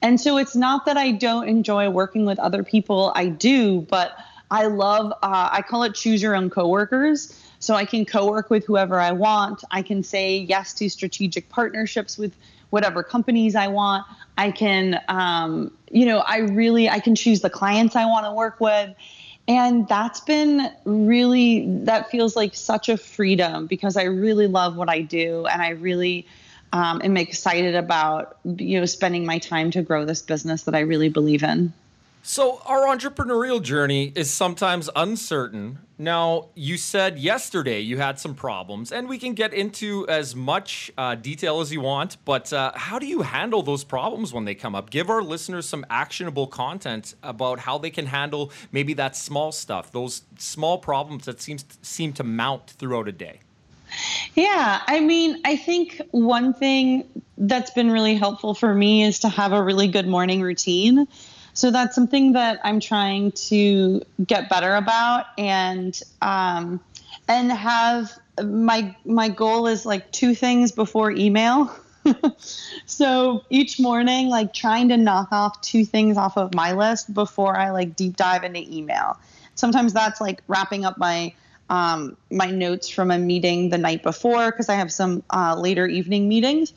And 0.00 0.20
so 0.20 0.38
it's 0.38 0.56
not 0.56 0.86
that 0.86 0.96
I 0.96 1.12
don't 1.12 1.48
enjoy 1.48 1.90
working 1.90 2.24
with 2.24 2.38
other 2.38 2.62
people. 2.62 3.12
I 3.14 3.26
do, 3.26 3.80
but 3.82 4.16
I 4.50 4.66
love. 4.66 5.12
Uh, 5.22 5.48
I 5.52 5.62
call 5.62 5.82
it 5.82 5.94
choose 5.94 6.22
your 6.22 6.34
own 6.34 6.50
coworkers. 6.50 7.38
So 7.60 7.74
I 7.74 7.84
can 7.84 8.04
co-work 8.04 8.50
with 8.50 8.64
whoever 8.64 9.00
I 9.00 9.12
want. 9.12 9.64
I 9.70 9.82
can 9.82 10.02
say 10.02 10.38
yes 10.38 10.72
to 10.74 10.88
strategic 10.88 11.48
partnerships 11.48 12.16
with 12.16 12.32
whatever 12.70 13.02
companies 13.02 13.56
I 13.56 13.68
want. 13.68 14.06
I 14.36 14.52
can, 14.52 15.00
um, 15.08 15.72
you 15.90 16.06
know, 16.06 16.18
I 16.18 16.38
really 16.38 16.88
I 16.88 17.00
can 17.00 17.16
choose 17.16 17.40
the 17.40 17.50
clients 17.50 17.96
I 17.96 18.04
want 18.04 18.26
to 18.26 18.32
work 18.32 18.60
with, 18.60 18.94
and 19.48 19.88
that's 19.88 20.20
been 20.20 20.70
really 20.84 21.66
that 21.84 22.10
feels 22.10 22.36
like 22.36 22.54
such 22.54 22.90
a 22.90 22.98
freedom 22.98 23.66
because 23.66 23.96
I 23.96 24.04
really 24.04 24.46
love 24.46 24.76
what 24.76 24.90
I 24.90 25.00
do, 25.00 25.46
and 25.46 25.62
I 25.62 25.70
really 25.70 26.26
um, 26.72 27.00
am 27.02 27.16
excited 27.16 27.74
about 27.74 28.36
you 28.44 28.78
know 28.78 28.86
spending 28.86 29.24
my 29.24 29.38
time 29.38 29.70
to 29.72 29.82
grow 29.82 30.04
this 30.04 30.20
business 30.20 30.64
that 30.64 30.74
I 30.74 30.80
really 30.80 31.08
believe 31.08 31.42
in. 31.42 31.72
So, 32.22 32.60
our 32.66 32.86
entrepreneurial 32.86 33.62
journey 33.62 34.12
is 34.14 34.30
sometimes 34.30 34.90
uncertain. 34.94 35.78
Now, 35.96 36.48
you 36.54 36.76
said 36.76 37.18
yesterday 37.18 37.80
you 37.80 37.96
had 37.98 38.18
some 38.18 38.34
problems, 38.34 38.92
and 38.92 39.08
we 39.08 39.18
can 39.18 39.34
get 39.34 39.54
into 39.54 40.06
as 40.08 40.36
much 40.36 40.92
uh, 40.98 41.14
detail 41.14 41.60
as 41.60 41.72
you 41.72 41.80
want, 41.80 42.18
but 42.24 42.52
uh, 42.52 42.72
how 42.74 42.98
do 42.98 43.06
you 43.06 43.22
handle 43.22 43.62
those 43.62 43.82
problems 43.82 44.32
when 44.32 44.44
they 44.44 44.54
come 44.54 44.74
up? 44.74 44.90
Give 44.90 45.08
our 45.08 45.22
listeners 45.22 45.66
some 45.66 45.86
actionable 45.88 46.46
content 46.46 47.14
about 47.22 47.60
how 47.60 47.78
they 47.78 47.90
can 47.90 48.06
handle 48.06 48.52
maybe 48.72 48.94
that 48.94 49.16
small 49.16 49.50
stuff, 49.50 49.90
those 49.92 50.22
small 50.38 50.78
problems 50.78 51.24
that 51.24 51.40
seems 51.40 51.64
seem 51.82 52.12
to 52.14 52.24
mount 52.24 52.70
throughout 52.70 53.08
a 53.08 53.12
day. 53.12 53.40
Yeah, 54.34 54.82
I 54.86 55.00
mean, 55.00 55.40
I 55.44 55.56
think 55.56 56.00
one 56.10 56.52
thing 56.52 57.04
that's 57.38 57.70
been 57.70 57.90
really 57.90 58.16
helpful 58.16 58.54
for 58.54 58.74
me 58.74 59.04
is 59.04 59.20
to 59.20 59.28
have 59.28 59.52
a 59.52 59.62
really 59.62 59.88
good 59.88 60.06
morning 60.06 60.42
routine 60.42 61.08
so 61.58 61.72
that's 61.72 61.92
something 61.92 62.34
that 62.34 62.60
I'm 62.62 62.78
trying 62.78 63.32
to 63.32 64.00
get 64.24 64.48
better 64.48 64.76
about 64.76 65.26
and 65.36 66.00
um, 66.22 66.78
and 67.26 67.50
have 67.50 68.16
my 68.40 68.94
my 69.04 69.28
goal 69.28 69.66
is 69.66 69.84
like 69.84 70.12
two 70.12 70.36
things 70.36 70.70
before 70.70 71.10
email. 71.10 71.74
so 72.86 73.42
each 73.50 73.80
morning, 73.80 74.28
like 74.28 74.54
trying 74.54 74.90
to 74.90 74.96
knock 74.96 75.32
off 75.32 75.60
two 75.60 75.84
things 75.84 76.16
off 76.16 76.38
of 76.38 76.54
my 76.54 76.74
list 76.74 77.12
before 77.12 77.56
I 77.58 77.70
like 77.70 77.96
deep 77.96 78.16
dive 78.16 78.44
into 78.44 78.60
email. 78.60 79.18
Sometimes 79.56 79.92
that's 79.92 80.20
like 80.20 80.44
wrapping 80.46 80.84
up 80.84 80.96
my 80.96 81.34
um, 81.68 82.16
my 82.30 82.52
notes 82.52 82.88
from 82.88 83.10
a 83.10 83.18
meeting 83.18 83.70
the 83.70 83.78
night 83.78 84.04
before 84.04 84.52
because 84.52 84.68
I 84.68 84.76
have 84.76 84.92
some 84.92 85.24
uh, 85.28 85.56
later 85.58 85.88
evening 85.88 86.28
meetings. 86.28 86.72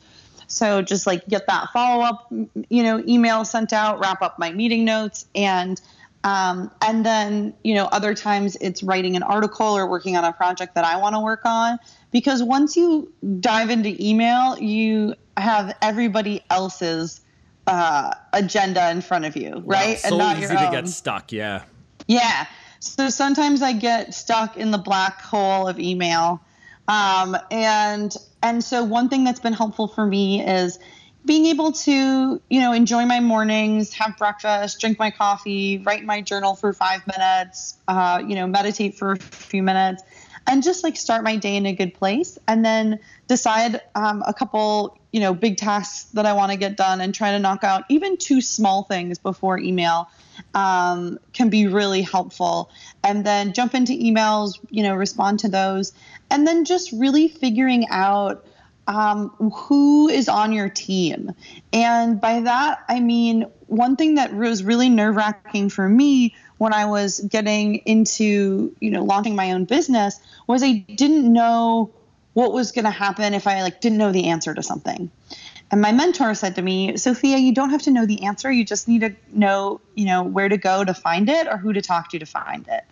So 0.52 0.82
just 0.82 1.06
like 1.06 1.26
get 1.28 1.46
that 1.46 1.70
follow 1.72 2.04
up, 2.04 2.30
you 2.68 2.82
know, 2.82 3.02
email 3.08 3.44
sent 3.46 3.72
out, 3.72 3.98
wrap 4.00 4.20
up 4.20 4.38
my 4.38 4.52
meeting 4.52 4.84
notes, 4.84 5.26
and 5.34 5.80
um, 6.24 6.70
and 6.82 7.06
then 7.06 7.54
you 7.64 7.74
know 7.74 7.86
other 7.86 8.14
times 8.14 8.56
it's 8.60 8.82
writing 8.82 9.16
an 9.16 9.22
article 9.22 9.66
or 9.66 9.88
working 9.88 10.14
on 10.14 10.24
a 10.24 10.32
project 10.32 10.74
that 10.74 10.84
I 10.84 10.98
want 10.98 11.14
to 11.14 11.20
work 11.20 11.40
on. 11.46 11.78
Because 12.10 12.42
once 12.42 12.76
you 12.76 13.10
dive 13.40 13.70
into 13.70 13.96
email, 13.98 14.58
you 14.58 15.14
have 15.38 15.74
everybody 15.80 16.44
else's 16.50 17.22
uh, 17.66 18.12
agenda 18.34 18.90
in 18.90 19.00
front 19.00 19.24
of 19.24 19.34
you, 19.36 19.62
right? 19.64 19.94
Wow, 19.94 19.94
so 19.94 20.08
and 20.08 20.18
not 20.18 20.36
easy 20.36 20.54
to 20.54 20.68
get 20.70 20.86
stuck. 20.86 21.32
Yeah. 21.32 21.62
Yeah. 22.06 22.46
So 22.80 23.08
sometimes 23.08 23.62
I 23.62 23.72
get 23.72 24.12
stuck 24.12 24.58
in 24.58 24.70
the 24.70 24.78
black 24.78 25.22
hole 25.22 25.66
of 25.66 25.78
email. 25.78 26.42
Um, 26.88 27.36
and 27.50 28.14
and 28.42 28.62
so 28.62 28.82
one 28.84 29.08
thing 29.08 29.24
that's 29.24 29.40
been 29.40 29.52
helpful 29.52 29.88
for 29.88 30.04
me 30.04 30.44
is 30.44 30.78
being 31.24 31.46
able 31.46 31.72
to, 31.72 32.42
you 32.50 32.60
know, 32.60 32.72
enjoy 32.72 33.06
my 33.06 33.20
mornings, 33.20 33.92
have 33.94 34.16
breakfast, 34.18 34.80
drink 34.80 34.98
my 34.98 35.10
coffee, 35.10 35.78
write 35.78 36.04
my 36.04 36.20
journal 36.20 36.56
for 36.56 36.72
five 36.72 37.06
minutes, 37.06 37.76
uh, 37.86 38.20
you 38.26 38.34
know, 38.34 38.46
meditate 38.46 38.96
for 38.96 39.12
a 39.12 39.18
few 39.18 39.62
minutes, 39.62 40.02
and 40.48 40.64
just 40.64 40.82
like 40.82 40.96
start 40.96 41.22
my 41.22 41.36
day 41.36 41.56
in 41.56 41.66
a 41.66 41.72
good 41.72 41.94
place, 41.94 42.38
and 42.48 42.64
then 42.64 42.98
decide 43.28 43.80
um, 43.94 44.24
a 44.26 44.34
couple, 44.34 44.98
you 45.12 45.20
know, 45.20 45.32
big 45.32 45.56
tasks 45.56 46.10
that 46.12 46.26
I 46.26 46.32
want 46.32 46.50
to 46.50 46.58
get 46.58 46.76
done, 46.76 47.00
and 47.00 47.14
try 47.14 47.30
to 47.30 47.38
knock 47.38 47.62
out 47.62 47.84
even 47.88 48.16
two 48.16 48.40
small 48.40 48.82
things 48.82 49.18
before 49.18 49.58
email 49.58 50.08
um, 50.54 51.18
can 51.32 51.48
be 51.48 51.66
really 51.66 52.02
helpful. 52.02 52.70
And 53.02 53.24
then 53.24 53.52
jump 53.52 53.74
into 53.74 53.92
emails, 53.92 54.58
you 54.70 54.82
know, 54.82 54.94
respond 54.94 55.40
to 55.40 55.48
those, 55.48 55.92
and 56.30 56.46
then 56.46 56.64
just 56.64 56.92
really 56.92 57.28
figuring 57.28 57.86
out 57.90 58.44
um, 58.86 59.30
who 59.38 60.08
is 60.08 60.28
on 60.28 60.52
your 60.52 60.68
team. 60.68 61.32
And 61.72 62.20
by 62.20 62.40
that, 62.40 62.80
I 62.88 63.00
mean, 63.00 63.46
one 63.66 63.96
thing 63.96 64.16
that 64.16 64.34
was 64.34 64.62
really 64.62 64.88
nerve 64.88 65.16
wracking 65.16 65.70
for 65.70 65.88
me 65.88 66.34
when 66.58 66.72
I 66.72 66.86
was 66.86 67.20
getting 67.20 67.76
into, 67.76 68.74
you 68.80 68.90
know, 68.90 69.04
launching 69.04 69.34
my 69.34 69.52
own 69.52 69.64
business 69.64 70.20
was 70.46 70.62
I 70.62 70.84
didn't 70.94 71.32
know 71.32 71.90
what 72.34 72.52
was 72.52 72.72
going 72.72 72.84
to 72.84 72.90
happen 72.90 73.34
if 73.34 73.46
I 73.46 73.62
like 73.62 73.80
didn't 73.80 73.98
know 73.98 74.12
the 74.12 74.28
answer 74.28 74.54
to 74.54 74.62
something. 74.62 75.10
And 75.72 75.80
my 75.80 75.90
mentor 75.90 76.34
said 76.34 76.54
to 76.56 76.62
me, 76.62 76.96
Sophia, 76.96 77.38
you 77.38 77.52
don't 77.52 77.70
have 77.70 77.82
to 77.82 77.90
know 77.90 78.06
the 78.06 78.24
answer. 78.24 78.52
You 78.52 78.64
just 78.64 78.86
need 78.86 79.00
to 79.00 79.16
know, 79.32 79.80
you 79.94 80.04
know, 80.04 80.22
where 80.22 80.48
to 80.48 80.58
go 80.58 80.84
to 80.84 80.94
find 80.94 81.28
it 81.28 81.48
or 81.48 81.56
who 81.56 81.72
to 81.72 81.80
talk 81.80 82.10
to 82.10 82.18
to 82.18 82.26
find 82.26 82.68
it. 82.68 82.84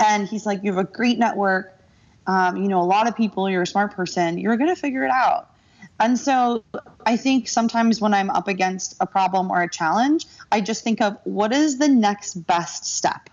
And 0.00 0.26
he's 0.26 0.46
like, 0.46 0.64
you 0.64 0.74
have 0.74 0.84
a 0.84 0.90
great 0.90 1.18
network 1.18 1.78
um, 2.26 2.56
you 2.56 2.68
know, 2.68 2.80
a 2.80 2.84
lot 2.84 3.08
of 3.08 3.16
people, 3.16 3.48
you're 3.50 3.62
a 3.62 3.66
smart 3.66 3.94
person, 3.94 4.38
you're 4.38 4.56
going 4.56 4.70
to 4.70 4.80
figure 4.80 5.04
it 5.04 5.10
out. 5.10 5.48
And 5.98 6.18
so 6.18 6.64
I 7.06 7.16
think 7.16 7.48
sometimes 7.48 8.00
when 8.00 8.14
I'm 8.14 8.30
up 8.30 8.48
against 8.48 8.96
a 9.00 9.06
problem 9.06 9.50
or 9.50 9.62
a 9.62 9.68
challenge, 9.68 10.26
I 10.50 10.60
just 10.60 10.84
think 10.84 11.00
of 11.00 11.18
what 11.24 11.52
is 11.52 11.78
the 11.78 11.88
next 11.88 12.34
best 12.34 12.86
step 12.86 13.28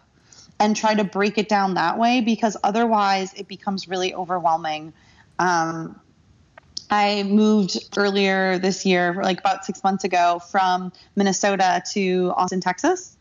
and 0.60 0.76
try 0.76 0.94
to 0.94 1.04
break 1.04 1.38
it 1.38 1.48
down 1.48 1.76
that 1.76 1.98
way 1.98 2.22
because 2.22 2.58
otherwise 2.64 3.34
it 3.34 3.48
becomes 3.48 3.88
really 3.88 4.14
overwhelming. 4.14 4.94
Um, 5.38 6.00
I 6.90 7.24
moved 7.24 7.78
earlier 7.98 8.58
this 8.58 8.86
year, 8.86 9.22
like 9.22 9.40
about 9.40 9.66
six 9.66 9.84
months 9.84 10.04
ago, 10.04 10.42
from 10.52 10.92
Minnesota 11.16 11.84
to 11.94 12.34
Austin, 12.36 12.62
Texas. 12.62 13.16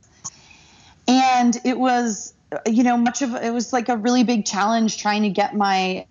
And 1.06 1.56
it 1.64 1.78
was 1.78 2.34
you 2.66 2.82
know, 2.82 2.96
much 2.96 3.22
of 3.22 3.34
it 3.34 3.52
was 3.52 3.72
like 3.72 3.88
a 3.88 3.96
really 3.96 4.24
big 4.24 4.44
challenge 4.44 4.98
trying 4.98 5.22
to 5.22 5.30
get 5.30 5.54
my 5.54 6.06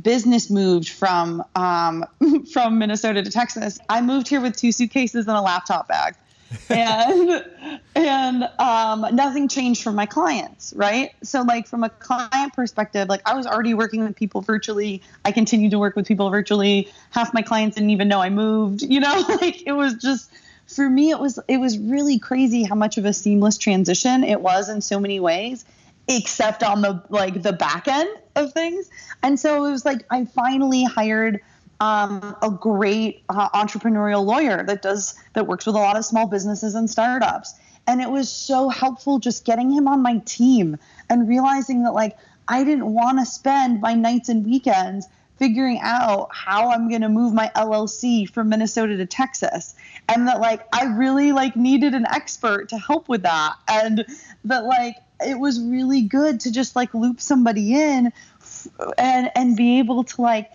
business 0.00 0.48
moved 0.48 0.88
from 0.88 1.42
um, 1.56 2.06
from 2.52 2.78
Minnesota 2.78 3.22
to 3.22 3.30
Texas. 3.30 3.78
I 3.88 4.00
moved 4.00 4.28
here 4.28 4.40
with 4.40 4.56
two 4.56 4.72
suitcases 4.72 5.26
and 5.26 5.36
a 5.36 5.40
laptop 5.40 5.88
bag, 5.88 6.14
and 6.68 7.44
and 7.94 8.48
um, 8.58 9.06
nothing 9.14 9.48
changed 9.48 9.82
for 9.82 9.92
my 9.92 10.06
clients, 10.06 10.72
right? 10.76 11.10
So 11.22 11.42
like 11.42 11.66
from 11.66 11.84
a 11.84 11.90
client 11.90 12.54
perspective, 12.54 13.08
like 13.08 13.22
I 13.26 13.34
was 13.34 13.46
already 13.46 13.74
working 13.74 14.04
with 14.04 14.16
people 14.16 14.40
virtually. 14.40 15.02
I 15.24 15.32
continued 15.32 15.70
to 15.72 15.78
work 15.78 15.96
with 15.96 16.06
people 16.06 16.30
virtually. 16.30 16.88
Half 17.10 17.34
my 17.34 17.42
clients 17.42 17.76
didn't 17.76 17.90
even 17.90 18.08
know 18.08 18.20
I 18.20 18.30
moved. 18.30 18.82
You 18.92 19.00
know, 19.00 19.24
like 19.40 19.66
it 19.66 19.72
was 19.72 19.94
just 19.94 20.30
for 20.66 20.88
me 20.88 21.10
it 21.10 21.18
was 21.18 21.38
it 21.48 21.58
was 21.58 21.78
really 21.78 22.18
crazy 22.18 22.62
how 22.62 22.74
much 22.74 22.98
of 22.98 23.04
a 23.04 23.12
seamless 23.12 23.58
transition 23.58 24.22
it 24.24 24.40
was 24.40 24.68
in 24.68 24.80
so 24.80 25.00
many 25.00 25.18
ways 25.20 25.64
except 26.08 26.62
on 26.62 26.82
the 26.82 27.02
like 27.08 27.42
the 27.42 27.52
back 27.52 27.88
end 27.88 28.08
of 28.36 28.52
things 28.52 28.90
and 29.22 29.38
so 29.38 29.64
it 29.64 29.70
was 29.70 29.84
like 29.84 30.04
i 30.10 30.24
finally 30.24 30.84
hired 30.84 31.40
um, 31.82 32.36
a 32.42 32.48
great 32.48 33.24
uh, 33.28 33.48
entrepreneurial 33.50 34.24
lawyer 34.24 34.62
that 34.62 34.82
does 34.82 35.16
that 35.32 35.48
works 35.48 35.66
with 35.66 35.74
a 35.74 35.78
lot 35.78 35.96
of 35.96 36.04
small 36.04 36.28
businesses 36.28 36.76
and 36.76 36.88
startups. 36.88 37.54
And 37.88 38.00
it 38.00 38.08
was 38.08 38.30
so 38.30 38.68
helpful 38.68 39.18
just 39.18 39.44
getting 39.44 39.68
him 39.68 39.88
on 39.88 40.00
my 40.00 40.18
team 40.18 40.78
and 41.10 41.28
realizing 41.28 41.82
that 41.82 41.92
like 41.92 42.16
i 42.46 42.62
didn't 42.62 42.86
want 42.86 43.18
to 43.18 43.26
spend 43.26 43.80
my 43.80 43.94
nights 43.94 44.28
and 44.28 44.46
weekends 44.46 45.08
figuring 45.38 45.80
out 45.82 46.28
how 46.32 46.70
I'm 46.70 46.88
going 46.88 47.00
to 47.00 47.08
move 47.08 47.34
my 47.34 47.50
LLC 47.56 48.30
from 48.30 48.48
Minnesota 48.48 48.96
to 48.96 49.06
Texas. 49.06 49.74
And 50.08 50.28
that 50.28 50.38
like 50.40 50.64
I 50.72 50.84
really 50.84 51.32
like 51.32 51.56
needed 51.56 51.94
an 51.94 52.06
expert 52.06 52.68
to 52.68 52.78
help 52.78 53.08
with 53.08 53.22
that. 53.22 53.54
And 53.66 54.06
that 54.44 54.64
like 54.64 54.98
it 55.20 55.40
was 55.40 55.60
really 55.60 56.02
good 56.02 56.38
to 56.40 56.52
just 56.52 56.76
like 56.76 56.94
loop 56.94 57.20
somebody 57.20 57.74
in 57.74 58.12
and 58.96 59.32
and 59.34 59.56
be 59.56 59.80
able 59.80 60.04
to 60.04 60.22
like 60.22 60.48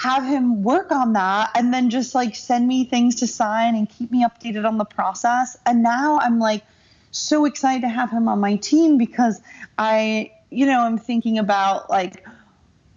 have 0.00 0.24
him 0.24 0.62
work 0.62 0.90
on 0.90 1.12
that 1.12 1.50
and 1.54 1.74
then 1.74 1.90
just 1.90 2.14
like 2.14 2.34
send 2.34 2.66
me 2.66 2.84
things 2.86 3.16
to 3.16 3.26
sign 3.26 3.74
and 3.74 3.86
keep 3.86 4.10
me 4.10 4.24
updated 4.24 4.66
on 4.66 4.78
the 4.78 4.84
process 4.84 5.58
and 5.66 5.82
now 5.82 6.18
I'm 6.18 6.38
like 6.38 6.64
so 7.10 7.44
excited 7.44 7.82
to 7.82 7.88
have 7.88 8.10
him 8.10 8.26
on 8.26 8.40
my 8.40 8.56
team 8.56 8.96
because 8.96 9.42
I 9.76 10.32
you 10.48 10.64
know 10.64 10.80
I'm 10.80 10.96
thinking 10.96 11.36
about 11.36 11.90
like 11.90 12.24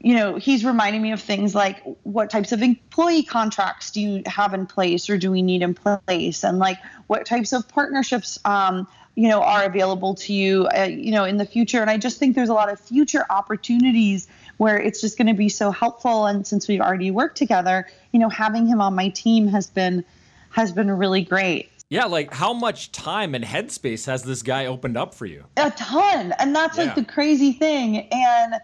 you 0.03 0.15
know, 0.15 0.35
he's 0.35 0.65
reminding 0.65 1.01
me 1.01 1.13
of 1.13 1.21
things 1.21 1.55
like 1.55 1.81
what 2.03 2.29
types 2.29 2.51
of 2.51 2.61
employee 2.61 3.23
contracts 3.23 3.89
do 3.89 4.01
you 4.01 4.23
have 4.25 4.53
in 4.53 4.67
place 4.67 5.09
or 5.09 5.17
do 5.17 5.31
we 5.31 5.41
need 5.41 5.61
in 5.61 5.73
place? 5.73 6.43
And 6.43 6.59
like 6.59 6.77
what 7.07 7.25
types 7.25 7.53
of 7.53 7.69
partnerships, 7.69 8.37
um, 8.43 8.85
you 9.15 9.29
know, 9.29 9.41
are 9.41 9.63
available 9.63 10.15
to 10.15 10.33
you, 10.33 10.67
uh, 10.77 10.83
you 10.83 11.11
know, 11.11 11.23
in 11.23 11.37
the 11.37 11.45
future. 11.45 11.79
And 11.79 11.89
I 11.89 11.97
just 11.97 12.19
think 12.19 12.35
there's 12.35 12.49
a 12.49 12.53
lot 12.53 12.69
of 12.69 12.81
future 12.81 13.25
opportunities 13.29 14.27
where 14.63 14.79
it's 14.79 15.01
just 15.01 15.17
going 15.17 15.27
to 15.27 15.33
be 15.33 15.49
so 15.49 15.71
helpful. 15.71 16.25
And 16.25 16.47
since 16.47 16.69
we've 16.69 16.79
already 16.79 17.11
worked 17.11 17.37
together, 17.37 17.85
you 18.13 18.19
know, 18.19 18.29
having 18.29 18.65
him 18.65 18.79
on 18.79 18.95
my 18.95 19.09
team 19.09 19.47
has 19.49 19.67
been 19.67 20.05
has 20.51 20.71
been 20.71 20.89
really 20.89 21.21
great. 21.21 21.69
Yeah, 21.89 22.05
like 22.05 22.33
how 22.33 22.53
much 22.53 22.91
time 22.91 23.35
and 23.35 23.43
headspace 23.43 24.05
has 24.05 24.23
this 24.23 24.41
guy 24.41 24.67
opened 24.67 24.97
up 24.97 25.13
for 25.13 25.25
you? 25.25 25.43
A 25.57 25.69
ton. 25.71 26.33
And 26.39 26.55
that's 26.55 26.77
yeah. 26.77 26.85
like 26.85 26.95
the 26.95 27.03
crazy 27.03 27.51
thing. 27.51 28.07
And 28.11 28.55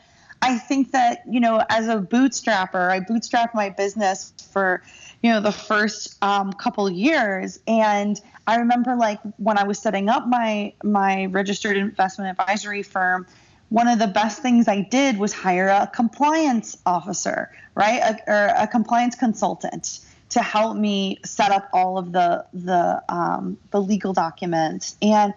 I 0.42 0.58
think 0.58 0.92
that, 0.94 1.24
you 1.30 1.40
know, 1.40 1.64
as 1.70 1.88
a 1.88 1.98
bootstrapper, 1.98 2.90
I 2.90 3.02
bootstrapped 3.02 3.54
my 3.54 3.70
business 3.70 4.34
for, 4.52 4.82
you 5.22 5.32
know, 5.32 5.42
the 5.42 5.52
first 5.52 6.16
um, 6.24 6.54
couple 6.54 6.90
years. 6.90 7.60
And 7.68 8.20
I 8.48 8.56
remember 8.56 8.96
like 8.96 9.20
when 9.38 9.58
I 9.58 9.64
was 9.64 9.80
setting 9.80 10.10
up 10.10 10.28
my 10.28 10.74
my 10.84 11.26
registered 11.26 11.76
investment 11.76 12.32
advisory 12.40 12.84
firm, 12.84 13.28
one 13.70 13.88
of 13.88 14.00
the 14.00 14.08
best 14.08 14.42
things 14.42 14.68
I 14.68 14.82
did 14.82 15.18
was 15.18 15.32
hire 15.32 15.68
a 15.68 15.88
compliance 15.88 16.78
officer, 16.86 17.52
right? 17.76 18.00
A, 18.02 18.32
or 18.32 18.54
a 18.58 18.68
compliance 18.68 19.16
consultant 19.16 20.00
to 20.30 20.42
help 20.42 20.78
me 20.78 21.20
set 21.26 21.52
up 21.52 21.70
all 21.74 21.98
of 21.98 22.12
the 22.12 22.46
the 22.54 23.02
um, 23.10 23.58
the 23.72 23.82
legal 23.82 24.14
documents 24.14 24.96
and 25.02 25.34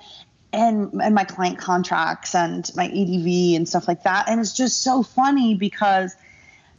and 0.52 1.00
and 1.02 1.14
my 1.14 1.24
client 1.24 1.58
contracts 1.58 2.34
and 2.34 2.70
my 2.74 2.86
ADV 2.86 3.56
and 3.56 3.68
stuff 3.68 3.88
like 3.88 4.02
that. 4.04 4.28
And 4.28 4.40
it's 4.40 4.54
just 4.54 4.82
so 4.82 5.02
funny 5.02 5.54
because 5.54 6.14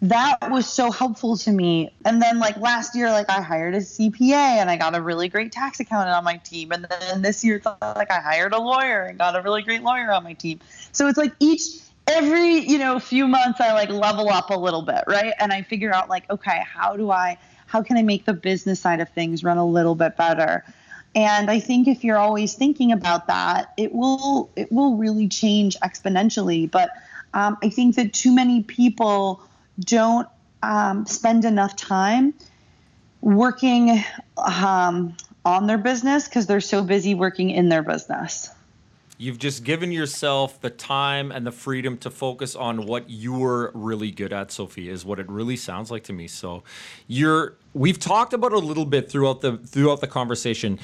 that 0.04 0.52
was 0.52 0.68
so 0.68 0.92
helpful 0.92 1.38
to 1.38 1.52
me. 1.52 1.90
And 2.04 2.22
then 2.22 2.38
like 2.38 2.58
last 2.58 2.94
year, 2.94 3.10
like 3.10 3.30
I 3.30 3.42
hired 3.42 3.74
a 3.74 3.78
CPA 3.78 4.34
and 4.34 4.70
I 4.70 4.76
got 4.76 4.96
a 4.96 5.02
really 5.02 5.30
great 5.30 5.54
tax 5.54 5.80
accountant 5.80 6.14
on 6.14 6.26
my 6.26 6.36
team. 6.38 6.74
And 6.74 6.86
then 6.90 7.22
this 7.22 7.42
year, 7.42 7.62
like 7.82 8.12
I 8.12 8.20
hired 8.20 8.52
a 8.52 8.60
lawyer 8.60 9.04
and 9.04 9.18
got 9.18 9.38
a 9.38 9.42
really 9.42 9.62
great 9.62 9.82
lawyer 9.82 10.12
on 10.12 10.26
my 10.26 10.34
team. 10.34 10.60
So 10.92 11.08
it's 11.08 11.18
like 11.18 11.32
each 11.40 11.62
every 12.06 12.58
you 12.70 12.78
know 12.78 13.00
few 13.00 13.30
months 13.30 13.62
I 13.62 13.72
like 13.72 13.90
level 13.90 14.30
up 14.30 14.50
a 14.50 14.58
little 14.58 14.82
bit, 14.82 15.06
right? 15.08 15.34
And 15.40 15.54
I 15.54 15.62
figure 15.62 15.94
out 15.94 16.10
like 16.10 16.30
okay, 16.30 16.62
how 16.66 16.98
do 16.98 17.10
I 17.10 17.38
how 17.66 17.82
can 17.82 17.96
I 17.96 18.04
make 18.04 18.26
the 18.26 18.34
business 18.34 18.82
side 18.82 19.00
of 19.00 19.08
things 19.10 19.42
run 19.42 19.58
a 19.58 19.66
little 19.66 19.96
bit 19.96 20.18
better? 20.18 20.66
And 21.16 21.50
I 21.50 21.62
think 21.62 21.88
if 21.88 22.04
you're 22.04 22.18
always 22.18 22.56
thinking 22.56 22.92
about 22.92 23.28
that, 23.28 23.72
it 23.78 23.94
will 23.94 24.50
it 24.58 24.70
will 24.70 24.98
really 24.98 25.30
change 25.30 25.78
exponentially. 25.80 26.70
But 26.70 26.90
um, 27.34 27.58
I 27.64 27.70
think 27.70 27.96
that 27.96 28.12
too 28.12 28.36
many 28.36 28.64
people 28.64 29.42
don't 29.80 30.28
um, 30.62 31.06
spend 31.06 31.46
enough 31.46 31.76
time 31.76 32.34
working 33.22 34.04
um, 34.38 35.16
on 35.46 35.68
their 35.68 35.78
business 35.78 36.28
because 36.28 36.46
they're 36.46 36.62
so 36.62 36.84
busy 36.84 37.16
working 37.16 37.50
in 37.50 37.70
their 37.70 37.84
business. 37.84 38.50
You've 39.18 39.38
just 39.38 39.64
given 39.64 39.92
yourself 39.92 40.60
the 40.60 40.70
time 40.70 41.32
and 41.32 41.46
the 41.46 41.52
freedom 41.52 41.98
to 42.00 42.10
focus 42.10 42.56
on 42.56 42.86
what 42.86 43.06
you're 43.10 43.72
really 43.74 44.12
good 44.12 44.34
at, 44.34 44.52
Sophie, 44.52 44.90
is 44.90 45.06
what 45.06 45.20
it 45.20 45.30
really 45.30 45.56
sounds 45.56 45.92
like 45.92 46.04
to 46.06 46.14
me. 46.14 46.28
So 46.28 46.64
you're 47.08 47.56
we've 47.74 48.00
talked 48.00 48.34
about 48.34 48.54
a 48.54 48.60
little 48.60 48.86
bit 48.86 49.10
throughout 49.10 49.42
the 49.42 49.58
throughout 49.58 50.02
the 50.02 50.08
conversation. 50.08 50.80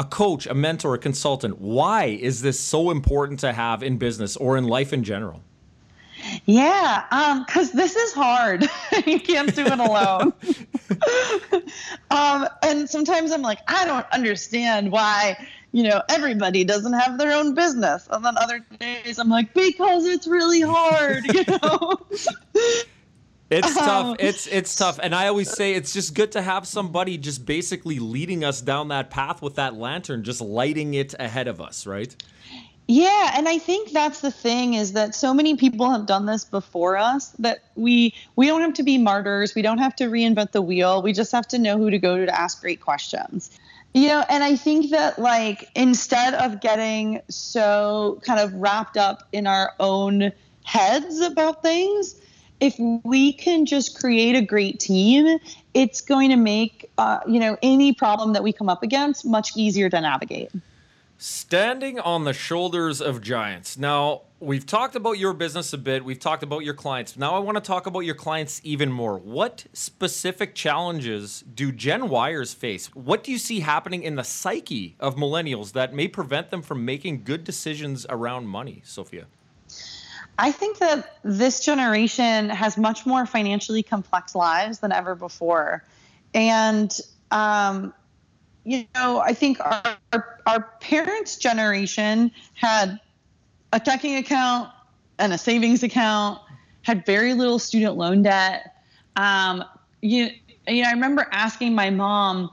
A 0.00 0.04
coach, 0.04 0.46
a 0.46 0.54
mentor, 0.54 0.94
a 0.94 0.98
consultant. 0.98 1.60
Why 1.60 2.04
is 2.04 2.42
this 2.42 2.60
so 2.60 2.90
important 2.90 3.40
to 3.40 3.52
have 3.52 3.82
in 3.82 3.98
business 3.98 4.36
or 4.36 4.56
in 4.56 4.64
life 4.64 4.92
in 4.92 5.02
general? 5.02 5.42
Yeah, 6.46 7.04
because 7.46 7.70
um, 7.70 7.76
this 7.76 7.96
is 7.96 8.12
hard. 8.12 8.66
you 9.06 9.20
can't 9.20 9.54
do 9.54 9.64
it 9.66 9.78
alone. 9.78 10.32
um, 12.10 12.48
and 12.62 12.88
sometimes 12.88 13.32
I'm 13.32 13.42
like, 13.42 13.58
I 13.68 13.84
don't 13.84 14.06
understand 14.12 14.90
why 14.90 15.36
you 15.72 15.82
know, 15.82 16.02
everybody 16.08 16.64
doesn't 16.64 16.94
have 16.94 17.18
their 17.18 17.32
own 17.32 17.54
business. 17.54 18.08
And 18.10 18.24
then 18.24 18.36
other 18.38 18.64
days 18.80 19.18
I'm 19.18 19.28
like, 19.28 19.52
because 19.52 20.06
it's 20.06 20.26
really 20.26 20.62
hard, 20.62 21.24
you 21.26 21.44
know. 21.62 21.98
It's 23.50 23.74
tough. 23.74 24.04
Um, 24.06 24.16
it's 24.18 24.46
it's 24.46 24.74
tough. 24.76 24.98
And 25.02 25.14
I 25.14 25.28
always 25.28 25.50
say 25.50 25.74
it's 25.74 25.92
just 25.92 26.14
good 26.14 26.32
to 26.32 26.42
have 26.42 26.66
somebody 26.66 27.16
just 27.16 27.46
basically 27.46 27.98
leading 27.98 28.44
us 28.44 28.60
down 28.60 28.88
that 28.88 29.10
path 29.10 29.40
with 29.40 29.54
that 29.54 29.74
lantern, 29.74 30.22
just 30.22 30.40
lighting 30.40 30.94
it 30.94 31.14
ahead 31.18 31.48
of 31.48 31.60
us, 31.60 31.86
right? 31.86 32.14
Yeah, 32.90 33.32
and 33.36 33.46
I 33.46 33.58
think 33.58 33.90
that's 33.90 34.22
the 34.22 34.30
thing 34.30 34.72
is 34.72 34.94
that 34.94 35.14
so 35.14 35.34
many 35.34 35.56
people 35.56 35.90
have 35.90 36.06
done 36.06 36.24
this 36.24 36.46
before 36.46 36.96
us 36.96 37.28
that 37.38 37.62
we 37.76 38.14
we 38.34 38.46
don't 38.46 38.62
have 38.62 38.72
to 38.74 38.82
be 38.82 38.96
martyrs. 38.96 39.54
We 39.54 39.60
don't 39.60 39.76
have 39.76 39.94
to 39.96 40.04
reinvent 40.04 40.52
the 40.52 40.62
wheel. 40.62 41.02
We 41.02 41.12
just 41.12 41.30
have 41.32 41.46
to 41.48 41.58
know 41.58 41.76
who 41.76 41.90
to 41.90 41.98
go 41.98 42.16
to 42.16 42.24
to 42.24 42.40
ask 42.40 42.62
great 42.62 42.80
questions. 42.80 43.50
You 43.92 44.08
know, 44.08 44.24
and 44.30 44.42
I 44.42 44.56
think 44.56 44.90
that 44.90 45.18
like 45.18 45.68
instead 45.74 46.32
of 46.32 46.62
getting 46.62 47.20
so 47.28 48.22
kind 48.24 48.40
of 48.40 48.54
wrapped 48.54 48.96
up 48.96 49.28
in 49.32 49.46
our 49.46 49.74
own 49.78 50.32
heads 50.64 51.20
about 51.20 51.60
things, 51.60 52.14
if 52.58 52.74
we 53.04 53.34
can 53.34 53.66
just 53.66 54.00
create 54.00 54.34
a 54.34 54.42
great 54.42 54.80
team, 54.80 55.38
it's 55.74 56.00
going 56.00 56.30
to 56.30 56.36
make 56.36 56.90
uh, 56.96 57.20
you 57.28 57.38
know 57.38 57.58
any 57.62 57.92
problem 57.92 58.32
that 58.32 58.42
we 58.42 58.50
come 58.50 58.70
up 58.70 58.82
against 58.82 59.26
much 59.26 59.58
easier 59.58 59.90
to 59.90 60.00
navigate. 60.00 60.50
Standing 61.20 61.98
on 61.98 62.22
the 62.22 62.32
shoulders 62.32 63.00
of 63.00 63.20
giants. 63.20 63.76
Now, 63.76 64.22
we've 64.38 64.64
talked 64.64 64.94
about 64.94 65.18
your 65.18 65.32
business 65.32 65.72
a 65.72 65.78
bit. 65.78 66.04
We've 66.04 66.20
talked 66.20 66.44
about 66.44 66.60
your 66.60 66.74
clients. 66.74 67.16
Now, 67.16 67.34
I 67.34 67.40
want 67.40 67.56
to 67.56 67.60
talk 67.60 67.86
about 67.86 68.00
your 68.00 68.14
clients 68.14 68.60
even 68.62 68.92
more. 68.92 69.18
What 69.18 69.66
specific 69.72 70.54
challenges 70.54 71.42
do 71.56 71.72
Gen 71.72 72.02
Yers 72.02 72.54
face? 72.54 72.94
What 72.94 73.24
do 73.24 73.32
you 73.32 73.38
see 73.38 73.58
happening 73.58 74.04
in 74.04 74.14
the 74.14 74.22
psyche 74.22 74.94
of 75.00 75.16
millennials 75.16 75.72
that 75.72 75.92
may 75.92 76.06
prevent 76.06 76.52
them 76.52 76.62
from 76.62 76.84
making 76.84 77.24
good 77.24 77.42
decisions 77.42 78.06
around 78.08 78.46
money, 78.46 78.82
Sophia? 78.84 79.26
I 80.38 80.52
think 80.52 80.78
that 80.78 81.18
this 81.24 81.64
generation 81.64 82.48
has 82.50 82.78
much 82.78 83.06
more 83.06 83.26
financially 83.26 83.82
complex 83.82 84.36
lives 84.36 84.78
than 84.78 84.92
ever 84.92 85.16
before. 85.16 85.82
And 86.32 86.96
um, 87.32 87.92
you 88.68 88.84
know, 88.94 89.18
I 89.18 89.32
think 89.32 89.58
our, 89.60 89.96
our, 90.46 90.60
parents' 90.80 91.36
generation 91.36 92.30
had 92.52 93.00
a 93.72 93.80
checking 93.80 94.16
account 94.16 94.70
and 95.18 95.32
a 95.32 95.38
savings 95.38 95.82
account, 95.82 96.38
had 96.82 97.06
very 97.06 97.32
little 97.32 97.58
student 97.58 97.96
loan 97.96 98.22
debt. 98.22 98.74
Um, 99.16 99.64
you, 100.02 100.28
you 100.66 100.82
know, 100.82 100.88
I 100.90 100.92
remember 100.92 101.26
asking 101.32 101.74
my 101.74 101.88
mom, 101.88 102.50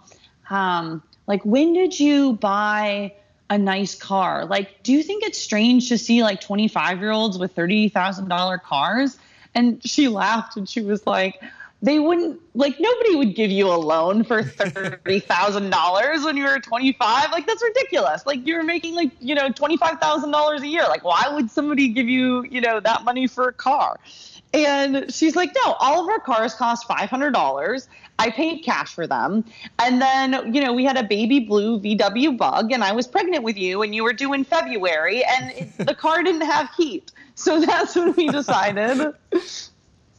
um, 0.49 1.03
like, 1.27 1.43
when 1.43 1.73
did 1.73 1.99
you 1.99 2.33
buy 2.33 3.13
a 3.49 3.57
nice 3.57 3.93
car? 3.93 4.45
Like, 4.45 4.83
do 4.83 4.93
you 4.93 5.03
think 5.03 5.25
it's 5.25 5.37
strange 5.37 5.89
to 5.89 5.97
see 5.97 6.23
like 6.23 6.39
25 6.39 7.01
year 7.01 7.11
olds 7.11 7.37
with 7.37 7.53
$30,000 7.53 8.61
cars? 8.61 9.17
And 9.53 9.85
she 9.85 10.07
laughed 10.07 10.55
and 10.55 10.67
she 10.67 10.79
was 10.79 11.05
like, 11.05 11.41
they 11.85 11.99
wouldn't 11.99 12.41
like 12.55 12.79
nobody 12.79 13.15
would 13.15 13.35
give 13.35 13.51
you 13.51 13.67
a 13.67 13.77
loan 13.77 14.23
for 14.23 14.41
thirty 14.41 15.19
thousand 15.19 15.69
dollars 15.69 16.23
when 16.23 16.35
you 16.35 16.43
were 16.43 16.59
twenty 16.59 16.93
five. 16.93 17.31
Like 17.31 17.45
that's 17.45 17.61
ridiculous. 17.61 18.25
Like 18.25 18.45
you're 18.47 18.63
making 18.63 18.95
like 18.95 19.11
you 19.19 19.35
know 19.35 19.51
twenty 19.51 19.77
five 19.77 19.99
thousand 19.99 20.31
dollars 20.31 20.63
a 20.63 20.67
year. 20.67 20.83
Like 20.83 21.03
why 21.03 21.29
would 21.31 21.51
somebody 21.51 21.89
give 21.89 22.09
you 22.09 22.43
you 22.49 22.59
know 22.59 22.79
that 22.79 23.03
money 23.03 23.27
for 23.27 23.49
a 23.49 23.53
car? 23.53 23.99
And 24.51 25.13
she's 25.13 25.35
like, 25.35 25.51
no, 25.63 25.73
all 25.73 26.01
of 26.01 26.09
our 26.09 26.19
cars 26.19 26.55
cost 26.55 26.87
five 26.87 27.07
hundred 27.09 27.33
dollars. 27.33 27.87
I 28.17 28.31
paid 28.31 28.63
cash 28.63 28.95
for 28.95 29.05
them, 29.05 29.45
and 29.77 30.01
then 30.01 30.55
you 30.55 30.61
know 30.61 30.73
we 30.73 30.85
had 30.85 30.97
a 30.97 31.03
baby 31.03 31.41
blue 31.41 31.79
VW 31.79 32.35
Bug, 32.35 32.71
and 32.71 32.83
I 32.83 32.93
was 32.93 33.05
pregnant 33.05 33.43
with 33.43 33.57
you, 33.57 33.83
and 33.83 33.93
you 33.93 34.03
were 34.03 34.13
due 34.13 34.33
in 34.33 34.43
February, 34.43 35.23
and 35.23 35.51
it, 35.51 35.85
the 35.85 35.93
car 35.93 36.23
didn't 36.23 36.49
have 36.49 36.67
heat. 36.75 37.11
So 37.35 37.59
that's 37.65 37.95
when 37.95 38.13
we 38.13 38.29
decided 38.29 39.13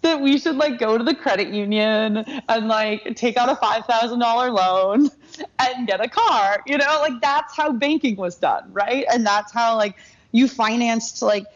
that 0.06 0.20
we 0.20 0.38
should 0.38 0.56
like 0.56 0.78
go 0.78 0.96
to 0.96 1.04
the 1.04 1.14
credit 1.14 1.48
union 1.48 2.18
and 2.48 2.68
like 2.68 3.16
take 3.16 3.36
out 3.36 3.48
a 3.48 3.54
$5,000 3.54 4.52
loan 4.52 5.10
and 5.58 5.86
get 5.86 6.00
a 6.00 6.08
car. 6.08 6.62
You 6.66 6.78
know, 6.78 6.98
like 7.00 7.20
that's 7.20 7.56
how 7.56 7.72
banking 7.72 8.16
was 8.16 8.36
done, 8.36 8.72
right? 8.72 9.04
And 9.12 9.26
that's 9.26 9.52
how 9.52 9.76
like 9.76 9.96
you 10.32 10.48
financed 10.48 11.22
like 11.22 11.46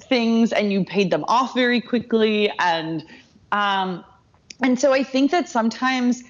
things 0.00 0.52
and 0.52 0.72
you 0.72 0.84
paid 0.84 1.10
them 1.10 1.24
off 1.28 1.54
very 1.54 1.80
quickly 1.80 2.50
and 2.58 3.04
um 3.52 4.04
and 4.62 4.78
so 4.78 4.92
I 4.92 5.02
think 5.02 5.30
that 5.30 5.48
sometimes 5.48 6.22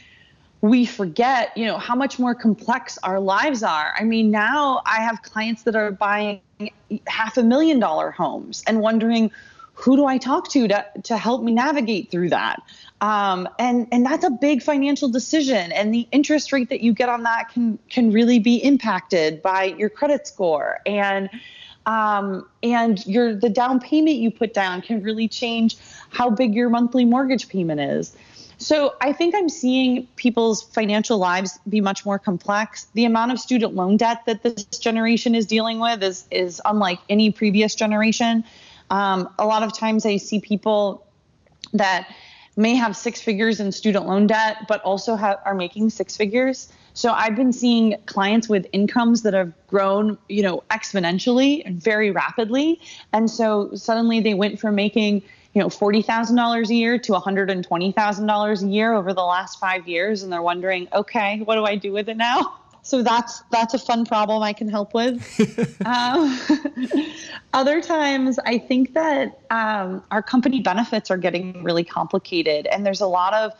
we 0.61 0.87
forget, 0.87 1.55
you 1.57 1.67
know, 1.67 1.77
how 1.77 1.95
much 1.95 2.19
more 2.19 2.35
complex 2.35 2.99
our 3.03 3.21
lives 3.21 3.63
are. 3.63 3.93
I 3.99 4.05
mean, 4.05 4.31
now 4.31 4.81
I 4.87 5.03
have 5.03 5.21
clients 5.23 5.63
that 5.65 5.77
are 5.77 5.91
buying 5.91 6.41
half 7.07 7.37
a 7.37 7.43
million 7.43 7.79
dollar 7.79 8.11
homes 8.11 8.65
and 8.67 8.81
wondering 8.81 9.31
who 9.75 9.97
do 9.97 10.07
I 10.07 10.19
talk 10.19 10.49
to 10.51 10.69
to, 10.69 10.87
to 11.05 11.17
help 11.17 11.43
me 11.43 11.53
navigate 11.53 12.11
through 12.11 12.31
that? 12.31 12.63
Um, 13.01 13.49
and 13.59 13.87
and 13.93 14.07
that's 14.07 14.25
a 14.25 14.31
big 14.31 14.63
financial 14.63 15.09
decision, 15.09 15.73
and 15.73 15.93
the 15.93 16.07
interest 16.11 16.53
rate 16.53 16.71
that 16.71 16.81
you 16.81 16.93
get 16.93 17.09
on 17.09 17.25
that 17.25 17.51
can 17.51 17.79
can 17.91 18.13
really 18.13 18.39
be 18.39 18.57
impacted 18.57 19.43
by 19.43 19.65
your 19.65 19.91
credit 19.91 20.27
score 20.27 20.81
and 20.87 21.29
um, 21.87 22.49
and 22.63 23.05
your 23.07 23.35
the 23.35 23.51
down 23.51 23.81
payment 23.81 24.17
you 24.17 24.31
put 24.31 24.55
down 24.55 24.81
can 24.81 25.03
really 25.03 25.29
change 25.29 25.77
how 26.11 26.31
big 26.31 26.55
your 26.55 26.71
monthly 26.71 27.05
mortgage 27.05 27.49
payment 27.49 27.81
is. 27.81 28.17
So 28.59 28.95
I 29.01 29.13
think 29.13 29.35
I'm 29.35 29.49
seeing 29.49 30.07
people's 30.17 30.63
financial 30.63 31.19
lives 31.19 31.59
be 31.69 31.81
much 31.81 32.07
more 32.07 32.19
complex. 32.19 32.87
The 32.95 33.05
amount 33.05 33.33
of 33.33 33.41
student 33.41 33.75
loan 33.75 33.97
debt 33.97 34.23
that 34.27 34.43
this 34.43 34.65
generation 34.65 35.35
is 35.35 35.47
dealing 35.47 35.81
with 35.81 36.03
is 36.03 36.27
is 36.31 36.63
unlike 36.65 37.01
any 37.09 37.31
previous 37.33 37.75
generation. 37.75 38.45
Um, 38.95 39.29
a 39.41 39.45
lot 39.45 39.65
of 39.65 39.77
times 39.77 40.07
I 40.07 40.19
see 40.19 40.39
people 40.39 41.05
that 41.73 42.15
may 42.57 42.77
have 42.77 42.97
six 42.97 43.21
figures 43.21 43.59
in 43.59 43.73
student 43.73 44.07
loan 44.07 44.29
debt, 44.29 44.59
but 44.69 44.81
also 44.83 45.17
have, 45.17 45.41
are 45.45 45.57
making 45.57 45.91
six 45.91 46.17
figures. 46.17 46.73
So 46.93 47.11
I've 47.11 47.35
been 47.35 47.53
seeing 47.53 47.97
clients 48.07 48.49
with 48.49 48.69
incomes 48.71 49.23
that 49.23 49.35
have 49.35 49.53
grown, 49.67 50.17
you 50.29 50.45
know, 50.45 50.63
exponentially 50.71 51.67
and 51.67 51.83
very 51.83 52.13
rapidly. 52.13 52.81
And 53.13 53.29
so 53.29 53.75
suddenly 53.75 54.21
they 54.21 54.35
went 54.35 54.61
from 54.61 54.77
making, 54.77 55.25
you 55.55 55.61
know, 55.61 55.67
$40,000 55.67 56.71
a 56.71 56.75
year 56.75 56.97
to 56.97 57.13
$120,000 57.15 58.63
a 58.63 58.67
year 58.69 58.95
over 58.95 59.13
the 59.13 59.25
last 59.25 59.59
five 59.59 59.89
years. 59.89 60.23
And 60.23 60.33
they're 60.33 60.41
wondering, 60.41 60.87
okay, 60.93 61.41
what 61.41 61.57
do 61.57 61.65
I 61.65 61.75
do 61.75 61.91
with 61.91 62.09
it 62.09 62.17
now? 62.17 62.61
So 62.85 63.03
that's 63.03 63.43
that's 63.51 63.73
a 63.73 63.79
fun 63.79 64.05
problem 64.05 64.43
I 64.43 64.53
can 64.53 64.69
help 64.69 64.93
with. 64.93 65.19
um, 65.87 66.39
other 67.55 67.81
times, 67.81 68.39
I 68.39 68.59
think 68.59 68.93
that 68.93 69.41
um, 69.51 70.05
our 70.11 70.23
company 70.23 70.61
benefits 70.61 71.11
are 71.11 71.17
getting 71.17 71.65
really 71.65 71.83
complicated, 71.83 72.67
and 72.67 72.85
there's 72.85 73.01
a 73.01 73.07
lot 73.07 73.33
of 73.33 73.53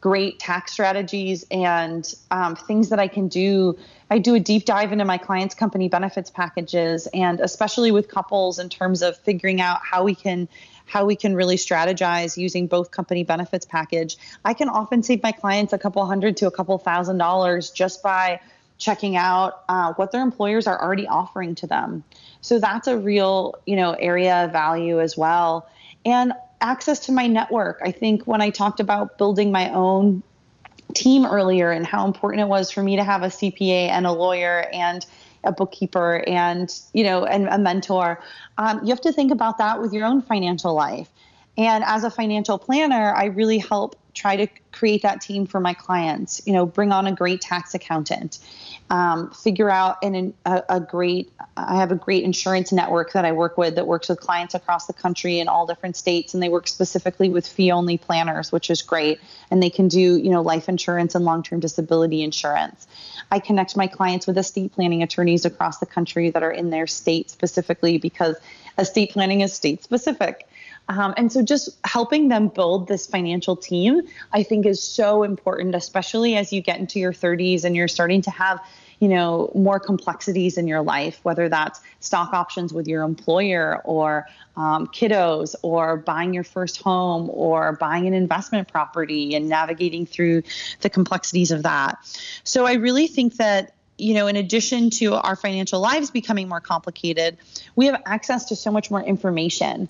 great 0.00 0.38
tax 0.38 0.72
strategies 0.72 1.44
and 1.50 2.14
um, 2.30 2.54
things 2.54 2.88
that 2.90 3.00
I 3.00 3.08
can 3.08 3.26
do. 3.26 3.76
I 4.10 4.18
do 4.18 4.36
a 4.36 4.40
deep 4.40 4.64
dive 4.64 4.92
into 4.92 5.04
my 5.04 5.18
clients' 5.18 5.56
company 5.56 5.88
benefits 5.88 6.30
packages, 6.30 7.08
and 7.12 7.40
especially 7.40 7.90
with 7.90 8.06
couples 8.06 8.60
in 8.60 8.68
terms 8.68 9.02
of 9.02 9.16
figuring 9.18 9.60
out 9.60 9.80
how 9.82 10.04
we 10.04 10.14
can 10.14 10.48
how 10.86 11.04
we 11.04 11.16
can 11.16 11.34
really 11.34 11.56
strategize 11.56 12.36
using 12.36 12.68
both 12.68 12.92
company 12.92 13.24
benefits 13.24 13.66
package. 13.66 14.16
I 14.44 14.54
can 14.54 14.68
often 14.68 15.02
save 15.02 15.22
my 15.22 15.32
clients 15.32 15.72
a 15.72 15.78
couple 15.78 16.06
hundred 16.06 16.36
to 16.38 16.46
a 16.46 16.50
couple 16.50 16.78
thousand 16.78 17.18
dollars 17.18 17.70
just 17.70 18.02
by 18.02 18.40
checking 18.78 19.16
out 19.16 19.64
uh, 19.68 19.92
what 19.94 20.12
their 20.12 20.22
employers 20.22 20.66
are 20.66 20.80
already 20.80 21.06
offering 21.06 21.54
to 21.56 21.66
them. 21.66 22.04
So 22.40 22.58
that's 22.58 22.86
a 22.86 22.96
real, 22.96 23.56
you 23.66 23.76
know, 23.76 23.92
area 23.92 24.44
of 24.44 24.52
value 24.52 25.00
as 25.00 25.16
well. 25.16 25.68
And 26.04 26.32
access 26.60 27.00
to 27.06 27.12
my 27.12 27.26
network. 27.26 27.80
I 27.84 27.92
think 27.92 28.24
when 28.24 28.40
I 28.40 28.50
talked 28.50 28.80
about 28.80 29.18
building 29.18 29.52
my 29.52 29.70
own 29.72 30.22
team 30.94 31.26
earlier 31.26 31.70
and 31.70 31.86
how 31.86 32.06
important 32.06 32.40
it 32.40 32.48
was 32.48 32.70
for 32.70 32.82
me 32.82 32.96
to 32.96 33.04
have 33.04 33.22
a 33.22 33.26
CPA 33.26 33.88
and 33.88 34.06
a 34.06 34.12
lawyer 34.12 34.68
and 34.72 35.04
a 35.44 35.52
bookkeeper 35.52 36.24
and 36.26 36.80
you 36.92 37.04
know 37.04 37.24
and 37.24 37.48
a 37.48 37.58
mentor 37.58 38.20
um, 38.58 38.80
you 38.82 38.88
have 38.88 39.00
to 39.00 39.12
think 39.12 39.30
about 39.30 39.58
that 39.58 39.80
with 39.80 39.92
your 39.92 40.04
own 40.04 40.20
financial 40.20 40.74
life 40.74 41.08
and 41.56 41.84
as 41.84 42.04
a 42.04 42.10
financial 42.10 42.58
planner 42.58 43.14
i 43.14 43.26
really 43.26 43.58
help 43.58 43.94
try 44.18 44.36
to 44.36 44.46
create 44.72 45.02
that 45.02 45.20
team 45.20 45.46
for 45.46 45.60
my 45.60 45.74
clients 45.74 46.42
you 46.46 46.52
know 46.52 46.66
bring 46.66 46.92
on 46.92 47.06
a 47.06 47.12
great 47.12 47.40
tax 47.40 47.74
accountant 47.74 48.38
um, 48.90 49.30
figure 49.30 49.70
out 49.70 49.96
an, 50.02 50.34
a, 50.44 50.62
a, 50.68 50.80
great 50.80 51.32
i 51.56 51.76
have 51.76 51.92
a 51.92 51.94
great 51.94 52.24
insurance 52.24 52.72
network 52.72 53.12
that 53.12 53.24
i 53.24 53.32
work 53.32 53.56
with 53.56 53.74
that 53.76 53.86
works 53.86 54.08
with 54.08 54.20
clients 54.20 54.54
across 54.54 54.86
the 54.86 54.92
country 54.92 55.38
in 55.38 55.48
all 55.48 55.66
different 55.66 55.96
states 55.96 56.34
and 56.34 56.42
they 56.42 56.48
work 56.48 56.66
specifically 56.66 57.28
with 57.28 57.46
fee 57.46 57.70
only 57.70 57.96
planners 57.96 58.50
which 58.50 58.70
is 58.70 58.82
great 58.82 59.20
and 59.50 59.62
they 59.62 59.70
can 59.70 59.88
do 59.88 60.18
you 60.18 60.30
know 60.30 60.42
life 60.42 60.68
insurance 60.68 61.14
and 61.14 61.24
long-term 61.24 61.60
disability 61.60 62.22
insurance. 62.22 62.86
I 63.30 63.38
connect 63.38 63.76
my 63.76 63.86
clients 63.86 64.26
with 64.26 64.38
estate 64.38 64.72
planning 64.72 65.02
attorneys 65.02 65.44
across 65.44 65.78
the 65.78 65.86
country 65.86 66.30
that 66.30 66.42
are 66.42 66.50
in 66.50 66.70
their 66.70 66.86
state 66.86 67.30
specifically 67.30 67.98
because 67.98 68.36
estate 68.78 69.12
planning 69.12 69.42
is 69.42 69.52
state 69.52 69.82
specific 69.82 70.47
um, 70.88 71.12
and 71.16 71.30
so 71.30 71.42
just 71.42 71.68
helping 71.84 72.28
them 72.28 72.48
build 72.48 72.88
this 72.88 73.06
financial 73.06 73.56
team, 73.56 74.02
I 74.32 74.42
think 74.42 74.64
is 74.64 74.82
so 74.82 75.22
important, 75.22 75.74
especially 75.74 76.36
as 76.36 76.52
you 76.52 76.62
get 76.62 76.80
into 76.80 76.98
your 76.98 77.12
30s 77.12 77.64
and 77.64 77.76
you're 77.76 77.88
starting 77.88 78.22
to 78.22 78.30
have 78.30 78.60
you 79.00 79.06
know 79.06 79.52
more 79.54 79.78
complexities 79.78 80.58
in 80.58 80.66
your 80.66 80.82
life 80.82 81.20
whether 81.22 81.48
that's 81.48 81.80
stock 82.00 82.32
options 82.32 82.72
with 82.72 82.88
your 82.88 83.04
employer 83.04 83.80
or 83.84 84.26
um, 84.56 84.88
kiddos 84.88 85.54
or 85.62 85.98
buying 85.98 86.34
your 86.34 86.42
first 86.42 86.82
home 86.82 87.30
or 87.32 87.74
buying 87.74 88.08
an 88.08 88.12
investment 88.12 88.66
property 88.66 89.36
and 89.36 89.48
navigating 89.48 90.04
through 90.04 90.42
the 90.80 90.90
complexities 90.90 91.52
of 91.52 91.62
that 91.62 91.96
so 92.42 92.66
i 92.66 92.72
really 92.72 93.06
think 93.06 93.36
that 93.36 93.72
you 93.98 94.14
know, 94.14 94.28
in 94.28 94.36
addition 94.36 94.90
to 94.90 95.14
our 95.14 95.34
financial 95.34 95.80
lives 95.80 96.12
becoming 96.12 96.48
more 96.48 96.60
complicated, 96.60 97.36
we 97.74 97.86
have 97.86 98.00
access 98.06 98.46
to 98.46 98.56
so 98.56 98.70
much 98.70 98.90
more 98.90 99.02
information. 99.02 99.88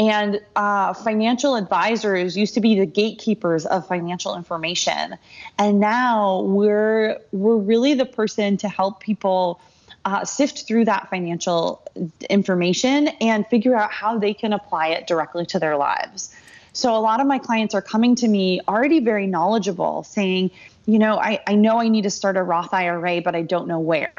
And 0.00 0.40
uh, 0.56 0.94
financial 0.94 1.56
advisors 1.56 2.34
used 2.34 2.54
to 2.54 2.62
be 2.62 2.78
the 2.78 2.86
gatekeepers 2.86 3.66
of 3.66 3.86
financial 3.86 4.34
information, 4.34 5.18
and 5.58 5.78
now 5.78 6.40
we're 6.40 7.18
we're 7.32 7.58
really 7.58 7.92
the 7.92 8.06
person 8.06 8.56
to 8.56 8.68
help 8.68 9.00
people 9.00 9.60
uh, 10.06 10.24
sift 10.24 10.66
through 10.66 10.86
that 10.86 11.10
financial 11.10 11.86
information 12.30 13.08
and 13.20 13.46
figure 13.48 13.76
out 13.76 13.92
how 13.92 14.18
they 14.18 14.32
can 14.32 14.54
apply 14.54 14.88
it 14.88 15.06
directly 15.06 15.44
to 15.44 15.58
their 15.58 15.76
lives. 15.76 16.34
So 16.72 16.96
a 16.96 17.00
lot 17.00 17.20
of 17.20 17.26
my 17.26 17.38
clients 17.38 17.74
are 17.74 17.82
coming 17.82 18.14
to 18.16 18.28
me 18.28 18.62
already 18.66 19.00
very 19.00 19.26
knowledgeable, 19.26 20.04
saying, 20.04 20.50
you 20.86 20.98
know, 20.98 21.18
I, 21.18 21.40
I 21.46 21.56
know 21.56 21.78
I 21.78 21.88
need 21.88 22.04
to 22.04 22.10
start 22.10 22.38
a 22.38 22.42
Roth 22.42 22.72
IRA, 22.72 23.20
but 23.20 23.34
I 23.34 23.42
don't 23.42 23.68
know 23.68 23.80
where. 23.80 24.14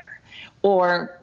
Or 0.62 1.18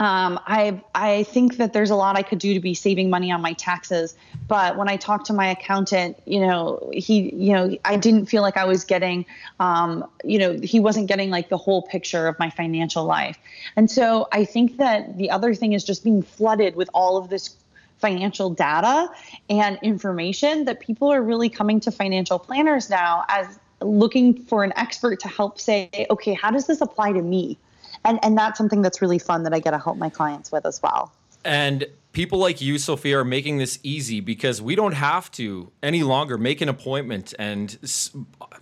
um, 0.00 0.40
I 0.46 0.82
I 0.94 1.24
think 1.24 1.58
that 1.58 1.74
there's 1.74 1.90
a 1.90 1.94
lot 1.94 2.16
I 2.16 2.22
could 2.22 2.38
do 2.38 2.54
to 2.54 2.60
be 2.60 2.72
saving 2.72 3.10
money 3.10 3.30
on 3.30 3.42
my 3.42 3.52
taxes, 3.52 4.16
but 4.48 4.78
when 4.78 4.88
I 4.88 4.96
talked 4.96 5.26
to 5.26 5.34
my 5.34 5.48
accountant, 5.48 6.16
you 6.24 6.40
know, 6.40 6.90
he, 6.92 7.34
you 7.34 7.52
know, 7.52 7.76
I 7.84 7.96
didn't 7.96 8.26
feel 8.26 8.40
like 8.40 8.56
I 8.56 8.64
was 8.64 8.82
getting, 8.82 9.26
um, 9.60 10.08
you 10.24 10.38
know, 10.38 10.58
he 10.62 10.80
wasn't 10.80 11.06
getting 11.06 11.28
like 11.28 11.50
the 11.50 11.58
whole 11.58 11.82
picture 11.82 12.26
of 12.26 12.38
my 12.38 12.48
financial 12.48 13.04
life, 13.04 13.38
and 13.76 13.90
so 13.90 14.26
I 14.32 14.46
think 14.46 14.78
that 14.78 15.18
the 15.18 15.30
other 15.30 15.54
thing 15.54 15.74
is 15.74 15.84
just 15.84 16.02
being 16.02 16.22
flooded 16.22 16.76
with 16.76 16.88
all 16.94 17.18
of 17.18 17.28
this 17.28 17.54
financial 17.98 18.48
data 18.48 19.10
and 19.50 19.78
information 19.82 20.64
that 20.64 20.80
people 20.80 21.12
are 21.12 21.22
really 21.22 21.50
coming 21.50 21.78
to 21.80 21.90
financial 21.90 22.38
planners 22.38 22.88
now 22.88 23.26
as 23.28 23.58
looking 23.82 24.42
for 24.44 24.64
an 24.64 24.72
expert 24.76 25.20
to 25.20 25.28
help 25.28 25.60
say, 25.60 26.06
okay, 26.08 26.32
how 26.32 26.50
does 26.50 26.66
this 26.66 26.80
apply 26.80 27.12
to 27.12 27.20
me? 27.20 27.58
And 28.04 28.18
and 28.22 28.36
that's 28.36 28.58
something 28.58 28.82
that's 28.82 29.02
really 29.02 29.18
fun 29.18 29.42
that 29.44 29.54
I 29.54 29.60
get 29.60 29.72
to 29.72 29.78
help 29.78 29.96
my 29.96 30.08
clients 30.08 30.50
with 30.50 30.66
as 30.66 30.80
well. 30.82 31.12
And 31.44 31.86
people 32.12 32.38
like 32.38 32.60
you, 32.60 32.78
Sophia, 32.78 33.18
are 33.18 33.24
making 33.24 33.58
this 33.58 33.78
easy 33.82 34.20
because 34.20 34.60
we 34.60 34.74
don't 34.74 34.92
have 34.92 35.30
to 35.32 35.70
any 35.82 36.02
longer 36.02 36.36
make 36.36 36.60
an 36.60 36.68
appointment 36.68 37.32
and 37.38 37.78
s- 37.82 38.10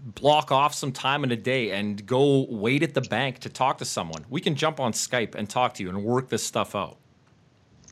block 0.00 0.52
off 0.52 0.74
some 0.74 0.92
time 0.92 1.24
in 1.24 1.32
a 1.32 1.36
day 1.36 1.70
and 1.72 2.04
go 2.06 2.46
wait 2.50 2.82
at 2.82 2.94
the 2.94 3.00
bank 3.00 3.40
to 3.40 3.48
talk 3.48 3.78
to 3.78 3.84
someone. 3.84 4.24
We 4.28 4.40
can 4.40 4.54
jump 4.54 4.80
on 4.80 4.92
Skype 4.92 5.34
and 5.34 5.48
talk 5.48 5.74
to 5.74 5.82
you 5.82 5.88
and 5.88 6.04
work 6.04 6.28
this 6.28 6.44
stuff 6.44 6.74
out. 6.74 6.98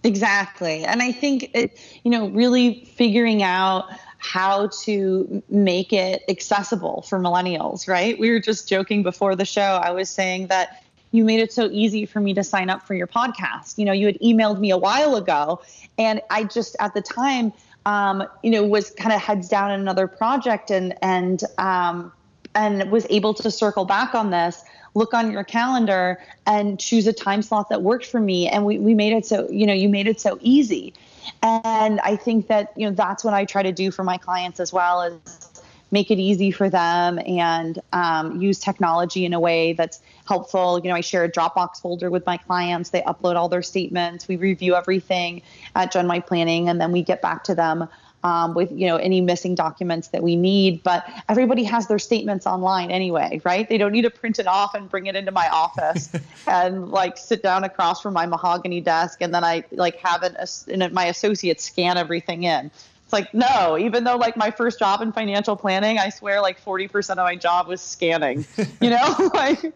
Exactly. 0.05 0.85
And 0.85 1.03
I 1.03 1.11
think, 1.11 1.51
it, 1.53 1.81
you 2.05 2.11
know, 2.11 2.29
really 2.29 2.85
figuring 2.85 3.43
out 3.43 3.87
how 4.19 4.69
to 4.83 5.43
make 5.49 5.93
it 5.93 6.23
accessible 6.29 7.03
for 7.03 7.19
millennials, 7.19 7.89
right? 7.89 8.19
We 8.19 8.31
were 8.31 8.41
just 8.41 8.69
joking 8.69 9.03
before 9.03 9.35
the 9.35 9.45
show. 9.45 9.81
I 9.83 9.91
was 9.91 10.09
saying 10.09 10.47
that 10.49 10.85
you 11.17 11.25
made 11.25 11.41
it 11.41 11.53
so 11.53 11.69
easy 11.73 12.07
for 12.07 12.21
me 12.21 12.35
to 12.35 12.45
sign 12.45 12.71
up 12.71 12.87
for 12.87 12.95
your 12.95 13.07
podcast. 13.07 13.79
You 13.79 13.87
know, 13.87 13.93
you 13.93 14.07
had 14.07 14.19
emailed 14.21 14.61
me 14.61 14.71
a 14.71 14.79
while 14.79 15.17
ago, 15.17 15.63
and 15.99 16.21
I 16.31 16.45
just 16.45 16.77
at 16.79 16.95
the 16.95 17.03
time, 17.03 17.53
um, 17.87 18.27
you 18.43 18.51
know, 18.51 18.65
was 18.65 18.91
kind 18.91 19.13
of 19.13 19.21
heads 19.21 19.49
down 19.49 19.71
in 19.71 19.81
another 19.81 20.07
project, 20.07 20.71
and 20.71 20.95
and 21.03 21.43
um, 21.59 22.13
and 22.55 22.91
was 22.91 23.07
able 23.11 23.35
to 23.35 23.51
circle 23.51 23.85
back 23.85 24.15
on 24.15 24.31
this 24.31 24.63
look 24.97 25.13
on 25.13 25.31
your 25.31 25.45
calendar 25.45 26.19
and 26.47 26.81
choose 26.81 27.07
a 27.07 27.13
time 27.13 27.43
slot 27.43 27.69
that 27.69 27.83
worked 27.83 28.07
for 28.07 28.19
me 28.19 28.49
and 28.49 28.65
we, 28.65 28.79
we 28.79 28.95
made 28.95 29.13
it 29.13 29.27
so 29.27 29.47
you 29.51 29.67
know 29.67 29.75
you 29.75 29.91
made 29.91 30.09
it 30.09 30.19
so 30.19 30.39
easy 30.41 30.95
and 31.43 32.01
i 32.01 32.17
think 32.17 32.49
that 32.49 32.73
you 32.77 32.89
know 32.89 32.95
that's 32.95 33.23
what 33.23 33.35
i 33.35 33.45
try 33.45 33.63
to 33.63 33.73
do 33.73 33.91
for 33.91 34.03
my 34.03 34.17
clients 34.17 34.59
as 34.59 34.73
well 34.73 35.03
is 35.03 35.63
make 35.91 36.11
it 36.11 36.19
easy 36.19 36.51
for 36.51 36.69
them 36.69 37.19
and 37.27 37.81
um, 37.93 38.41
use 38.41 38.59
technology 38.59 39.25
in 39.25 39.33
a 39.33 39.39
way 39.39 39.73
that's 39.73 40.01
helpful. 40.27 40.81
You 40.83 40.91
know, 40.91 40.97
I 40.97 41.01
share 41.01 41.25
a 41.25 41.31
Dropbox 41.31 41.81
folder 41.81 42.11
with 42.11 42.27
my 42.27 42.37
clients. 42.37 42.91
They 42.91 43.03
upload 43.03 43.37
all 43.37 43.49
their 43.49 43.63
statements. 43.63 44.29
We 44.29 44.37
review 44.37 44.75
everything 44.75 45.43
at 45.75 45.93
Gen 45.93 46.09
Y 46.09 46.21
Planning, 46.21 46.69
and 46.69 46.81
then 46.81 46.93
we 46.93 47.03
get 47.03 47.23
back 47.23 47.45
to 47.45 47.55
them 47.55 47.89
um, 48.27 48.55
with 48.55 48.73
you 48.73 48.87
know 48.87 48.97
any 48.97 49.21
missing 49.21 49.55
documents 49.55 50.09
that 50.09 50.23
we 50.23 50.35
need 50.35 50.83
but 50.83 51.07
everybody 51.29 51.63
has 51.63 51.87
their 51.87 51.99
statements 51.99 52.47
online 52.47 52.91
anyway 52.91 53.41
right 53.45 53.69
they 53.69 53.79
don't 53.79 53.93
need 53.93 54.03
to 54.03 54.11
print 54.11 54.39
it 54.39 54.49
off 54.49 54.75
and 54.75 54.91
bring 54.91 55.07
it 55.07 55.15
into 55.15 55.31
my 55.31 55.49
office 55.49 56.11
and 56.49 56.91
like 56.91 57.17
sit 57.19 57.43
down 57.43 57.63
across 57.63 58.03
from 58.03 58.15
my 58.15 58.27
mahogany 58.27 58.81
desk 58.81 59.19
and 59.21 59.33
then 59.33 59.45
i 59.45 59.63
like 59.71 59.97
have 59.97 60.25
it 60.25 60.93
my 60.93 61.05
associates 61.05 61.65
scan 61.65 61.97
everything 61.97 62.43
in 62.43 62.71
like 63.17 63.33
no 63.35 63.79
even 63.79 64.05
though 64.05 64.17
like 64.17 64.37
my 64.37 64.51
first 64.51 64.79
job 64.79 65.01
in 65.01 65.13
financial 65.13 65.57
planning 65.57 65.99
i 65.99 66.09
swear 66.09 66.41
like 66.41 66.63
40% 66.63 67.11
of 67.11 67.17
my 67.19 67.37
job 67.37 67.67
was 67.67 67.81
scanning 67.81 68.45
you 68.81 68.91
know 68.91 69.31
like 69.35 69.73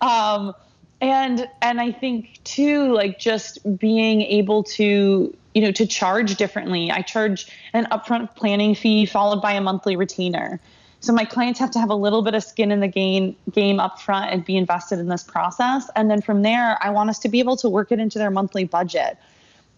um 0.00 0.54
and 1.00 1.48
and 1.62 1.80
i 1.80 1.90
think 1.90 2.38
too 2.44 2.92
like 2.92 3.18
just 3.18 3.58
being 3.78 4.22
able 4.22 4.62
to 4.64 5.34
you 5.54 5.62
know, 5.62 5.70
to 5.72 5.86
charge 5.86 6.36
differently. 6.36 6.90
I 6.90 7.02
charge 7.02 7.46
an 7.72 7.86
upfront 7.90 8.34
planning 8.34 8.74
fee 8.74 9.06
followed 9.06 9.40
by 9.40 9.52
a 9.52 9.60
monthly 9.60 9.96
retainer. 9.96 10.60
So 11.00 11.12
my 11.12 11.24
clients 11.24 11.60
have 11.60 11.70
to 11.72 11.78
have 11.78 11.90
a 11.90 11.94
little 11.94 12.22
bit 12.22 12.34
of 12.34 12.42
skin 12.42 12.72
in 12.72 12.80
the 12.80 12.88
game 12.88 13.36
game 13.52 13.78
up 13.78 14.00
front 14.00 14.32
and 14.32 14.44
be 14.44 14.56
invested 14.56 14.98
in 14.98 15.08
this 15.08 15.22
process. 15.22 15.88
And 15.94 16.10
then 16.10 16.22
from 16.22 16.42
there, 16.42 16.78
I 16.82 16.90
want 16.90 17.10
us 17.10 17.18
to 17.20 17.28
be 17.28 17.40
able 17.40 17.56
to 17.58 17.68
work 17.68 17.92
it 17.92 18.00
into 18.00 18.18
their 18.18 18.30
monthly 18.30 18.64
budget. 18.64 19.18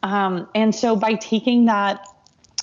Um, 0.02 0.48
and 0.54 0.74
so 0.74 0.96
by 0.96 1.14
taking 1.14 1.66
that 1.66 2.06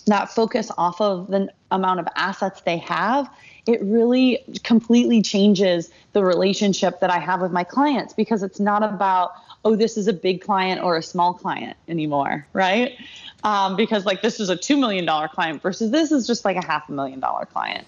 that 0.06 0.30
focus 0.30 0.72
off 0.78 1.00
of 1.02 1.28
the 1.28 1.50
amount 1.72 2.00
of 2.00 2.08
assets 2.16 2.62
they 2.62 2.78
have, 2.78 3.30
it 3.66 3.82
really 3.82 4.44
completely 4.64 5.22
changes 5.22 5.90
the 6.12 6.24
relationship 6.24 7.00
that 7.00 7.10
I 7.10 7.20
have 7.20 7.42
with 7.42 7.52
my 7.52 7.64
clients 7.64 8.14
because 8.14 8.44
it's 8.44 8.60
not 8.60 8.84
about, 8.84 9.32
oh, 9.64 9.76
this 9.76 9.98
is 9.98 10.08
a 10.08 10.14
big 10.14 10.42
client 10.42 10.82
or 10.82 10.98
a 10.98 11.04
small 11.04 11.34
client 11.34 11.78
anymore, 11.88 12.46
right? 12.54 12.98
Um, 13.44 13.76
because 13.76 14.06
like 14.06 14.22
this 14.22 14.40
is 14.40 14.50
a 14.50 14.58
$2 14.58 14.78
million 14.78 15.08
client 15.30 15.62
versus 15.62 15.92
this 15.92 16.12
is 16.12 16.28
just 16.28 16.44
like 16.46 16.58
a 16.58 16.66
half 16.66 16.90
a 16.90 16.92
million 16.92 17.20
dollar 17.20 17.46
client. 17.46 17.88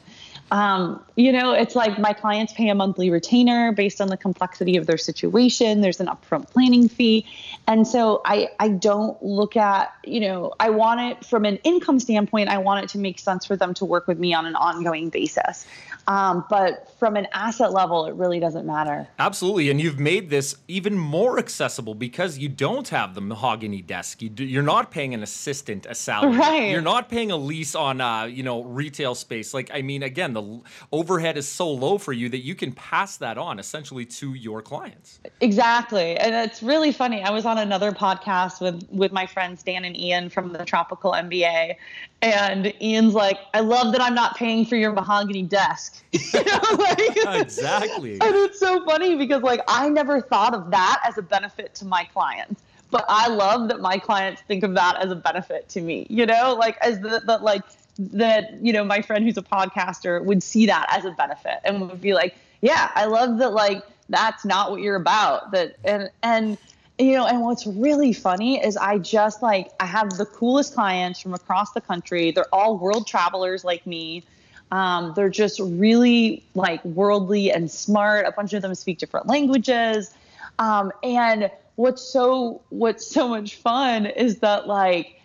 Um, 0.52 1.04
you 1.16 1.32
know, 1.32 1.54
it's 1.54 1.76
like 1.76 1.98
my 1.98 2.14
clients 2.14 2.54
pay 2.54 2.70
a 2.70 2.76
monthly 2.76 3.10
retainer 3.10 3.72
based 3.72 4.00
on 4.00 4.10
the 4.10 4.18
complexity 4.18 4.78
of 4.78 4.86
their 4.86 4.98
situation. 4.98 5.82
There's 5.82 6.00
an 6.00 6.08
upfront 6.08 6.52
planning 6.52 6.88
fee. 6.88 7.26
And 7.68 7.88
so 7.88 8.22
I, 8.26 8.50
I 8.60 8.70
don't 8.70 9.22
look 9.24 9.58
at, 9.58 9.92
you 10.04 10.20
know, 10.20 10.54
I 10.60 10.70
want 10.70 11.02
it 11.02 11.26
from 11.26 11.46
an 11.46 11.58
income 11.64 12.00
standpoint, 12.00 12.50
I 12.50 12.60
want 12.60 12.84
it 12.84 12.90
to 12.92 13.00
make 13.00 13.18
sense 13.18 13.46
for 13.46 13.56
them 13.56 13.74
to 13.76 13.86
work 13.86 14.08
with 14.08 14.20
me 14.20 14.34
on 14.36 14.46
an 14.46 14.56
ongoing 14.56 15.10
basis. 15.10 15.66
Um, 16.08 16.46
but 16.52 16.94
from 17.00 17.16
an 17.16 17.28
asset 17.34 17.74
level, 17.74 18.06
it 18.06 18.14
really 18.14 18.40
doesn't 18.40 18.68
matter. 18.68 19.08
Absolutely, 19.18 19.72
and 19.72 19.82
you've 19.82 20.00
made 20.00 20.30
this 20.30 20.56
even 20.68 20.98
more 20.98 21.40
accessible 21.40 21.96
because 21.96 22.38
you 22.38 22.48
don't 22.48 22.90
have 22.90 23.16
the 23.16 23.22
mahogany 23.22 23.82
desk. 23.82 24.22
You 24.22 24.30
you're 24.38 24.62
not 24.62 24.92
paying 24.92 25.16
an 25.16 25.24
assistant 25.24 25.88
a 25.90 25.96
salary. 25.96 26.38
Right. 26.38 26.70
You're 26.70 26.82
not 26.82 27.10
paying 27.10 27.32
a 27.32 27.38
lease 27.38 27.74
on, 27.74 28.02
uh, 28.02 28.26
you 28.26 28.44
know, 28.44 28.64
retail 28.64 29.16
space. 29.16 29.52
Like, 29.52 29.72
I 29.74 29.82
mean, 29.82 30.04
again, 30.04 30.35
the 30.36 30.62
overhead 30.92 31.38
is 31.38 31.48
so 31.48 31.70
low 31.70 31.98
for 31.98 32.14
you 32.14 32.30
that 32.30 32.44
you 32.44 32.56
can 32.56 32.72
pass 32.72 33.18
that 33.18 33.38
on 33.38 33.60
essentially 33.60 34.06
to 34.06 34.34
your 34.34 34.62
clients. 34.62 35.20
Exactly, 35.42 36.18
and 36.18 36.36
it's 36.36 36.62
really 36.62 36.92
funny. 36.92 37.24
I 37.24 37.32
was 37.32 37.46
on 37.46 37.58
another 37.58 37.92
podcast 37.92 38.62
with 38.62 38.88
with 38.92 39.12
my 39.12 39.26
friends 39.26 39.64
Dan 39.64 39.86
and 39.86 39.98
Ian 39.98 40.30
from 40.30 40.54
the 40.54 40.64
Tropical 40.64 41.14
MBA, 41.14 41.76
and 42.22 42.74
Ian's 42.82 43.14
like, 43.14 43.38
I 43.54 43.60
love 43.60 43.92
that 43.92 44.02
I'm 44.02 44.16
not 44.16 44.36
paying 44.36 44.66
for 44.66 44.76
your 44.76 44.92
mahogany 44.92 45.44
desk. 45.44 46.04
you 46.12 46.44
know, 46.44 46.60
like, 46.78 47.18
exactly. 47.42 48.20
And 48.26 48.36
it's 48.36 48.60
so 48.60 48.84
funny 48.86 49.16
because 49.16 49.44
like 49.44 49.62
I 49.68 49.90
never 49.90 50.22
thought 50.22 50.54
of 50.54 50.72
that 50.72 51.02
as 51.04 51.18
a 51.18 51.22
benefit 51.22 51.76
to 51.76 51.86
my 51.86 52.04
clients. 52.06 52.62
But 52.92 53.06
I 53.08 53.28
love 53.28 53.68
that 53.70 53.82
my 53.82 53.98
clients 53.98 54.42
think 54.44 54.64
of 54.64 54.74
that 54.76 54.98
as 54.98 55.12
a 55.12 55.16
benefit 55.16 55.68
to 55.70 55.82
me, 55.82 56.08
you 56.10 56.26
know, 56.26 56.56
like 56.58 56.78
as 56.82 57.00
the, 57.00 57.22
the 57.26 57.38
like 57.40 57.64
that, 57.98 58.54
you 58.62 58.74
know, 58.74 58.84
my 58.84 59.02
friend 59.02 59.26
who's 59.26 59.38
a 59.38 59.42
podcaster 59.42 60.24
would 60.24 60.44
see 60.44 60.66
that 60.66 60.86
as 60.90 61.06
a 61.06 61.12
benefit 61.12 61.60
and 61.64 61.82
would 61.82 62.02
be 62.02 62.14
like, 62.14 62.36
yeah, 62.62 62.92
I 62.96 63.06
love 63.06 63.38
that 63.40 63.54
like 63.54 63.84
that's 64.10 64.46
not 64.46 64.72
what 64.72 64.82
you're 64.82 64.96
about. 64.96 65.52
That 65.52 65.76
and 65.84 66.10
and 66.24 66.58
you 66.98 67.14
know, 67.14 67.28
and 67.28 67.42
what's 67.42 67.68
really 67.68 68.14
funny 68.14 68.64
is 68.64 68.78
I 68.78 68.98
just 68.98 69.42
like 69.42 69.72
I 69.80 69.86
have 69.86 70.12
the 70.12 70.26
coolest 70.26 70.74
clients 70.74 71.20
from 71.20 71.34
across 71.34 71.72
the 71.72 71.82
country. 71.82 72.32
They're 72.32 72.54
all 72.54 72.78
world 72.78 73.08
travelers 73.08 73.64
like 73.64 73.86
me. 73.86 74.24
Um, 74.72 75.14
they're 75.16 75.30
just 75.30 75.60
really 75.60 76.44
like 76.56 76.84
worldly 76.86 77.52
and 77.52 77.70
smart. 77.70 78.26
A 78.26 78.32
bunch 78.32 78.54
of 78.54 78.62
them 78.62 78.74
speak 78.76 78.98
different 78.98 79.28
languages. 79.28 80.14
Um, 80.58 80.92
and 81.04 81.52
what's 81.76 82.02
so 82.02 82.62
what's 82.70 83.06
so 83.06 83.28
much 83.28 83.56
fun 83.56 84.06
is 84.06 84.40
that 84.40 84.68
like 84.68 85.20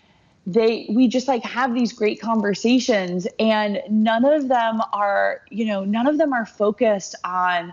they 0.52 0.86
we 0.90 1.06
just 1.06 1.28
like 1.28 1.42
have 1.44 1.74
these 1.74 1.92
great 1.92 2.20
conversations 2.20 3.26
and 3.38 3.80
none 3.88 4.24
of 4.24 4.48
them 4.48 4.80
are 4.92 5.42
you 5.50 5.64
know 5.64 5.84
none 5.84 6.06
of 6.06 6.18
them 6.18 6.32
are 6.32 6.46
focused 6.46 7.14
on 7.24 7.72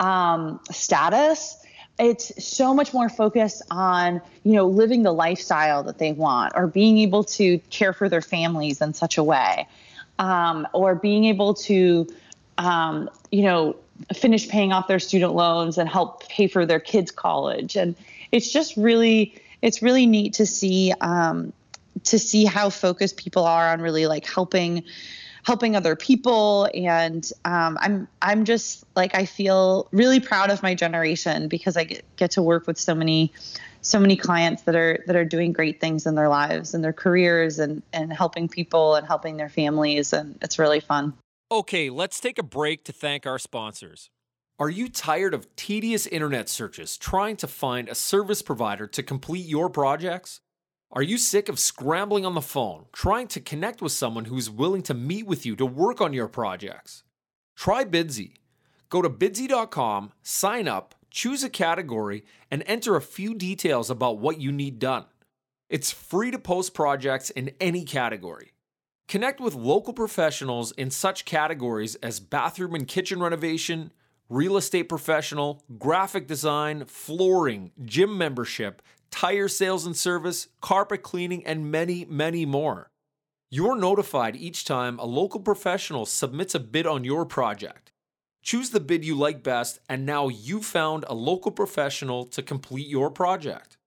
um, 0.00 0.60
status. 0.70 1.56
It's 1.98 2.44
so 2.44 2.74
much 2.74 2.94
more 2.94 3.08
focused 3.08 3.62
on 3.70 4.20
you 4.44 4.52
know 4.52 4.66
living 4.66 5.02
the 5.02 5.12
lifestyle 5.12 5.82
that 5.84 5.98
they 5.98 6.12
want 6.12 6.52
or 6.54 6.66
being 6.66 6.98
able 6.98 7.24
to 7.24 7.58
care 7.70 7.92
for 7.92 8.08
their 8.08 8.22
families 8.22 8.80
in 8.80 8.94
such 8.94 9.18
a 9.18 9.22
way 9.22 9.66
um, 10.18 10.66
or 10.72 10.94
being 10.94 11.24
able 11.24 11.54
to 11.54 12.06
um, 12.58 13.08
you 13.32 13.42
know 13.42 13.76
finish 14.14 14.48
paying 14.48 14.72
off 14.72 14.86
their 14.86 15.00
student 15.00 15.34
loans 15.34 15.78
and 15.78 15.88
help 15.88 16.28
pay 16.28 16.46
for 16.46 16.66
their 16.66 16.80
kids 16.80 17.10
college. 17.10 17.76
And 17.76 17.96
it's 18.32 18.52
just 18.52 18.76
really 18.76 19.34
it's 19.62 19.82
really 19.82 20.06
neat 20.06 20.34
to 20.34 20.46
see 20.46 20.92
um, 21.00 21.52
to 22.04 22.18
see 22.18 22.44
how 22.44 22.70
focused 22.70 23.16
people 23.16 23.44
are 23.44 23.68
on 23.68 23.80
really 23.80 24.06
like 24.06 24.26
helping 24.26 24.84
helping 25.44 25.76
other 25.76 25.96
people. 25.96 26.68
And 26.74 27.30
um, 27.44 27.78
i'm 27.80 28.08
i'm 28.20 28.44
just 28.44 28.84
like 28.94 29.14
i 29.14 29.24
feel 29.24 29.88
really 29.92 30.20
proud 30.20 30.50
of 30.50 30.62
my 30.62 30.74
generation 30.74 31.48
because 31.48 31.76
i 31.76 31.84
get, 31.84 32.04
get 32.16 32.32
to 32.32 32.42
work 32.42 32.66
with 32.66 32.78
so 32.78 32.94
many 32.94 33.32
so 33.80 33.98
many 33.98 34.16
clients 34.16 34.62
that 34.62 34.76
are 34.76 35.02
that 35.06 35.16
are 35.16 35.24
doing 35.24 35.52
great 35.52 35.80
things 35.80 36.06
in 36.06 36.14
their 36.14 36.28
lives 36.28 36.74
and 36.74 36.84
their 36.84 36.92
careers 36.92 37.58
and 37.58 37.82
and 37.92 38.12
helping 38.12 38.48
people 38.48 38.94
and 38.94 39.06
helping 39.06 39.36
their 39.36 39.48
families. 39.48 40.12
And 40.12 40.38
it's 40.42 40.58
really 40.58 40.80
fun. 40.80 41.14
Okay 41.50 41.88
let's 41.88 42.20
take 42.20 42.38
a 42.38 42.42
break 42.42 42.84
to 42.84 42.92
thank 42.92 43.26
our 43.26 43.38
sponsors. 43.38 44.10
Are 44.60 44.68
you 44.68 44.88
tired 44.88 45.34
of 45.34 45.54
tedious 45.54 46.06
internet 46.06 46.48
searches 46.48 46.98
trying 46.98 47.36
to 47.36 47.46
find 47.46 47.88
a 47.88 47.94
service 47.94 48.42
provider 48.42 48.86
to 48.88 49.02
complete 49.02 49.46
your 49.46 49.70
projects 49.70 50.40
are 50.90 51.02
you 51.02 51.18
sick 51.18 51.50
of 51.50 51.58
scrambling 51.58 52.24
on 52.24 52.34
the 52.34 52.40
phone, 52.40 52.86
trying 52.92 53.28
to 53.28 53.40
connect 53.40 53.82
with 53.82 53.92
someone 53.92 54.24
who's 54.24 54.48
willing 54.48 54.82
to 54.82 54.94
meet 54.94 55.26
with 55.26 55.44
you 55.44 55.54
to 55.56 55.66
work 55.66 56.00
on 56.00 56.14
your 56.14 56.28
projects? 56.28 57.02
Try 57.54 57.84
Bidsy. 57.84 58.36
Go 58.88 59.02
to 59.02 59.10
bidsy.com, 59.10 60.12
sign 60.22 60.66
up, 60.66 60.94
choose 61.10 61.44
a 61.44 61.50
category, 61.50 62.24
and 62.50 62.62
enter 62.66 62.96
a 62.96 63.02
few 63.02 63.34
details 63.34 63.90
about 63.90 64.18
what 64.18 64.40
you 64.40 64.50
need 64.50 64.78
done. 64.78 65.04
It's 65.68 65.92
free 65.92 66.30
to 66.30 66.38
post 66.38 66.72
projects 66.72 67.28
in 67.28 67.50
any 67.60 67.84
category. 67.84 68.52
Connect 69.08 69.40
with 69.40 69.54
local 69.54 69.92
professionals 69.92 70.72
in 70.72 70.90
such 70.90 71.26
categories 71.26 71.96
as 71.96 72.18
bathroom 72.18 72.74
and 72.74 72.88
kitchen 72.88 73.20
renovation, 73.20 73.92
real 74.30 74.56
estate 74.56 74.88
professional, 74.88 75.62
graphic 75.78 76.26
design, 76.26 76.86
flooring, 76.86 77.72
gym 77.84 78.16
membership, 78.16 78.80
tire 79.10 79.48
sales 79.48 79.86
and 79.86 79.96
service, 79.96 80.48
carpet 80.60 81.02
cleaning, 81.02 81.44
and 81.46 81.70
many, 81.70 82.04
many 82.04 82.44
more. 82.46 82.90
You're 83.50 83.76
notified 83.76 84.36
each 84.36 84.64
time 84.64 84.98
a 84.98 85.06
local 85.06 85.40
professional 85.40 86.04
submits 86.04 86.54
a 86.54 86.60
bid 86.60 86.86
on 86.86 87.04
your 87.04 87.24
project. 87.24 87.92
Choose 88.42 88.70
the 88.70 88.80
bid 88.80 89.04
you 89.04 89.14
like 89.14 89.42
best, 89.42 89.78
and 89.88 90.06
now 90.06 90.28
you've 90.28 90.66
found 90.66 91.04
a 91.08 91.14
local 91.14 91.50
professional 91.50 92.24
to 92.26 92.42
complete 92.42 92.86
your 92.86 93.10
project. 93.10 93.78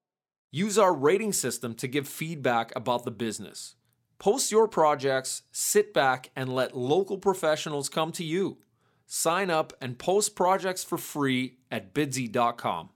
Use 0.51 0.77
our 0.77 0.93
rating 0.93 1.31
system 1.31 1.73
to 1.75 1.87
give 1.87 2.07
feedback 2.07 2.71
about 2.75 3.05
the 3.05 3.11
business. 3.11 3.75
Post 4.19 4.51
your 4.51 4.67
projects, 4.67 5.43
sit 5.51 5.93
back, 5.93 6.29
and 6.35 6.53
let 6.53 6.77
local 6.77 7.17
professionals 7.17 7.89
come 7.89 8.11
to 8.11 8.23
you. 8.23 8.57
Sign 9.07 9.49
up 9.49 9.73
and 9.81 9.97
post 9.97 10.35
projects 10.35 10.83
for 10.83 10.97
free 10.97 11.57
at 11.71 11.93
bidsy.com. 11.93 12.89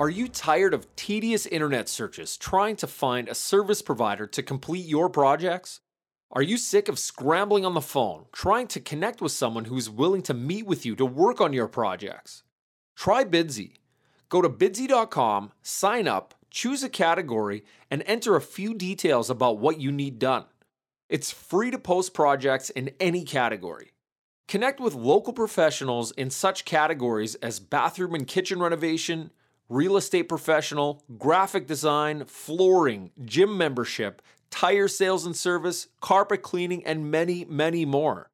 Are 0.00 0.08
you 0.08 0.28
tired 0.28 0.74
of 0.74 0.94
tedious 0.94 1.44
internet 1.44 1.88
searches 1.88 2.36
trying 2.36 2.76
to 2.76 2.86
find 2.86 3.28
a 3.28 3.34
service 3.34 3.82
provider 3.82 4.28
to 4.28 4.44
complete 4.44 4.86
your 4.86 5.10
projects? 5.10 5.80
Are 6.30 6.42
you 6.42 6.56
sick 6.56 6.88
of 6.88 7.00
scrambling 7.00 7.66
on 7.66 7.74
the 7.74 7.80
phone 7.80 8.26
trying 8.30 8.68
to 8.68 8.80
connect 8.80 9.20
with 9.20 9.32
someone 9.32 9.64
who's 9.64 9.90
willing 9.90 10.22
to 10.22 10.34
meet 10.34 10.66
with 10.66 10.86
you 10.86 10.94
to 10.94 11.04
work 11.04 11.40
on 11.40 11.52
your 11.52 11.66
projects? 11.66 12.44
Try 12.94 13.24
Bidsy. 13.24 13.78
Go 14.28 14.40
to 14.40 14.48
bidsy.com, 14.48 15.50
sign 15.62 16.06
up, 16.06 16.32
choose 16.48 16.84
a 16.84 16.88
category, 16.88 17.64
and 17.90 18.04
enter 18.06 18.36
a 18.36 18.40
few 18.40 18.74
details 18.74 19.28
about 19.28 19.58
what 19.58 19.80
you 19.80 19.90
need 19.90 20.20
done. 20.20 20.44
It's 21.08 21.32
free 21.32 21.72
to 21.72 21.78
post 21.78 22.14
projects 22.14 22.70
in 22.70 22.92
any 23.00 23.24
category. 23.24 23.90
Connect 24.46 24.78
with 24.78 24.94
local 24.94 25.32
professionals 25.32 26.12
in 26.12 26.30
such 26.30 26.64
categories 26.64 27.34
as 27.36 27.58
bathroom 27.58 28.14
and 28.14 28.28
kitchen 28.28 28.60
renovation 28.60 29.32
real 29.68 29.96
estate 29.96 30.28
professional, 30.28 31.02
graphic 31.18 31.66
design, 31.66 32.24
flooring, 32.24 33.10
gym 33.24 33.56
membership, 33.56 34.22
tire 34.50 34.88
sales 34.88 35.26
and 35.26 35.36
service, 35.36 35.88
carpet 36.00 36.42
cleaning, 36.42 36.84
and 36.86 37.10
many, 37.10 37.44
many 37.44 37.84
more. 37.84 38.30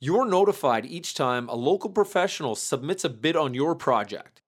You're 0.00 0.26
notified 0.26 0.86
each 0.86 1.14
time 1.14 1.48
a 1.48 1.56
local 1.56 1.90
professional 1.90 2.54
submits 2.54 3.04
a 3.04 3.08
bid 3.08 3.34
on 3.34 3.54
your 3.54 3.74
project. 3.74 4.42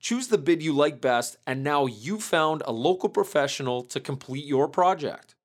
Choose 0.00 0.28
the 0.28 0.38
bid 0.38 0.62
you 0.62 0.72
like 0.72 1.00
best, 1.00 1.36
and 1.46 1.62
now 1.62 1.86
you've 1.86 2.22
found 2.22 2.62
a 2.64 2.72
local 2.72 3.08
professional 3.08 3.82
to 3.84 4.00
complete 4.00 4.44
your 4.44 4.68
project. 4.68 5.36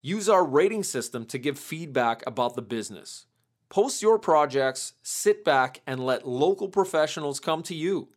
Use 0.00 0.28
our 0.28 0.44
rating 0.44 0.82
system 0.82 1.26
to 1.26 1.38
give 1.38 1.58
feedback 1.58 2.22
about 2.26 2.56
the 2.56 2.62
business. 2.62 3.26
Post 3.68 4.02
your 4.02 4.18
projects, 4.18 4.94
sit 5.02 5.44
back, 5.44 5.80
and 5.86 6.04
let 6.04 6.26
local 6.26 6.68
professionals 6.68 7.38
come 7.38 7.62
to 7.62 7.74
you. 7.74 8.08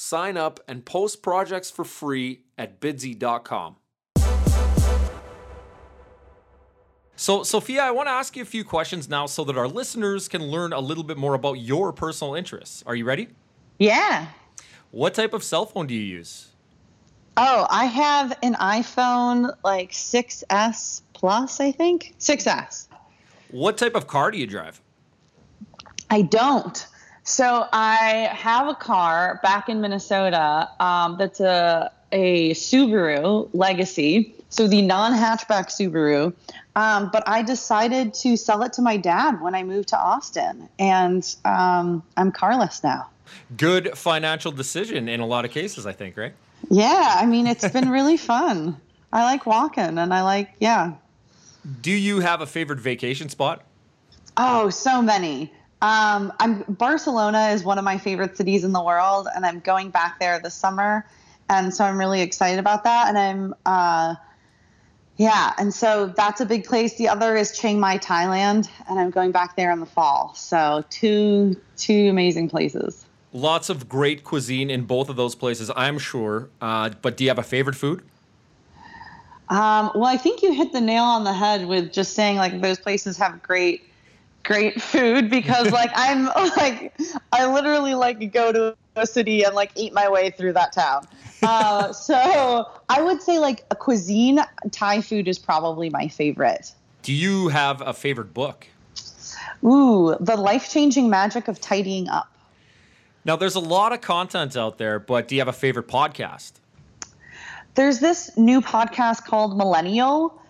Sign 0.00 0.36
up 0.36 0.60
and 0.68 0.84
post 0.84 1.24
projects 1.24 1.72
for 1.72 1.84
free 1.84 2.42
at 2.56 2.80
bidsy.com. 2.80 3.74
So, 7.16 7.42
Sophia, 7.42 7.82
I 7.82 7.90
want 7.90 8.06
to 8.06 8.12
ask 8.12 8.36
you 8.36 8.42
a 8.42 8.46
few 8.46 8.62
questions 8.62 9.08
now 9.08 9.26
so 9.26 9.42
that 9.42 9.58
our 9.58 9.66
listeners 9.66 10.28
can 10.28 10.42
learn 10.52 10.72
a 10.72 10.78
little 10.78 11.02
bit 11.02 11.16
more 11.16 11.34
about 11.34 11.54
your 11.54 11.92
personal 11.92 12.36
interests. 12.36 12.84
Are 12.86 12.94
you 12.94 13.04
ready? 13.04 13.26
Yeah. 13.80 14.28
What 14.92 15.14
type 15.14 15.34
of 15.34 15.42
cell 15.42 15.66
phone 15.66 15.88
do 15.88 15.94
you 15.94 16.00
use? 16.00 16.46
Oh, 17.36 17.66
I 17.68 17.86
have 17.86 18.38
an 18.44 18.54
iPhone 18.54 19.52
like 19.64 19.90
6S 19.90 21.02
Plus, 21.12 21.58
I 21.58 21.72
think. 21.72 22.14
6S. 22.20 22.86
What 23.50 23.76
type 23.76 23.96
of 23.96 24.06
car 24.06 24.30
do 24.30 24.38
you 24.38 24.46
drive? 24.46 24.80
I 26.08 26.22
don't. 26.22 26.86
So 27.28 27.68
I 27.74 28.30
have 28.32 28.68
a 28.68 28.74
car 28.74 29.38
back 29.42 29.68
in 29.68 29.82
Minnesota 29.82 30.70
um, 30.80 31.18
that's 31.18 31.40
a 31.40 31.92
a 32.10 32.54
Subaru 32.54 33.50
Legacy, 33.52 34.34
so 34.48 34.66
the 34.66 34.80
non-hatchback 34.80 35.66
Subaru. 35.66 36.32
Um, 36.74 37.10
but 37.12 37.28
I 37.28 37.42
decided 37.42 38.14
to 38.14 38.38
sell 38.38 38.62
it 38.62 38.72
to 38.72 38.82
my 38.82 38.96
dad 38.96 39.42
when 39.42 39.54
I 39.54 39.62
moved 39.62 39.88
to 39.88 39.98
Austin, 39.98 40.70
and 40.78 41.22
um, 41.44 42.02
I'm 42.16 42.32
carless 42.32 42.82
now. 42.82 43.10
Good 43.58 43.98
financial 43.98 44.50
decision 44.50 45.06
in 45.06 45.20
a 45.20 45.26
lot 45.26 45.44
of 45.44 45.50
cases, 45.50 45.84
I 45.84 45.92
think, 45.92 46.16
right? 46.16 46.32
Yeah, 46.70 47.16
I 47.18 47.26
mean 47.26 47.46
it's 47.46 47.68
been 47.68 47.90
really 47.98 48.16
fun. 48.16 48.74
I 49.12 49.24
like 49.24 49.44
walking, 49.44 49.98
and 49.98 50.14
I 50.14 50.22
like 50.22 50.48
yeah. 50.60 50.94
Do 51.82 51.92
you 51.92 52.20
have 52.20 52.40
a 52.40 52.46
favorite 52.46 52.80
vacation 52.80 53.28
spot? 53.28 53.64
Oh, 54.38 54.70
so 54.70 55.02
many. 55.02 55.52
Um, 55.80 56.32
I'm 56.40 56.62
Barcelona 56.68 57.50
is 57.50 57.62
one 57.62 57.78
of 57.78 57.84
my 57.84 57.98
favorite 57.98 58.36
cities 58.36 58.64
in 58.64 58.72
the 58.72 58.82
world, 58.82 59.28
and 59.34 59.46
I'm 59.46 59.60
going 59.60 59.90
back 59.90 60.18
there 60.18 60.40
this 60.40 60.54
summer, 60.54 61.06
and 61.48 61.72
so 61.72 61.84
I'm 61.84 61.98
really 61.98 62.20
excited 62.20 62.58
about 62.58 62.82
that. 62.82 63.08
And 63.08 63.16
I'm, 63.16 63.54
uh, 63.64 64.16
yeah, 65.18 65.52
and 65.56 65.72
so 65.72 66.12
that's 66.16 66.40
a 66.40 66.46
big 66.46 66.64
place. 66.64 66.96
The 66.96 67.08
other 67.08 67.36
is 67.36 67.56
Chiang 67.56 67.78
Mai, 67.78 67.98
Thailand, 67.98 68.68
and 68.88 68.98
I'm 68.98 69.10
going 69.10 69.30
back 69.30 69.54
there 69.54 69.70
in 69.70 69.78
the 69.78 69.86
fall. 69.86 70.32
So 70.34 70.84
two 70.90 71.54
two 71.76 72.08
amazing 72.08 72.48
places. 72.48 73.06
Lots 73.32 73.68
of 73.68 73.88
great 73.88 74.24
cuisine 74.24 74.70
in 74.70 74.84
both 74.84 75.08
of 75.08 75.16
those 75.16 75.36
places, 75.36 75.70
I'm 75.76 75.98
sure. 75.98 76.48
Uh, 76.60 76.90
but 77.02 77.16
do 77.16 77.24
you 77.24 77.30
have 77.30 77.38
a 77.38 77.42
favorite 77.44 77.76
food? 77.76 78.02
Um, 79.48 79.92
well, 79.94 80.06
I 80.06 80.16
think 80.16 80.42
you 80.42 80.52
hit 80.52 80.72
the 80.72 80.80
nail 80.80 81.04
on 81.04 81.24
the 81.24 81.32
head 81.32 81.66
with 81.66 81.92
just 81.92 82.14
saying 82.14 82.36
like 82.36 82.60
those 82.60 82.78
places 82.78 83.16
have 83.18 83.42
great 83.42 83.87
great 84.44 84.80
food 84.80 85.30
because 85.30 85.70
like 85.70 85.90
I'm 85.94 86.26
like 86.56 86.92
I 87.32 87.52
literally 87.52 87.94
like 87.94 88.32
go 88.32 88.52
to 88.52 88.76
a 88.96 89.06
city 89.06 89.44
and 89.44 89.54
like 89.54 89.70
eat 89.74 89.92
my 89.92 90.08
way 90.08 90.30
through 90.30 90.54
that 90.54 90.72
town. 90.72 91.06
Uh, 91.42 91.92
so 91.92 92.70
I 92.88 93.02
would 93.02 93.22
say 93.22 93.38
like 93.38 93.64
a 93.70 93.76
cuisine 93.76 94.40
Thai 94.70 95.00
food 95.00 95.28
is 95.28 95.38
probably 95.38 95.90
my 95.90 96.08
favorite. 96.08 96.72
Do 97.02 97.12
you 97.12 97.48
have 97.48 97.80
a 97.80 97.92
favorite 97.92 98.34
book? 98.34 98.66
Ooh, 99.64 100.16
the 100.20 100.36
life 100.36 100.70
changing 100.70 101.10
magic 101.10 101.48
of 101.48 101.60
tidying 101.60 102.08
up. 102.08 102.30
Now 103.24 103.36
there's 103.36 103.56
a 103.56 103.60
lot 103.60 103.92
of 103.92 104.00
content 104.00 104.56
out 104.56 104.78
there, 104.78 104.98
but 104.98 105.28
do 105.28 105.34
you 105.34 105.40
have 105.40 105.48
a 105.48 105.52
favorite 105.52 105.88
podcast? 105.88 106.52
There's 107.74 108.00
this 108.00 108.36
new 108.36 108.60
podcast 108.60 109.24
called 109.24 109.56
Millennial 109.56 110.40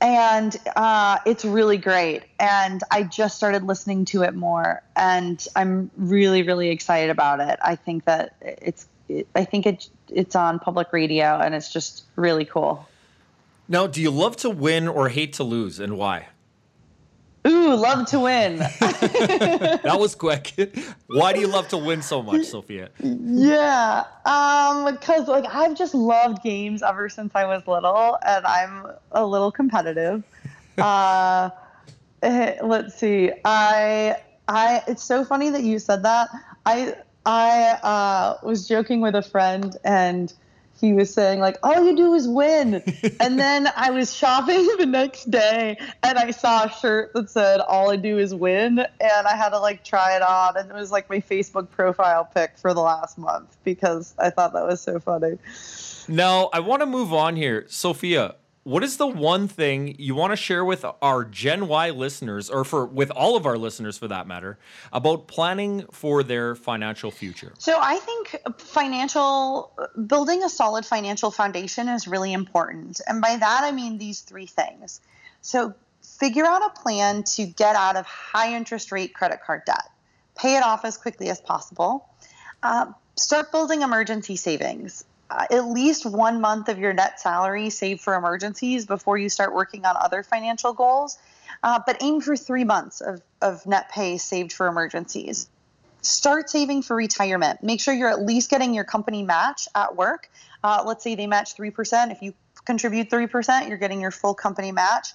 and 0.00 0.56
uh, 0.76 1.18
it's 1.26 1.44
really 1.44 1.76
great. 1.76 2.22
And 2.38 2.82
I 2.90 3.02
just 3.02 3.36
started 3.36 3.62
listening 3.64 4.04
to 4.06 4.22
it 4.22 4.34
more, 4.34 4.82
and 4.96 5.46
I'm 5.54 5.90
really, 5.96 6.42
really 6.42 6.70
excited 6.70 7.10
about 7.10 7.40
it. 7.40 7.58
I 7.62 7.76
think 7.76 8.04
that 8.04 8.34
it's, 8.40 8.86
I 9.34 9.44
think 9.44 9.66
it, 9.66 9.88
it's 10.08 10.34
on 10.36 10.58
public 10.58 10.92
radio, 10.92 11.38
and 11.38 11.54
it's 11.54 11.72
just 11.72 12.04
really 12.16 12.44
cool. 12.44 12.88
Now, 13.68 13.86
do 13.86 14.00
you 14.00 14.10
love 14.10 14.36
to 14.38 14.50
win 14.50 14.88
or 14.88 15.08
hate 15.08 15.32
to 15.34 15.44
lose, 15.44 15.78
and 15.78 15.96
why? 15.96 16.28
Ooh, 17.46 17.74
love 17.74 18.06
to 18.06 18.20
win. 18.20 18.58
that 18.80 19.96
was 19.98 20.14
quick. 20.14 20.52
Why 21.06 21.32
do 21.32 21.40
you 21.40 21.46
love 21.46 21.68
to 21.68 21.78
win 21.78 22.02
so 22.02 22.22
much, 22.22 22.44
Sophia? 22.44 22.90
Yeah, 23.00 24.04
um, 24.26 24.92
because 24.92 25.26
like 25.26 25.44
I've 25.48 25.76
just 25.76 25.94
loved 25.94 26.42
games 26.42 26.82
ever 26.82 27.08
since 27.08 27.32
I 27.34 27.46
was 27.46 27.66
little, 27.66 28.18
and 28.26 28.46
I'm 28.46 28.88
a 29.12 29.24
little 29.24 29.50
competitive. 29.50 30.22
uh, 30.78 31.50
eh, 32.22 32.56
let's 32.62 32.94
see. 32.94 33.32
I 33.44 34.16
I. 34.46 34.82
It's 34.86 35.02
so 35.02 35.24
funny 35.24 35.48
that 35.50 35.62
you 35.62 35.78
said 35.78 36.02
that. 36.02 36.28
I 36.66 36.94
I 37.24 37.78
uh, 37.82 38.38
was 38.42 38.68
joking 38.68 39.00
with 39.00 39.14
a 39.14 39.22
friend 39.22 39.76
and 39.84 40.32
he 40.80 40.92
was 40.92 41.12
saying 41.12 41.40
like 41.40 41.58
all 41.62 41.84
you 41.84 41.96
do 41.96 42.14
is 42.14 42.26
win. 42.26 42.82
And 43.20 43.38
then 43.38 43.68
i 43.76 43.90
was 43.90 44.14
shopping 44.14 44.66
the 44.78 44.86
next 44.86 45.30
day 45.30 45.78
and 46.02 46.18
i 46.18 46.30
saw 46.30 46.64
a 46.64 46.70
shirt 46.70 47.12
that 47.14 47.28
said 47.28 47.60
all 47.60 47.90
i 47.90 47.96
do 47.96 48.18
is 48.18 48.34
win 48.34 48.78
and 48.78 49.26
i 49.26 49.36
had 49.36 49.50
to 49.50 49.58
like 49.58 49.84
try 49.84 50.16
it 50.16 50.22
on 50.22 50.56
and 50.56 50.70
it 50.70 50.74
was 50.74 50.90
like 50.90 51.10
my 51.10 51.20
facebook 51.20 51.70
profile 51.70 52.24
pic 52.24 52.56
for 52.56 52.72
the 52.72 52.80
last 52.80 53.18
month 53.18 53.56
because 53.64 54.14
i 54.18 54.30
thought 54.30 54.52
that 54.52 54.66
was 54.66 54.80
so 54.80 54.98
funny. 54.98 55.38
Now 56.08 56.50
i 56.52 56.60
want 56.60 56.80
to 56.80 56.86
move 56.86 57.12
on 57.12 57.36
here. 57.36 57.66
Sophia 57.68 58.36
what 58.62 58.84
is 58.84 58.98
the 58.98 59.06
one 59.06 59.48
thing 59.48 59.96
you 59.98 60.14
want 60.14 60.32
to 60.32 60.36
share 60.36 60.64
with 60.64 60.84
our 61.00 61.24
Gen 61.24 61.66
Y 61.66 61.90
listeners, 61.90 62.50
or 62.50 62.64
for 62.64 62.84
with 62.84 63.10
all 63.10 63.36
of 63.36 63.46
our 63.46 63.56
listeners 63.56 63.96
for 63.96 64.08
that 64.08 64.26
matter, 64.26 64.58
about 64.92 65.28
planning 65.28 65.86
for 65.90 66.22
their 66.22 66.54
financial 66.54 67.10
future? 67.10 67.54
So 67.58 67.78
I 67.80 67.96
think 67.96 68.36
financial 68.58 69.72
building 70.06 70.42
a 70.42 70.48
solid 70.48 70.84
financial 70.84 71.30
foundation 71.30 71.88
is 71.88 72.06
really 72.06 72.32
important, 72.32 73.00
and 73.06 73.22
by 73.22 73.36
that 73.36 73.64
I 73.64 73.72
mean 73.72 73.98
these 73.98 74.20
three 74.20 74.46
things. 74.46 75.00
So 75.40 75.74
figure 76.02 76.44
out 76.44 76.62
a 76.62 76.80
plan 76.80 77.22
to 77.22 77.46
get 77.46 77.76
out 77.76 77.96
of 77.96 78.04
high 78.04 78.54
interest 78.54 78.92
rate 78.92 79.14
credit 79.14 79.40
card 79.44 79.62
debt, 79.64 79.88
pay 80.36 80.56
it 80.56 80.62
off 80.62 80.84
as 80.84 80.98
quickly 80.98 81.30
as 81.30 81.40
possible. 81.40 82.06
Uh, 82.62 82.86
start 83.16 83.50
building 83.52 83.80
emergency 83.80 84.36
savings 84.36 85.04
at 85.30 85.66
least 85.66 86.06
one 86.06 86.40
month 86.40 86.68
of 86.68 86.78
your 86.78 86.92
net 86.92 87.20
salary 87.20 87.70
saved 87.70 88.00
for 88.00 88.14
emergencies 88.14 88.86
before 88.86 89.18
you 89.18 89.28
start 89.28 89.54
working 89.54 89.84
on 89.84 89.96
other 89.98 90.22
financial 90.22 90.72
goals. 90.72 91.18
Uh, 91.62 91.80
but 91.84 92.02
aim 92.02 92.20
for 92.20 92.36
three 92.36 92.64
months 92.64 93.00
of, 93.00 93.20
of 93.42 93.66
net 93.66 93.90
pay 93.90 94.16
saved 94.16 94.52
for 94.52 94.66
emergencies. 94.66 95.48
Start 96.02 96.48
saving 96.48 96.82
for 96.82 96.96
retirement. 96.96 97.62
Make 97.62 97.80
sure 97.80 97.92
you're 97.92 98.08
at 98.08 98.22
least 98.22 98.48
getting 98.48 98.72
your 98.72 98.84
company 98.84 99.22
match 99.22 99.68
at 99.74 99.96
work. 99.96 100.30
Uh, 100.64 100.82
let's 100.86 101.04
say 101.04 101.14
they 101.14 101.26
match 101.26 101.56
3%. 101.56 102.10
If 102.10 102.22
you 102.22 102.32
contribute 102.64 103.10
3%, 103.10 103.68
you're 103.68 103.76
getting 103.76 104.00
your 104.00 104.10
full 104.10 104.34
company 104.34 104.72
match. 104.72 105.08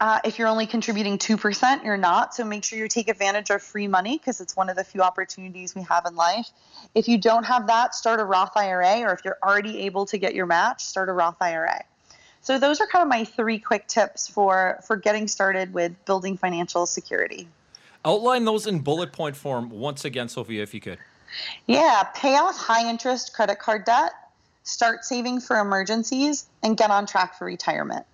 Uh, 0.00 0.18
if 0.24 0.38
you're 0.38 0.48
only 0.48 0.66
contributing 0.66 1.18
2%, 1.18 1.84
you're 1.84 1.98
not. 1.98 2.34
So 2.34 2.42
make 2.42 2.64
sure 2.64 2.78
you 2.78 2.88
take 2.88 3.08
advantage 3.08 3.50
of 3.50 3.62
free 3.62 3.86
money 3.86 4.16
because 4.16 4.40
it's 4.40 4.56
one 4.56 4.70
of 4.70 4.76
the 4.76 4.84
few 4.84 5.02
opportunities 5.02 5.74
we 5.74 5.82
have 5.82 6.06
in 6.06 6.16
life. 6.16 6.48
If 6.94 7.06
you 7.06 7.18
don't 7.18 7.44
have 7.44 7.66
that, 7.66 7.94
start 7.94 8.18
a 8.18 8.24
Roth 8.24 8.56
IRA, 8.56 9.02
or 9.02 9.12
if 9.12 9.20
you're 9.26 9.36
already 9.42 9.80
able 9.82 10.06
to 10.06 10.16
get 10.16 10.34
your 10.34 10.46
match, 10.46 10.82
start 10.82 11.10
a 11.10 11.12
Roth 11.12 11.36
IRA. 11.42 11.84
So 12.40 12.58
those 12.58 12.80
are 12.80 12.86
kind 12.86 13.02
of 13.02 13.08
my 13.08 13.24
three 13.24 13.58
quick 13.58 13.86
tips 13.86 14.26
for 14.26 14.80
for 14.86 14.96
getting 14.96 15.28
started 15.28 15.74
with 15.74 15.92
building 16.06 16.38
financial 16.38 16.86
security. 16.86 17.46
Outline 18.02 18.46
those 18.46 18.66
in 18.66 18.78
bullet 18.78 19.12
point 19.12 19.36
form 19.36 19.68
once 19.68 20.06
again, 20.06 20.30
Sophia, 20.30 20.62
if 20.62 20.72
you 20.72 20.80
could. 20.80 20.98
Yeah, 21.66 22.04
pay 22.14 22.36
off 22.36 22.56
high 22.56 22.88
interest 22.88 23.34
credit 23.34 23.58
card 23.58 23.84
debt, 23.84 24.12
start 24.62 25.04
saving 25.04 25.40
for 25.40 25.58
emergencies, 25.58 26.46
and 26.62 26.78
get 26.78 26.90
on 26.90 27.04
track 27.04 27.36
for 27.36 27.44
retirement. 27.44 28.06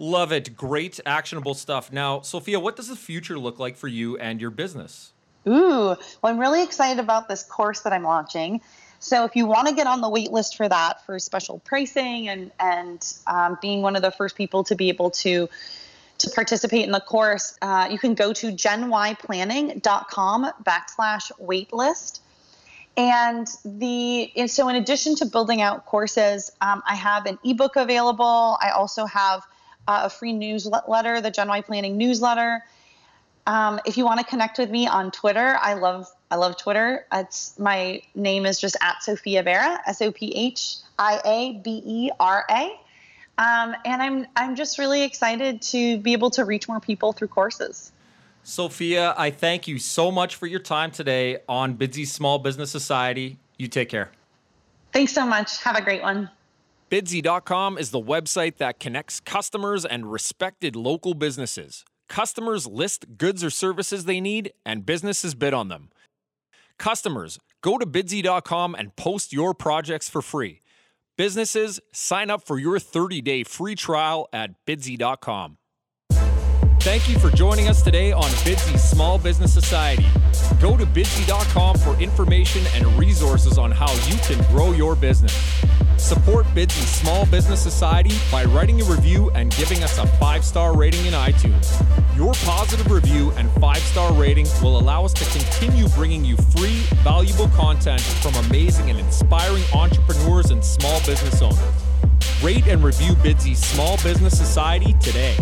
Love 0.00 0.32
it. 0.32 0.56
Great 0.56 0.98
actionable 1.04 1.52
stuff. 1.52 1.92
Now, 1.92 2.22
Sophia, 2.22 2.58
what 2.58 2.74
does 2.74 2.88
the 2.88 2.96
future 2.96 3.38
look 3.38 3.58
like 3.58 3.76
for 3.76 3.86
you 3.86 4.16
and 4.16 4.40
your 4.40 4.48
business? 4.48 5.12
Ooh, 5.46 5.88
well, 5.88 5.98
I'm 6.24 6.38
really 6.38 6.62
excited 6.62 6.98
about 6.98 7.28
this 7.28 7.42
course 7.42 7.82
that 7.82 7.92
I'm 7.92 8.04
launching. 8.04 8.62
So 8.98 9.26
if 9.26 9.36
you 9.36 9.44
want 9.44 9.68
to 9.68 9.74
get 9.74 9.86
on 9.86 10.00
the 10.00 10.08
wait 10.08 10.32
list 10.32 10.56
for 10.56 10.66
that, 10.66 11.04
for 11.04 11.18
special 11.18 11.58
pricing 11.58 12.30
and 12.30 12.50
and 12.58 13.12
um, 13.26 13.58
being 13.60 13.82
one 13.82 13.94
of 13.94 14.00
the 14.00 14.10
first 14.10 14.36
people 14.36 14.64
to 14.64 14.74
be 14.74 14.88
able 14.88 15.10
to 15.10 15.50
to 16.16 16.30
participate 16.30 16.86
in 16.86 16.92
the 16.92 17.00
course, 17.00 17.58
uh, 17.60 17.86
you 17.90 17.98
can 17.98 18.14
go 18.14 18.32
to 18.32 18.52
genyplanning.com 18.52 20.50
backslash 20.64 21.30
waitlist. 21.38 22.20
And 22.96 23.46
the 23.66 24.32
and 24.34 24.50
so 24.50 24.70
in 24.70 24.76
addition 24.76 25.14
to 25.16 25.26
building 25.26 25.60
out 25.60 25.84
courses, 25.84 26.52
um, 26.62 26.82
I 26.88 26.94
have 26.94 27.26
an 27.26 27.38
ebook 27.44 27.76
available. 27.76 28.56
I 28.62 28.70
also 28.70 29.04
have 29.04 29.46
uh, 29.88 30.02
a 30.04 30.10
free 30.10 30.32
newsletter, 30.32 31.20
the 31.20 31.30
Gen 31.30 31.48
Y 31.48 31.60
Planning 31.60 31.96
newsletter. 31.96 32.64
Um, 33.46 33.80
if 33.84 33.96
you 33.96 34.04
want 34.04 34.20
to 34.20 34.26
connect 34.26 34.58
with 34.58 34.70
me 34.70 34.86
on 34.86 35.10
Twitter, 35.10 35.58
I 35.60 35.74
love 35.74 36.08
I 36.30 36.36
love 36.36 36.56
Twitter. 36.56 37.06
It's 37.12 37.58
my 37.58 38.02
name 38.14 38.46
is 38.46 38.60
just 38.60 38.76
at 38.80 39.02
Sophia 39.02 39.42
Bera, 39.42 39.80
S 39.86 40.00
O 40.02 40.12
P 40.12 40.32
H 40.34 40.76
I 40.98 41.20
A 41.24 41.52
B 41.64 41.82
E 41.84 42.10
R 42.20 42.44
A. 42.50 42.78
Um, 43.38 43.74
and 43.84 44.02
I'm 44.02 44.26
I'm 44.36 44.54
just 44.54 44.78
really 44.78 45.02
excited 45.02 45.62
to 45.62 45.98
be 45.98 46.12
able 46.12 46.30
to 46.30 46.44
reach 46.44 46.68
more 46.68 46.80
people 46.80 47.12
through 47.12 47.28
courses. 47.28 47.90
Sophia, 48.42 49.14
I 49.16 49.30
thank 49.30 49.68
you 49.68 49.78
so 49.78 50.10
much 50.10 50.36
for 50.36 50.46
your 50.46 50.60
time 50.60 50.90
today 50.90 51.38
on 51.48 51.76
Bidsy 51.76 52.06
Small 52.06 52.38
Business 52.38 52.70
Society. 52.70 53.38
You 53.58 53.68
take 53.68 53.88
care. 53.88 54.10
Thanks 54.92 55.12
so 55.12 55.26
much. 55.26 55.62
Have 55.62 55.76
a 55.76 55.82
great 55.82 56.02
one. 56.02 56.30
Bidsy.com 56.90 57.78
is 57.78 57.92
the 57.92 58.02
website 58.02 58.56
that 58.56 58.80
connects 58.80 59.20
customers 59.20 59.84
and 59.84 60.10
respected 60.10 60.74
local 60.74 61.14
businesses. 61.14 61.84
Customers 62.08 62.66
list 62.66 63.16
goods 63.16 63.44
or 63.44 63.50
services 63.50 64.06
they 64.06 64.20
need, 64.20 64.52
and 64.66 64.84
businesses 64.84 65.36
bid 65.36 65.54
on 65.54 65.68
them. 65.68 65.90
Customers, 66.80 67.38
go 67.62 67.78
to 67.78 67.86
bidsy.com 67.86 68.74
and 68.74 68.96
post 68.96 69.32
your 69.32 69.54
projects 69.54 70.08
for 70.08 70.20
free. 70.20 70.62
Businesses, 71.16 71.78
sign 71.92 72.28
up 72.28 72.44
for 72.44 72.58
your 72.58 72.80
30 72.80 73.20
day 73.20 73.44
free 73.44 73.76
trial 73.76 74.28
at 74.32 74.50
bidsy.com. 74.66 75.58
Thank 76.80 77.08
you 77.08 77.20
for 77.20 77.30
joining 77.30 77.68
us 77.68 77.82
today 77.82 78.10
on 78.10 78.24
Bidsy 78.42 78.76
Small 78.76 79.16
Business 79.16 79.54
Society. 79.54 80.06
Go 80.60 80.76
to 80.76 80.86
bidsy.com 80.86 81.78
for 81.78 81.96
information 82.02 82.62
and 82.74 82.84
resources 82.98 83.58
on 83.58 83.70
how 83.70 83.92
you 84.08 84.16
can 84.22 84.44
grow 84.50 84.72
your 84.72 84.96
business. 84.96 85.32
Support 86.00 86.46
Bidsy 86.46 86.82
Small 86.86 87.26
Business 87.26 87.62
Society 87.62 88.16
by 88.32 88.44
writing 88.44 88.80
a 88.80 88.84
review 88.84 89.30
and 89.34 89.54
giving 89.56 89.82
us 89.84 89.98
a 89.98 90.06
five 90.18 90.44
star 90.44 90.76
rating 90.76 91.04
in 91.06 91.12
iTunes. 91.12 91.78
Your 92.16 92.32
positive 92.44 92.90
review 92.90 93.30
and 93.32 93.50
five 93.60 93.78
star 93.78 94.12
rating 94.14 94.46
will 94.62 94.78
allow 94.78 95.04
us 95.04 95.12
to 95.12 95.24
continue 95.38 95.86
bringing 95.90 96.24
you 96.24 96.36
free, 96.56 96.80
valuable 97.04 97.48
content 97.48 98.00
from 98.00 98.34
amazing 98.46 98.90
and 98.90 98.98
inspiring 98.98 99.62
entrepreneurs 99.74 100.50
and 100.50 100.64
small 100.64 100.98
business 101.00 101.42
owners. 101.42 101.60
Rate 102.42 102.66
and 102.66 102.82
review 102.82 103.12
Bidsy 103.16 103.54
Small 103.54 103.96
Business 103.98 104.36
Society 104.36 104.94
today. 104.94 105.36